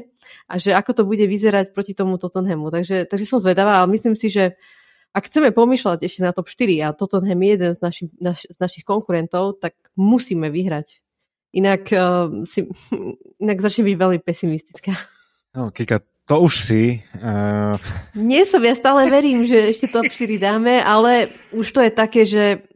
a 0.50 0.54
že 0.58 0.74
ako 0.74 0.92
to 0.94 1.04
bude 1.06 1.26
vyzerať 1.26 1.74
proti 1.74 1.94
tomu 1.94 2.18
Tottenhamu. 2.18 2.70
Takže, 2.70 3.06
takže 3.06 3.26
som 3.30 3.42
zvedavá, 3.42 3.82
ale 3.82 3.94
myslím 3.94 4.14
si, 4.18 4.30
že 4.30 4.58
ak 5.10 5.26
chceme 5.26 5.50
pomýšľať 5.50 6.06
ešte 6.06 6.22
na 6.22 6.32
top 6.34 6.46
4 6.46 6.86
a 6.86 6.94
Tottenham 6.94 7.42
je 7.42 7.50
jeden 7.50 7.72
z, 7.74 7.80
naši, 7.82 8.04
naš, 8.22 8.46
z 8.46 8.58
našich 8.62 8.86
konkurentov, 8.86 9.58
tak 9.58 9.74
musíme 9.97 10.54
vyhrať. 10.54 11.02
Inak, 11.50 11.89
uh, 11.89 12.45
si, 12.45 12.70
inak 13.43 13.58
začne 13.58 13.89
byť 13.89 13.95
veľmi 13.97 14.20
pesimistická. 14.22 14.93
No, 15.58 15.74
Kika, 15.74 16.06
to 16.30 16.45
už 16.45 16.54
si. 16.62 17.02
Uh... 17.18 17.74
Nie 18.14 18.45
som, 18.45 18.62
ja 18.62 18.78
stále 18.78 19.10
verím, 19.10 19.50
že 19.50 19.74
ešte 19.74 19.89
top 19.89 20.06
4 20.06 20.38
dáme, 20.38 20.78
ale 20.78 21.34
už 21.58 21.66
to 21.74 21.82
je 21.82 21.89
také, 21.89 22.22
že 22.22 22.68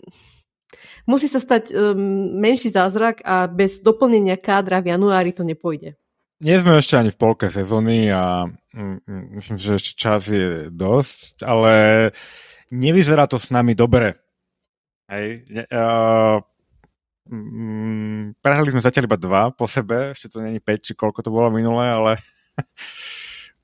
musí 1.06 1.28
sa 1.28 1.40
stať 1.40 1.72
um, 1.72 1.98
menší 2.40 2.72
zázrak 2.72 3.24
a 3.24 3.48
bez 3.48 3.84
doplnenia 3.84 4.40
kádra 4.40 4.80
v 4.80 4.96
januári 4.96 5.36
to 5.36 5.44
nepôjde. 5.44 6.00
Nie 6.44 6.60
sme 6.60 6.76
ešte 6.76 7.00
ani 7.00 7.12
v 7.12 7.20
polke 7.20 7.48
sezóny 7.48 8.12
a 8.12 8.44
mm, 8.76 9.40
myslím, 9.40 9.56
že 9.56 9.80
ešte 9.80 9.94
čas 9.96 10.28
je 10.28 10.68
dosť, 10.68 11.48
ale 11.48 11.72
nevyzerá 12.68 13.32
to 13.32 13.40
s 13.40 13.48
nami 13.48 13.78
dobre. 13.78 14.20
Hej. 15.08 15.48
Uh, 15.72 16.44
mm, 17.32 18.44
prehrali 18.44 18.76
sme 18.76 18.84
zatiaľ 18.84 19.08
iba 19.08 19.20
dva 19.20 19.44
po 19.56 19.70
sebe, 19.70 20.12
ešte 20.12 20.36
to 20.36 20.44
není 20.44 20.60
5, 20.60 20.84
či 20.84 20.92
koľko 20.98 21.24
to 21.24 21.32
bolo 21.32 21.48
minulé, 21.54 21.86
ale 21.96 22.12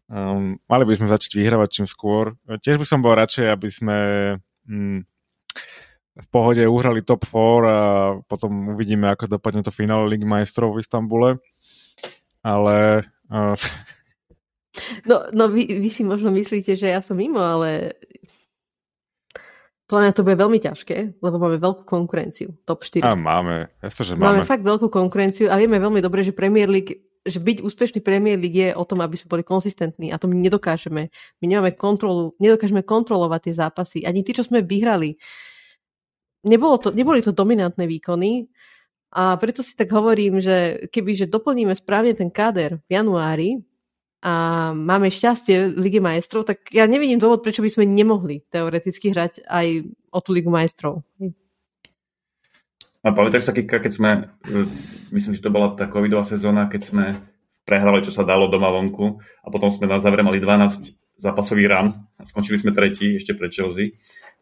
um, 0.07 0.55
mali 0.71 0.83
by 0.87 0.93
sme 0.95 1.11
začať 1.11 1.35
vyhrávať 1.35 1.83
čím 1.83 1.87
skôr. 1.89 2.37
Tiež 2.47 2.79
by 2.79 2.85
som 2.87 3.03
bol 3.03 3.17
radšej, 3.17 3.49
aby 3.49 3.67
sme 3.67 3.97
um, 4.69 5.03
v 6.15 6.27
pohode 6.33 6.63
uhrali 6.65 7.05
top 7.05 7.27
4 7.27 7.35
a 7.65 7.79
potom 8.25 8.73
uvidíme, 8.73 9.07
ako 9.11 9.39
dopadne 9.39 9.61
to 9.61 9.71
finále 9.71 10.09
Ligy 10.09 10.25
majstrov 10.25 10.75
v 10.75 10.81
Istambule. 10.81 11.29
Ale... 12.41 13.05
Uh... 13.29 13.59
No, 15.09 15.27
no 15.35 15.51
vy, 15.51 15.65
vy 15.65 15.89
si 15.91 16.07
možno 16.07 16.31
myslíte, 16.31 16.77
že 16.79 16.87
ja 16.87 17.03
som 17.03 17.19
mimo, 17.19 17.41
ale 17.41 17.99
Podľa 19.89 20.01
mňa 20.05 20.13
to 20.13 20.21
bude 20.21 20.37
veľmi 20.37 20.59
ťažké, 20.61 20.97
lebo 21.17 21.41
máme 21.41 21.57
veľkú 21.57 21.81
konkurenciu, 21.81 22.53
top 22.61 22.85
4. 22.85 23.01
A 23.01 23.17
máme, 23.17 23.73
jasne, 23.81 24.03
že 24.05 24.13
máme. 24.13 24.37
Máme 24.37 24.41
fakt 24.45 24.61
veľkú 24.61 24.85
konkurenciu 24.85 25.49
a 25.49 25.57
vieme 25.57 25.81
veľmi 25.81 25.97
dobre, 25.97 26.21
že 26.21 26.29
Premier 26.29 26.69
League, 26.69 27.09
že 27.25 27.41
byť 27.41 27.65
úspešný 27.65 28.05
Premier 28.05 28.37
League 28.37 28.53
je 28.53 28.69
o 28.69 28.85
tom, 28.85 29.01
aby 29.01 29.17
sme 29.17 29.33
boli 29.33 29.41
konzistentní 29.41 30.13
a 30.13 30.21
to 30.21 30.29
my 30.29 30.37
nedokážeme. 30.37 31.09
My 31.41 31.45
nemáme 31.49 31.73
kontrolu, 31.73 32.37
nedokážeme 32.37 32.85
kontrolovať 32.85 33.49
tie 33.49 33.53
zápasy. 33.57 33.97
Ani 34.05 34.21
tí, 34.21 34.37
čo 34.37 34.45
sme 34.45 34.61
vyhrali, 34.61 35.17
nebolo 36.45 36.75
to, 36.77 36.89
neboli 36.91 37.23
to 37.23 37.35
dominantné 37.35 37.87
výkony 37.87 38.47
a 39.09 39.35
preto 39.41 39.65
si 39.65 39.73
tak 39.73 39.89
hovorím, 39.89 40.39
že 40.39 40.87
keby 40.93 41.17
že 41.17 41.31
doplníme 41.31 41.73
správne 41.73 42.13
ten 42.13 42.29
káder 42.29 42.77
v 42.85 42.89
januári, 42.93 43.49
a 44.19 44.31
máme 44.75 45.07
šťastie 45.07 45.79
Ligy 45.79 46.03
majstrov, 46.03 46.43
tak 46.43 46.67
ja 46.75 46.83
nevidím 46.83 47.23
dôvod, 47.23 47.39
prečo 47.39 47.63
by 47.63 47.71
sme 47.71 47.87
nemohli 47.87 48.43
teoreticky 48.51 49.15
hrať 49.15 49.47
aj 49.47 49.87
o 50.11 50.19
tú 50.19 50.35
Ligu 50.35 50.51
majstrov. 50.51 51.07
A 52.99 53.15
pamätáš 53.15 53.47
sa, 53.47 53.55
Kika, 53.55 53.79
keď 53.79 53.91
sme, 53.95 54.11
e, 54.43 54.67
myslím, 55.15 55.31
že 55.31 55.39
to 55.39 55.55
bola 55.55 55.71
tá 55.71 55.87
covidová 55.87 56.27
sezóna, 56.27 56.67
keď 56.67 56.81
sme 56.83 57.05
prehrali, 57.63 58.03
čo 58.03 58.11
sa 58.11 58.27
dalo 58.27 58.51
doma 58.51 58.67
vonku 58.75 59.23
a 59.23 59.47
potom 59.47 59.71
sme 59.71 59.87
na 59.87 60.03
záver 60.03 60.19
mali 60.19 60.43
12 60.43 61.15
zápasový 61.15 61.71
ran 61.71 61.95
a 62.19 62.27
skončili 62.27 62.59
sme 62.59 62.75
tretí 62.75 63.15
ešte 63.15 63.39
pre 63.39 63.47
Chelsea. 63.47 63.95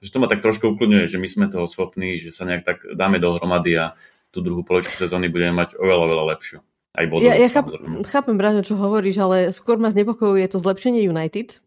Že 0.03 0.11
to 0.13 0.21
ma 0.21 0.27
tak 0.29 0.45
trošku 0.45 0.77
ukludňuje, 0.77 1.09
že 1.09 1.17
my 1.17 1.27
sme 1.27 1.45
toho 1.49 1.65
schopní, 1.65 2.21
že 2.21 2.29
sa 2.35 2.45
nejak 2.45 2.63
tak 2.63 2.77
dáme 2.93 3.17
dohromady 3.17 3.77
a 3.77 3.97
tú 4.29 4.45
druhú 4.45 4.61
polovičku 4.61 4.93
sezóny 4.93 5.31
budeme 5.31 5.57
mať 5.57 5.79
oveľa, 5.79 6.03
oveľa 6.05 6.25
lepšiu. 6.37 6.57
Aj 6.97 7.05
bodov, 7.05 7.29
ja, 7.29 7.37
ja 7.37 7.49
cháp, 7.49 7.69
chápem, 8.09 8.35
Braňo, 8.37 8.65
čo 8.65 8.73
hovoríš, 8.73 9.21
ale 9.21 9.37
skôr 9.53 9.77
ma 9.77 9.93
znepokojuje 9.93 10.49
to 10.49 10.57
zlepšenie 10.57 11.05
United 11.05 11.61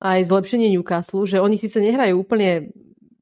aj 0.00 0.28
zlepšenie 0.28 0.68
Newcastle, 0.76 1.24
že 1.24 1.40
oni 1.40 1.56
síce 1.56 1.80
nehrajú 1.80 2.20
úplne 2.20 2.68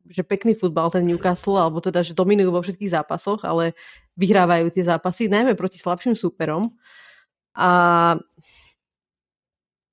že 0.05 0.23
pekný 0.23 0.55
futbal 0.55 0.95
ten 0.95 1.03
Newcastle, 1.09 1.59
alebo 1.59 1.83
teda, 1.83 2.05
že 2.07 2.15
dominujú 2.15 2.55
vo 2.55 2.63
všetkých 2.63 2.93
zápasoch, 2.93 3.43
ale 3.43 3.75
vyhrávajú 4.15 4.71
tie 4.71 4.87
zápasy, 4.87 5.27
najmä 5.27 5.59
proti 5.59 5.83
slabším 5.83 6.15
súperom. 6.15 6.71
A 7.59 8.15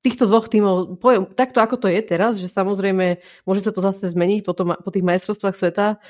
týchto 0.01 0.25
dvoch 0.25 0.49
tímov, 0.49 0.97
poviem, 0.97 1.29
takto 1.33 1.61
ako 1.61 1.77
to 1.77 1.87
je 1.87 2.01
teraz, 2.01 2.41
že 2.41 2.49
samozrejme 2.49 3.21
môže 3.45 3.61
sa 3.65 3.71
to 3.73 3.85
zase 3.85 4.13
zmeniť 4.13 4.41
po, 4.41 4.53
tom, 4.57 4.73
po 4.73 4.89
tých 4.89 5.05
majstrovstvách 5.05 5.55
sveta, 5.55 6.01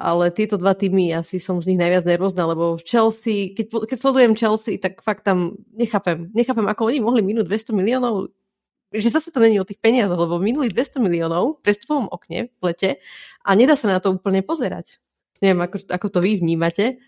ale 0.00 0.32
tieto 0.32 0.56
dva 0.56 0.72
týmy 0.72 1.12
asi 1.12 1.36
som 1.36 1.60
z 1.60 1.72
nich 1.72 1.80
najviac 1.80 2.08
nervózna, 2.08 2.48
lebo 2.48 2.80
v 2.80 2.84
Chelsea, 2.88 3.52
keď, 3.52 3.84
keď 3.84 3.98
sledujem 4.00 4.32
Chelsea, 4.32 4.80
tak 4.80 5.04
fakt 5.04 5.28
tam 5.28 5.60
nechápem, 5.76 6.32
nechápem, 6.32 6.64
ako 6.64 6.88
oni 6.88 6.98
mohli 7.04 7.20
minúť 7.20 7.44
200 7.44 7.76
miliónov, 7.76 8.32
že 8.90 9.12
zase 9.12 9.28
to 9.28 9.38
není 9.38 9.60
o 9.60 9.68
tých 9.68 9.78
peniazoch, 9.78 10.16
lebo 10.16 10.40
minuli 10.40 10.72
200 10.72 11.04
miliónov 11.04 11.60
v 11.60 11.62
prestupovom 11.62 12.08
okne 12.08 12.48
v 12.48 12.62
lete 12.64 12.90
a 13.44 13.50
nedá 13.52 13.76
sa 13.76 13.92
na 13.92 14.00
to 14.00 14.16
úplne 14.16 14.40
pozerať. 14.40 14.96
Neviem, 15.44 15.60
ako, 15.68 15.76
ako 15.88 16.06
to 16.08 16.18
vy 16.24 16.40
vnímate. 16.40 17.00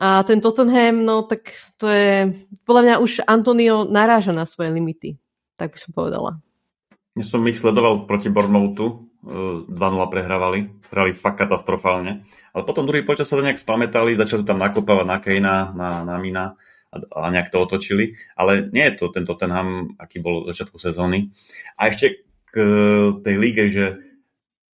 A 0.00 0.24
ten 0.24 0.40
Tottenham, 0.40 1.04
no 1.04 1.28
tak 1.28 1.52
to 1.76 1.84
je, 1.84 2.32
podľa 2.64 2.82
mňa 2.82 2.94
už 3.04 3.12
Antonio 3.28 3.84
naráža 3.84 4.32
na 4.32 4.48
svoje 4.48 4.72
limity, 4.72 5.20
tak 5.60 5.76
by 5.76 5.78
som 5.78 5.92
povedala. 5.92 6.30
Ja 7.12 7.28
som 7.28 7.44
ich 7.44 7.60
sledoval 7.60 8.08
proti 8.08 8.32
Bornoutu, 8.32 9.12
2-0 9.22 9.70
prehrávali, 10.10 10.82
hrali 10.90 11.12
fakt 11.14 11.44
katastrofálne. 11.44 12.26
Ale 12.56 12.62
potom 12.66 12.88
druhý 12.88 13.06
počas 13.06 13.30
sa 13.30 13.38
to 13.38 13.46
nejak 13.46 13.60
spamätali, 13.60 14.18
začali 14.18 14.42
tam 14.42 14.58
nakopávať 14.58 15.06
na 15.06 15.18
Kejna, 15.22 15.56
na, 15.76 15.88
na 16.02 16.16
Mina 16.18 16.58
a, 16.90 16.96
a 16.98 17.30
nejak 17.30 17.54
to 17.54 17.62
otočili. 17.62 18.18
Ale 18.34 18.66
nie 18.74 18.82
je 18.90 18.98
to 18.98 19.14
ten 19.14 19.22
Tottenham, 19.22 19.94
aký 20.00 20.18
bol 20.18 20.42
v 20.42 20.56
začiatku 20.56 20.80
sezóny. 20.80 21.30
A 21.78 21.92
ešte 21.92 22.26
k 22.50 22.56
tej 23.22 23.36
lige, 23.38 23.64
že 23.70 23.84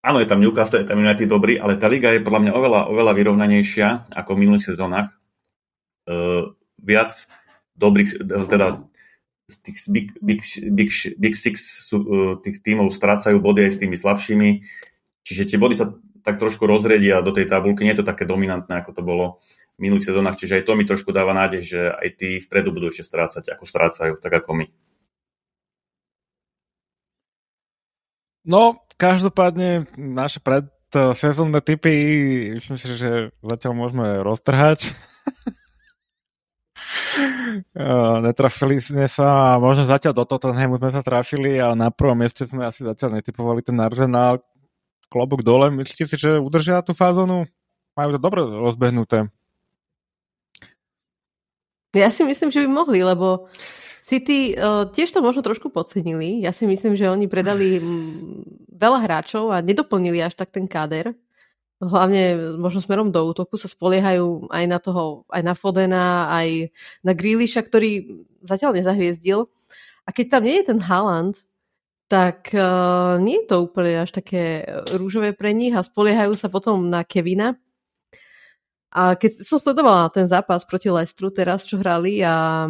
áno, 0.02 0.18
je 0.22 0.28
tam 0.28 0.40
Newcastle, 0.42 0.82
je 0.82 0.88
tam 0.88 1.00
United 1.00 1.28
dobrý, 1.28 1.58
ale 1.58 1.80
tá 1.80 1.86
liga 1.90 2.14
je 2.14 2.24
podľa 2.24 2.48
mňa 2.48 2.52
oveľa, 2.54 2.80
oveľa 2.90 3.12
vyrovnanejšia 3.16 4.12
ako 4.14 4.30
v 4.34 4.40
minulých 4.46 4.68
sezónach. 4.74 5.14
Uh, 6.08 6.56
viac 6.80 7.28
dobrých, 7.78 8.18
teda 8.48 8.88
tých 9.64 9.78
big, 9.88 10.12
big, 10.20 10.40
big, 10.72 10.90
big 11.16 11.34
six 11.34 11.80
sú, 11.88 11.96
e, 12.04 12.06
tých 12.44 12.60
tímov 12.60 12.92
strácajú 12.92 13.40
body 13.40 13.64
aj 13.64 13.72
s 13.72 13.80
tými 13.80 13.96
slabšími, 13.96 14.50
čiže 15.24 15.54
tie 15.54 15.58
body 15.58 15.74
sa 15.78 15.88
tak 16.20 16.36
trošku 16.36 16.68
rozriedia 16.68 17.24
do 17.24 17.32
tej 17.32 17.48
tabulky, 17.48 17.86
nie 17.86 17.96
je 17.96 18.04
to 18.04 18.10
také 18.10 18.28
dominantné, 18.28 18.84
ako 18.84 18.92
to 18.92 19.00
bolo 19.00 19.26
v 19.80 19.88
minulých 19.88 20.12
sezónach, 20.12 20.36
čiže 20.36 20.60
aj 20.60 20.66
to 20.68 20.76
mi 20.76 20.84
trošku 20.84 21.14
dáva 21.16 21.32
nádej, 21.32 21.62
že 21.64 21.80
aj 21.88 22.08
tí 22.20 22.28
vpredu 22.44 22.76
budú 22.76 22.92
ešte 22.92 23.08
strácať, 23.08 23.48
ako 23.48 23.64
strácajú, 23.64 24.12
tak 24.20 24.44
ako 24.44 24.50
my. 24.52 24.66
No, 28.48 28.80
každopádne 28.96 29.92
naše 30.00 30.40
predsezónne 30.40 31.60
typy, 31.60 31.92
myslím 32.56 32.80
si, 32.80 32.96
že 32.96 33.28
zatiaľ 33.44 33.72
môžeme 33.76 34.24
roztrhať. 34.24 34.96
Netrafili 38.24 38.80
sme 38.80 39.04
sa, 39.04 39.60
možno 39.60 39.84
zatiaľ 39.84 40.16
do 40.16 40.24
Tottenhamu 40.24 40.80
sme 40.80 40.88
sa 40.88 41.04
trafili, 41.04 41.60
ale 41.60 41.76
na 41.76 41.92
prvom 41.92 42.16
mieste 42.16 42.48
sme 42.48 42.64
asi 42.64 42.88
zatiaľ 42.88 43.20
netypovali 43.20 43.60
ten 43.60 43.76
Arsenal. 43.76 44.40
Klobuk 45.12 45.44
dole, 45.44 45.68
myslíte 45.68 46.08
si, 46.08 46.16
že 46.16 46.40
udržia 46.40 46.80
tú 46.80 46.96
fázonu? 46.96 47.44
Majú 48.00 48.16
to 48.16 48.20
dobre 48.20 48.40
rozbehnuté. 48.48 49.28
Ja 51.92 52.08
si 52.08 52.24
myslím, 52.24 52.48
že 52.48 52.64
by 52.64 52.68
mohli, 52.68 53.04
lebo 53.04 53.52
City 54.08 54.56
uh, 54.56 54.88
tiež 54.88 55.12
to 55.12 55.20
možno 55.20 55.44
trošku 55.44 55.68
podcenili. 55.68 56.40
Ja 56.40 56.56
si 56.56 56.64
myslím, 56.64 56.96
že 56.96 57.12
oni 57.12 57.28
predali 57.28 57.76
veľa 58.72 59.04
hráčov 59.04 59.52
a 59.52 59.60
nedoplnili 59.60 60.24
až 60.24 60.32
tak 60.32 60.48
ten 60.48 60.64
káder 60.64 61.12
hlavne 61.78 62.58
možno 62.58 62.82
smerom 62.82 63.14
do 63.14 63.22
útoku 63.22 63.54
sa 63.54 63.70
spoliehajú 63.70 64.50
aj 64.50 64.64
na 64.66 64.78
toho, 64.82 65.22
aj 65.30 65.42
na 65.46 65.54
Fodena, 65.54 66.26
aj 66.26 66.74
na 67.06 67.12
Grealisha, 67.14 67.62
ktorý 67.62 68.22
zatiaľ 68.42 68.82
nezahviezdil. 68.82 69.46
A 70.02 70.08
keď 70.10 70.26
tam 70.38 70.42
nie 70.42 70.58
je 70.58 70.74
ten 70.74 70.80
Haaland, 70.82 71.38
tak 72.08 72.50
uh, 72.56 73.20
nie 73.20 73.44
je 73.44 73.46
to 73.46 73.56
úplne 73.68 74.08
až 74.08 74.10
také 74.16 74.64
rúžové 74.96 75.36
pre 75.36 75.52
nich 75.52 75.76
a 75.76 75.84
spoliehajú 75.84 76.34
sa 76.34 76.48
potom 76.48 76.88
na 76.88 77.04
Kevina. 77.04 77.54
A 78.88 79.14
keď 79.14 79.44
som 79.44 79.60
sledovala 79.60 80.08
ten 80.08 80.24
zápas 80.24 80.64
proti 80.64 80.88
Lestru 80.88 81.28
teraz, 81.28 81.68
čo 81.68 81.76
hrali 81.76 82.24
a 82.24 82.66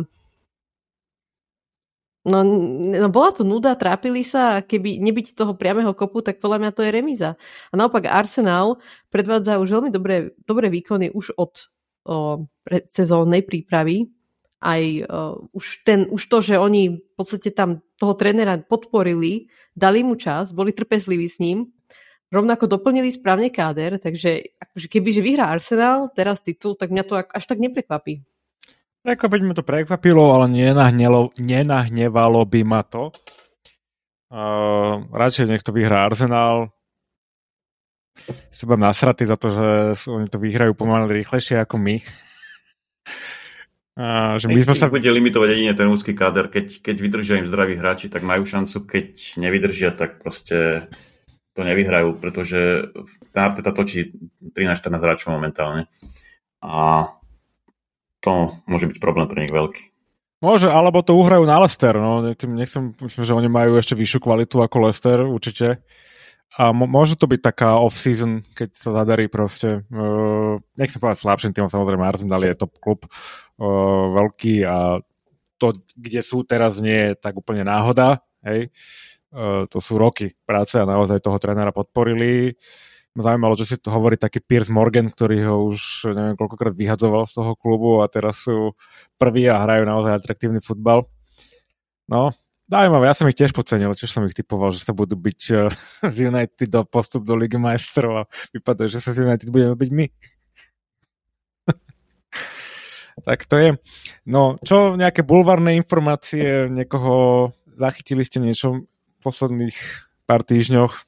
No, 2.26 2.42
no 2.42 3.08
bola 3.08 3.30
to 3.30 3.46
nuda, 3.46 3.78
trápili 3.78 4.26
sa 4.26 4.58
a 4.58 4.64
keby 4.64 4.98
nebyť 4.98 5.38
toho 5.38 5.54
priameho 5.54 5.94
kopu, 5.94 6.18
tak 6.18 6.42
podľa 6.42 6.58
mňa 6.66 6.70
to 6.74 6.82
je 6.82 6.90
remíza. 6.90 7.30
A 7.70 7.74
naopak 7.78 8.10
Arsenal 8.10 8.82
predvádza 9.08 9.62
už 9.62 9.78
veľmi 9.78 9.90
dobré, 9.94 10.34
dobré 10.42 10.66
výkony 10.66 11.14
už 11.14 11.38
od 11.38 11.52
o, 12.04 12.44
sezónnej 12.90 13.46
prípravy. 13.46 14.10
Aj 14.58 14.82
o, 14.82 15.46
už, 15.54 15.86
ten, 15.86 16.10
už 16.10 16.22
to, 16.26 16.42
že 16.42 16.58
oni 16.58 16.98
v 16.98 17.14
podstate 17.14 17.54
tam 17.54 17.86
toho 17.94 18.18
trénera 18.18 18.58
podporili, 18.58 19.46
dali 19.78 20.02
mu 20.02 20.18
čas, 20.18 20.50
boli 20.50 20.74
trpezliví 20.74 21.30
s 21.30 21.38
ním, 21.38 21.70
rovnako 22.34 22.68
doplnili 22.68 23.14
správne 23.14 23.48
káder, 23.48 23.96
takže 23.96 24.58
akože 24.58 24.86
keby 24.90 25.08
že 25.14 25.22
vyhrá 25.24 25.48
Arsenal 25.48 26.12
teraz 26.12 26.44
titul, 26.44 26.76
tak 26.76 26.92
mňa 26.92 27.04
to 27.06 27.14
až 27.24 27.44
tak 27.46 27.62
neprekvapí. 27.62 28.26
Prekvapiť 29.08 29.40
ma 29.40 29.56
to 29.56 29.64
prekvapilo, 29.64 30.36
ale 30.36 30.52
nenahnelo, 30.52 31.32
nenahnevalo 31.40 32.44
by 32.44 32.60
ma 32.60 32.84
to. 32.84 33.08
Uh, 34.28 35.08
radšej 35.08 35.48
nech 35.48 35.64
to 35.64 35.72
vyhrá 35.72 36.04
Arsenal. 36.04 36.68
Si 38.52 38.68
budem 38.68 38.84
nasratý 38.84 39.24
za 39.24 39.40
to, 39.40 39.48
že 39.48 39.66
oni 40.12 40.28
to 40.28 40.36
vyhrajú 40.36 40.76
pomaly 40.76 41.24
rýchlejšie 41.24 41.56
ako 41.56 41.80
my. 41.80 41.96
Uh, 43.96 44.36
že 44.36 44.52
my 44.52 44.60
sme 44.60 44.76
sa... 44.76 44.92
bude 44.92 45.08
limitovať 45.08 45.56
jedine 45.56 45.72
ten 45.72 45.88
úzky 45.88 46.12
káder. 46.12 46.52
Keď, 46.52 46.84
keď 46.84 46.96
vydržia 47.00 47.40
im 47.40 47.48
zdraví 47.48 47.80
hráči, 47.80 48.12
tak 48.12 48.20
majú 48.20 48.44
šancu. 48.44 48.84
Keď 48.84 49.40
nevydržia, 49.40 49.96
tak 49.96 50.20
proste 50.20 50.84
to 51.56 51.64
nevyhrajú, 51.64 52.12
pretože 52.20 52.92
tá 53.32 53.48
Arteta 53.48 53.72
točí 53.72 54.12
13-14 54.52 55.00
hráčov 55.00 55.32
momentálne. 55.32 55.88
A 56.60 57.08
to 58.20 58.58
môže 58.66 58.90
byť 58.90 58.98
problém 58.98 59.26
pre 59.30 59.46
nich 59.46 59.54
veľký. 59.54 59.82
Môže, 60.38 60.70
alebo 60.70 61.02
to 61.02 61.18
uhrajú 61.18 61.42
na 61.42 61.58
Lester. 61.58 61.98
No. 61.98 62.22
Nechcem, 62.22 62.94
myslím, 62.94 63.24
že 63.26 63.34
oni 63.34 63.50
majú 63.50 63.74
ešte 63.74 63.98
vyššiu 63.98 64.22
kvalitu 64.22 64.62
ako 64.62 64.86
Lester, 64.86 65.18
určite. 65.26 65.82
A 66.58 66.70
môže 66.70 67.18
to 67.18 67.26
byť 67.26 67.40
taká 67.42 67.78
off-season, 67.78 68.46
keď 68.54 68.70
sa 68.74 68.90
zadarí 69.02 69.26
proste. 69.26 69.82
Uh, 69.90 70.62
nechcem 70.78 70.98
povedať 71.02 71.22
slabším 71.26 71.54
týmom, 71.54 71.70
samozrejme 71.70 72.06
Arsenal 72.06 72.42
je 72.46 72.54
top 72.54 72.72
klub 72.78 73.02
uh, 73.06 73.10
veľký 74.14 74.62
a 74.66 75.02
to, 75.58 75.74
kde 75.98 76.22
sú 76.22 76.46
teraz, 76.46 76.78
nie 76.78 77.12
je 77.12 77.18
tak 77.18 77.34
úplne 77.34 77.66
náhoda. 77.66 78.22
Hej. 78.46 78.70
Uh, 79.34 79.66
to 79.66 79.82
sú 79.82 79.98
roky 79.98 80.38
práce 80.46 80.78
a 80.78 80.86
naozaj 80.86 81.18
toho 81.18 81.36
trénera 81.42 81.74
podporili. 81.74 82.54
Uh, 82.54 82.87
ma 83.16 83.22
zaujímalo, 83.24 83.54
že 83.56 83.64
si 83.64 83.76
to 83.80 83.88
hovorí 83.88 84.20
taký 84.20 84.44
Piers 84.44 84.68
Morgan, 84.68 85.08
ktorý 85.08 85.48
ho 85.48 85.72
už 85.72 86.12
neviem 86.12 86.36
koľkokrát 86.36 86.76
vyhadzoval 86.76 87.24
z 87.24 87.40
toho 87.40 87.52
klubu 87.56 88.04
a 88.04 88.10
teraz 88.10 88.44
sú 88.44 88.76
prví 89.16 89.48
a 89.48 89.62
hrajú 89.64 89.88
naozaj 89.88 90.12
atraktívny 90.18 90.60
futbal. 90.60 91.08
No, 92.08 92.32
Zaujímavé, 92.68 93.08
ja 93.08 93.16
som 93.16 93.24
ich 93.32 93.38
tiež 93.40 93.56
podcenil, 93.56 93.96
tiež 93.96 94.12
som 94.12 94.28
ich 94.28 94.36
typoval, 94.36 94.76
že 94.76 94.84
sa 94.84 94.92
budú 94.92 95.16
byť 95.16 95.40
uh, 95.56 95.72
z 96.14 96.16
United 96.28 96.68
do 96.68 96.84
postup 96.84 97.24
do 97.24 97.32
Ligy 97.32 97.56
majstrov 97.56 98.12
a 98.12 98.28
vypadá, 98.52 98.84
že 98.84 99.00
sa 99.00 99.16
z 99.16 99.24
United 99.24 99.48
budeme 99.48 99.72
byť 99.72 99.88
my. 99.88 100.06
tak 103.28 103.48
to 103.48 103.56
je. 103.56 103.70
No, 104.28 104.60
čo, 104.60 105.00
nejaké 105.00 105.24
bulvarné 105.24 105.80
informácie, 105.80 106.68
niekoho 106.68 107.56
zachytili 107.80 108.20
ste 108.28 108.44
niečo 108.44 108.84
v 108.84 109.18
posledných 109.24 109.76
pár 110.28 110.44
týždňoch? 110.44 111.07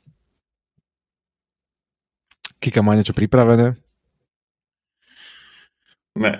Kika 2.60 2.84
má 2.84 2.94
niečo 2.94 3.16
pripravené? 3.16 3.80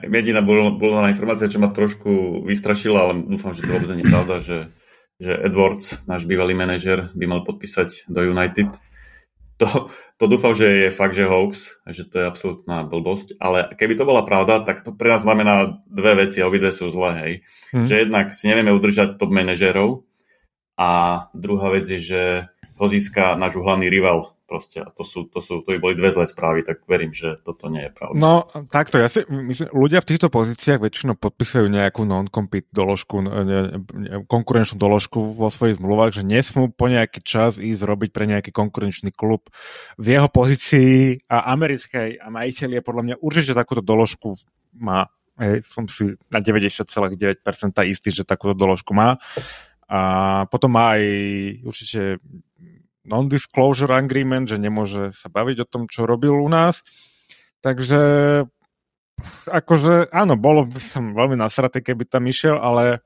Jediná 0.05 0.45
bulvarná 0.45 1.09
informácia, 1.09 1.49
čo 1.49 1.57
ma 1.57 1.73
trošku 1.73 2.45
vystrašila, 2.45 2.99
ale 3.09 3.12
dúfam, 3.25 3.57
že 3.57 3.64
to 3.64 3.73
vôbec 3.73 3.89
nie 3.97 4.05
je 4.05 4.12
pravda, 4.12 4.37
že 4.45 4.59
že 5.21 5.37
Edwards, 5.37 6.01
náš 6.09 6.25
bývalý 6.25 6.57
manažer, 6.57 7.12
by 7.12 7.29
mal 7.29 7.45
podpísať 7.45 8.09
do 8.09 8.25
United. 8.25 8.73
To, 9.61 9.93
to 10.16 10.25
dúfam, 10.25 10.57
že 10.57 10.89
je 10.89 10.97
fakt, 10.97 11.12
že 11.12 11.29
hoax, 11.29 11.77
že 11.85 12.09
to 12.09 12.25
je 12.25 12.25
absolútna 12.25 12.89
blbosť, 12.89 13.37
ale 13.37 13.68
keby 13.77 14.01
to 14.01 14.09
bola 14.09 14.25
pravda, 14.25 14.64
tak 14.64 14.81
to 14.81 14.97
pre 14.97 15.12
nás 15.12 15.21
znamená 15.21 15.85
dve 15.85 16.25
veci 16.25 16.41
a 16.41 16.49
obidve 16.49 16.73
sú 16.73 16.89
zlé, 16.89 17.12
hej. 17.21 17.33
Hmm. 17.77 17.85
Že 17.85 18.09
jednak 18.09 18.33
si 18.33 18.49
nevieme 18.49 18.73
udržať 18.73 19.21
top 19.21 19.29
manažerov 19.29 20.09
a 20.81 21.29
druhá 21.37 21.68
vec 21.77 21.85
je, 21.85 22.01
že 22.01 22.23
ho 22.81 22.87
získa 22.89 23.37
náš 23.37 23.61
hlavný 23.61 23.93
rival 23.93 24.33
Proste, 24.51 24.82
a 24.82 24.90
to, 24.90 25.07
sú, 25.07 25.30
to, 25.30 25.38
sú, 25.38 25.62
to 25.62 25.70
by 25.70 25.78
boli 25.78 25.94
dve 25.94 26.11
zlé 26.11 26.26
správy, 26.26 26.66
tak 26.66 26.82
verím, 26.90 27.14
že 27.14 27.38
toto 27.46 27.70
nie 27.70 27.86
je 27.86 27.94
pravda. 27.94 28.18
No, 28.18 28.51
takto, 28.66 28.98
ja 28.98 29.07
si 29.07 29.22
myslím, 29.30 29.70
ľudia 29.70 30.03
v 30.03 30.11
týchto 30.11 30.26
pozíciách 30.26 30.82
väčšinou 30.82 31.14
podpisujú 31.14 31.70
nejakú 31.70 32.03
non-compete 32.03 32.66
doložku, 32.74 33.22
ne, 33.22 33.78
konkurenčnú 34.26 34.74
doložku 34.74 35.38
vo 35.38 35.55
svojich 35.55 35.78
zmluvách, 35.78 36.18
že 36.18 36.26
nesmú 36.26 36.66
po 36.66 36.90
nejaký 36.90 37.22
čas 37.22 37.62
ísť 37.62 37.78
robiť 37.86 38.11
pre 38.11 38.26
nejaký 38.26 38.51
konkurenčný 38.51 39.14
klub 39.14 39.46
v 39.94 40.18
jeho 40.18 40.26
pozícii 40.26 41.30
a 41.30 41.55
americkej 41.55 42.18
a 42.18 42.26
majiteľ 42.34 42.68
je 42.74 42.82
podľa 42.82 43.03
mňa 43.07 43.16
určite 43.22 43.55
takúto 43.55 43.86
doložku 43.86 44.34
má. 44.82 45.07
Hej, 45.38 45.62
som 45.62 45.86
si 45.86 46.11
na 46.26 46.42
90,9% 46.42 47.38
istý, 47.86 48.11
že 48.11 48.26
takúto 48.26 48.59
doložku 48.59 48.98
má. 48.98 49.14
A 49.86 50.01
potom 50.51 50.74
má 50.74 50.98
aj 50.98 51.07
určite 51.62 52.18
non-disclosure 53.05 53.92
agreement, 53.96 54.48
že 54.48 54.61
nemôže 54.61 55.12
sa 55.16 55.28
baviť 55.32 55.64
o 55.64 55.68
tom, 55.68 55.82
čo 55.88 56.05
robil 56.05 56.36
u 56.36 56.48
nás. 56.48 56.84
Takže 57.61 58.01
akože 59.48 60.09
áno, 60.12 60.34
bolo 60.36 60.64
by 60.64 60.80
som 60.80 61.12
veľmi 61.12 61.36
nasratý, 61.36 61.84
keby 61.84 62.09
tam 62.09 62.24
išiel, 62.24 62.57
ale 62.57 63.05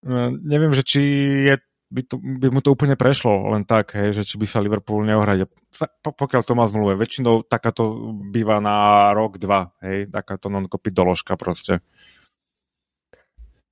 e, 0.00 0.32
neviem, 0.40 0.72
že 0.72 0.80
či 0.84 1.00
je, 1.44 1.54
by, 1.92 2.02
to, 2.08 2.16
by 2.20 2.48
mu 2.48 2.64
to 2.64 2.72
úplne 2.72 2.96
prešlo 2.96 3.52
len 3.52 3.68
tak, 3.68 3.92
hej, 3.96 4.16
že 4.16 4.24
či 4.24 4.40
by 4.40 4.46
sa 4.48 4.64
Liverpool 4.64 5.04
neohradil. 5.04 5.48
Pokiaľ 6.00 6.42
to 6.44 6.56
má 6.56 6.64
zmluve, 6.64 6.96
väčšinou 6.96 7.44
takáto 7.44 8.14
býva 8.32 8.64
na 8.64 9.10
rok, 9.12 9.36
dva, 9.36 9.76
hej, 9.84 10.08
takáto 10.08 10.48
non-copy 10.48 10.88
doložka 10.88 11.36
proste. 11.36 11.84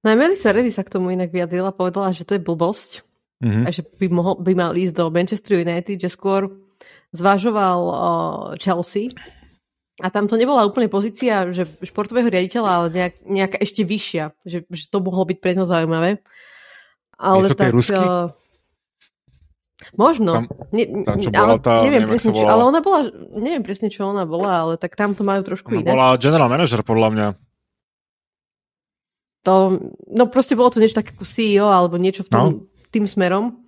Aj 0.03 0.19
Melissa 0.19 0.51
Reddy 0.51 0.75
sa 0.75 0.83
k 0.83 0.99
tomu 0.99 1.15
inak 1.15 1.31
vyjadrila, 1.31 1.71
povedala, 1.71 2.11
že 2.11 2.27
to 2.27 2.35
je 2.35 2.43
blbosť, 2.43 3.07
mm-hmm. 3.43 3.65
a 3.67 3.69
že 3.75 3.83
by, 3.85 4.07
mohol, 4.09 4.35
by 4.39 4.53
mal 4.55 4.73
ísť 4.73 4.95
do 4.95 5.11
Manchester 5.11 5.59
United, 5.59 5.99
že 5.99 6.09
skôr 6.09 6.49
zvažoval 7.13 7.81
uh, 7.83 7.97
Chelsea 8.57 9.11
a 10.01 10.09
tam 10.09 10.31
to 10.31 10.41
nebola 10.41 10.65
úplne 10.65 10.89
pozícia 10.89 11.53
že 11.53 11.69
športového 11.85 12.31
riaditeľa, 12.33 12.71
ale 12.71 12.87
nejak, 12.89 13.15
nejaká 13.29 13.57
ešte 13.61 13.85
vyššia, 13.85 14.25
že, 14.47 14.65
že 14.71 14.85
to 14.89 15.05
mohlo 15.05 15.29
byť 15.29 15.39
pre 15.43 15.53
ňo 15.53 15.69
zaujímavé. 15.69 16.25
Ale 17.21 17.45
Nie 17.45 17.55
tak, 17.55 17.75
uh, 17.75 18.33
Možno. 19.99 20.33
Tam, 20.33 20.47
tam, 21.03 21.17
čo 21.19 21.31
bola 21.35 21.59
tá, 21.59 21.83
neviem, 21.83 22.07
neviem 22.07 22.11
presne, 22.15 22.31
čo, 22.33 22.47
ale 22.47 22.63
ona 22.63 22.81
bola, 22.81 23.01
neviem 23.35 23.65
presne, 23.67 23.89
čo 23.91 24.01
ona 24.07 24.25
bola, 24.25 24.51
ale 24.63 24.73
tak 24.79 24.95
tam 24.95 25.19
to 25.19 25.27
majú 25.27 25.43
trošku 25.43 25.75
iné. 25.75 25.91
bola 25.91 26.15
general 26.17 26.47
manager, 26.47 26.87
podľa 26.87 27.09
mňa. 27.11 27.27
To, 29.43 29.75
no 30.07 30.25
proste 30.31 30.55
bolo 30.55 30.71
to 30.71 30.79
niečo 30.79 31.03
také 31.03 31.19
ako 31.19 31.27
CEO, 31.27 31.67
alebo 31.67 31.99
niečo 31.99 32.23
v 32.23 32.31
tom, 32.31 32.47
no 32.47 32.72
tým 32.93 33.09
smerom. 33.09 33.59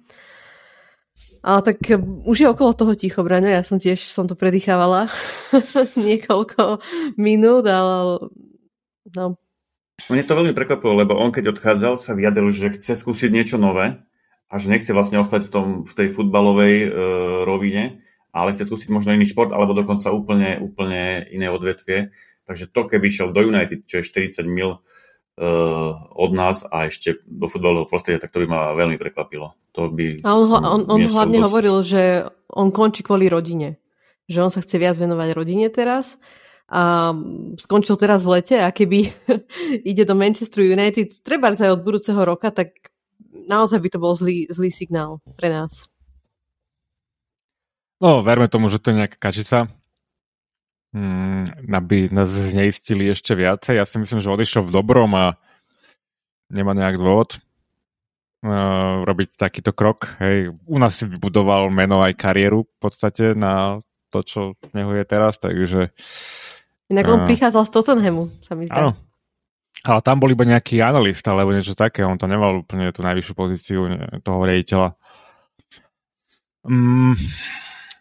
Ale 1.45 1.61
tak 1.61 1.77
už 2.25 2.37
je 2.41 2.49
okolo 2.49 2.73
toho 2.73 2.97
ticho, 2.97 3.21
Braňo, 3.21 3.53
ja 3.53 3.61
som 3.61 3.77
tiež 3.77 4.01
som 4.01 4.25
to 4.25 4.33
predýchávala 4.33 5.13
niekoľko 6.09 6.81
minút, 7.21 7.69
ale 7.69 8.33
no. 9.13 9.37
Mne 10.09 10.25
to 10.25 10.39
veľmi 10.41 10.57
prekvapilo, 10.57 11.05
lebo 11.05 11.13
on 11.21 11.31
keď 11.31 11.53
odchádzal 11.53 12.01
sa 12.01 12.17
vyjadril, 12.17 12.49
že 12.49 12.73
chce 12.73 12.97
skúsiť 12.97 13.29
niečo 13.29 13.57
nové 13.61 14.01
a 14.49 14.55
že 14.57 14.73
nechce 14.73 14.89
vlastne 14.97 15.21
ostať 15.21 15.49
v, 15.49 15.51
tom, 15.53 15.67
v 15.85 15.93
tej 15.93 16.09
futbalovej 16.17 16.75
e, 16.81 16.89
rovine, 17.45 18.01
ale 18.33 18.57
chce 18.57 18.65
skúsiť 18.65 18.89
možno 18.89 19.13
iný 19.13 19.29
šport 19.29 19.53
alebo 19.53 19.77
dokonca 19.77 20.11
úplne, 20.17 20.59
úplne 20.65 21.29
iné 21.29 21.53
odvetvie. 21.53 22.09
Takže 22.49 22.73
to, 22.73 22.81
keby 22.89 23.07
šiel 23.13 23.37
do 23.37 23.45
United, 23.45 23.85
čo 23.85 24.01
je 24.01 24.09
40 24.33 24.49
mil 24.49 24.81
od 25.35 26.31
nás 26.31 26.63
a 26.71 26.87
ešte 26.87 27.19
do 27.27 27.51
futbalového 27.51 27.91
prostredia, 27.91 28.23
tak 28.23 28.31
to 28.31 28.43
by 28.43 28.47
ma 28.47 28.61
veľmi 28.79 28.95
prekvapilo. 28.95 29.59
To 29.75 29.91
by 29.91 30.23
a 30.23 30.31
on, 30.31 30.47
on, 30.55 30.81
on 30.87 31.01
hlavne 31.11 31.43
dosť... 31.43 31.47
hovoril, 31.51 31.77
že 31.83 32.03
on 32.55 32.71
končí 32.71 33.03
kvôli 33.03 33.27
rodine. 33.27 33.83
Že 34.31 34.39
on 34.47 34.51
sa 34.55 34.63
chce 34.63 34.79
viac 34.79 34.95
venovať 34.95 35.29
rodine 35.35 35.67
teraz 35.75 36.17
a 36.71 37.13
skončil 37.61 37.99
teraz 38.01 38.25
v 38.25 38.41
lete 38.41 38.57
a 38.57 38.73
keby 38.73 39.13
ide 39.91 40.07
do 40.07 40.15
Manchester 40.17 40.65
United 40.65 41.13
treba 41.21 41.53
aj 41.53 41.77
od 41.77 41.83
budúceho 41.85 42.23
roka, 42.25 42.49
tak 42.55 42.95
naozaj 43.35 43.83
by 43.83 43.89
to 43.91 43.99
bol 44.01 44.15
zlý, 44.17 44.49
zlý 44.49 44.71
signál 44.73 45.21
pre 45.37 45.51
nás. 45.53 45.91
No, 48.01 48.25
verme 48.25 48.49
tomu, 48.49 48.71
že 48.73 48.81
to 48.81 48.91
je 48.91 49.01
nejaká 49.05 49.17
kačica, 49.19 49.71
aby 50.95 52.07
nás 52.15 52.31
zneistili 52.31 53.11
ešte 53.11 53.35
viacej. 53.35 53.83
Ja 53.83 53.85
si 53.85 53.99
myslím, 53.99 54.23
že 54.23 54.31
odišiel 54.31 54.63
v 54.71 54.75
dobrom 54.75 55.11
a 55.19 55.35
nemá 56.55 56.71
nejak 56.71 57.03
dôvod 57.03 57.43
uh, 58.47 59.03
robiť 59.03 59.35
takýto 59.35 59.75
krok. 59.75 60.15
Hej. 60.23 60.55
U 60.71 60.77
nás 60.79 60.95
si 60.95 61.11
vybudoval 61.11 61.67
meno 61.75 61.99
aj 61.99 62.15
kariéru 62.15 62.63
v 62.63 62.77
podstate 62.79 63.35
na 63.35 63.83
to, 64.15 64.23
čo 64.23 64.41
neho 64.71 64.95
je 64.95 65.05
teraz, 65.09 65.43
takže... 65.43 65.91
Inak 66.87 67.11
on 67.11 67.21
uh, 67.23 67.27
prichádzal 67.27 67.67
z 67.67 67.71
Tottenhamu, 67.75 68.31
sa 68.47 68.55
mi 68.55 68.71
zdá. 68.71 68.87
Áno. 68.87 68.93
Ale 69.85 70.01
tam 70.01 70.17
bol 70.23 70.33
iba 70.33 70.47
nejaký 70.47 70.81
analyst 70.81 71.27
alebo 71.27 71.53
niečo 71.53 71.77
také, 71.77 72.07
on 72.07 72.17
to 72.17 72.25
nemal 72.31 72.63
úplne 72.63 72.89
tú 72.95 73.05
najvyššiu 73.05 73.35
pozíciu 73.37 73.81
toho 74.23 74.39
riaditeľa. 74.47 74.97
Mm, 76.65 77.13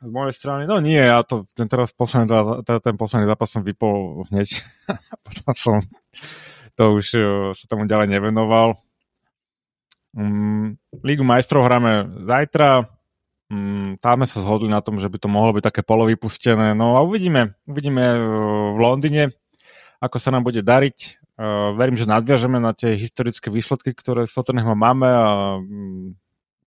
z 0.03 0.11
mojej 0.11 0.35
strany, 0.35 0.67
no 0.67 0.83
nie, 0.83 0.99
ja 0.99 1.23
to 1.23 1.47
ten 1.55 1.71
teraz 1.71 1.95
posledný, 1.95 2.27
teda 2.67 2.79
ten 2.83 2.95
posledný 2.99 3.23
zápas 3.23 3.47
som 3.47 3.63
vypol 3.63 4.27
hneď. 4.27 4.59
Potom 5.23 5.53
som 5.55 5.75
to 6.73 6.99
už 6.99 7.05
sa 7.53 7.65
tomu 7.69 7.85
ďalej 7.85 8.09
nevenoval. 8.11 8.75
Um, 10.13 10.77
Lígu 11.01 11.25
majstrov 11.25 11.65
hráme 11.65 12.25
zajtra. 12.25 12.89
Um, 13.49 13.97
tam 14.01 14.25
sme 14.25 14.27
sa 14.29 14.39
zhodli 14.41 14.69
na 14.69 14.81
tom, 14.81 14.97
že 14.97 15.09
by 15.09 15.17
to 15.21 15.29
mohlo 15.29 15.53
byť 15.53 15.63
také 15.69 15.81
polovypustené. 15.85 16.73
No 16.73 16.97
a 16.97 17.05
uvidíme. 17.05 17.57
Uvidíme 17.69 18.17
v 18.73 18.77
Londýne, 18.77 19.33
ako 20.01 20.17
sa 20.17 20.33
nám 20.33 20.45
bude 20.45 20.65
dariť. 20.65 21.21
Uh, 21.33 21.73
verím, 21.73 21.97
že 21.97 22.05
nadviažeme 22.05 22.61
na 22.61 22.77
tie 22.77 22.93
historické 22.93 23.49
výsledky, 23.49 23.93
ktoré 23.93 24.29
s 24.29 24.37
Tottenhamom 24.37 24.77
máme 24.77 25.09
a 25.09 25.29
um, 25.57 26.13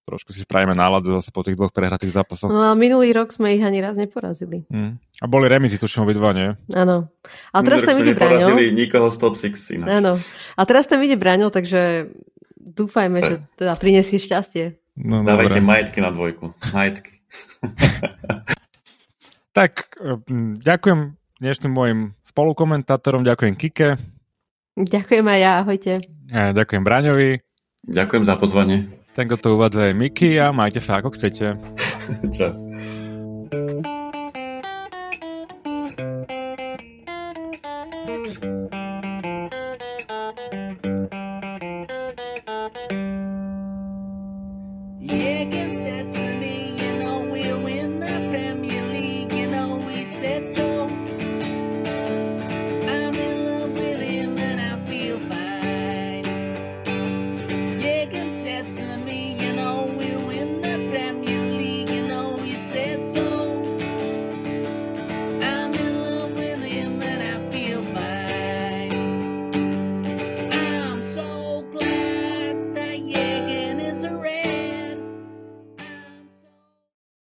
trošku 0.06 0.30
si 0.30 0.46
spravíme 0.46 0.78
náladu 0.78 1.10
zase 1.18 1.34
po 1.34 1.42
tých 1.42 1.58
dvoch 1.58 1.74
prehratých 1.74 2.14
zápasoch. 2.14 2.46
No 2.46 2.70
a 2.70 2.78
minulý 2.78 3.10
rok 3.10 3.34
sme 3.34 3.58
ich 3.58 3.62
ani 3.66 3.82
raz 3.82 3.98
neporazili. 3.98 4.62
Mm. 4.70 5.02
A 5.02 5.24
boli 5.26 5.50
remizy, 5.50 5.82
tuším, 5.82 6.06
obidva, 6.06 6.30
nie? 6.30 6.54
Áno. 6.70 7.10
A 7.50 7.56
teraz 7.66 7.82
tam 7.82 7.98
ide 7.98 8.14
Braňo. 8.14 8.54
nikoho 8.70 9.10
z 9.10 9.16
top 9.18 9.34
6 9.34 9.74
ináč. 9.74 9.88
Áno. 9.98 10.22
A 10.54 10.62
teraz 10.62 10.86
tam 10.86 11.02
ide 11.02 11.18
Braňo, 11.18 11.50
takže 11.50 12.14
dúfajme, 12.54 13.18
že 13.18 13.34
teda 13.58 13.74
prinesie 13.74 14.22
šťastie. 14.22 14.78
No, 14.94 15.26
Dávajte 15.26 15.58
dobre. 15.58 15.68
majetky 15.68 15.98
na 15.98 16.14
dvojku. 16.14 16.54
Majetky. 16.70 17.18
tak, 19.58 19.90
ďakujem 20.62 21.18
dnešným 21.42 21.72
mojim 21.72 21.98
spolukomentátorom, 22.24 23.26
ďakujem 23.26 23.54
Kike. 23.58 23.88
Ďakujem 24.76 25.24
aj 25.24 25.38
ja, 25.40 25.52
ahojte. 25.64 25.92
A 26.30 26.52
ďakujem 26.52 26.82
Braňovi. 26.84 27.40
Ďakujem 27.86 28.24
za 28.28 28.34
pozvanie. 28.36 29.05
Tento 29.16 29.40
to 29.40 29.56
uvádza 29.56 29.88
aj 29.88 29.94
Miky 29.96 30.36
a 30.36 30.52
majte 30.52 30.84
sa 30.84 31.00
ako 31.00 31.16
chcete. 31.16 31.56
Čau. 32.36 32.52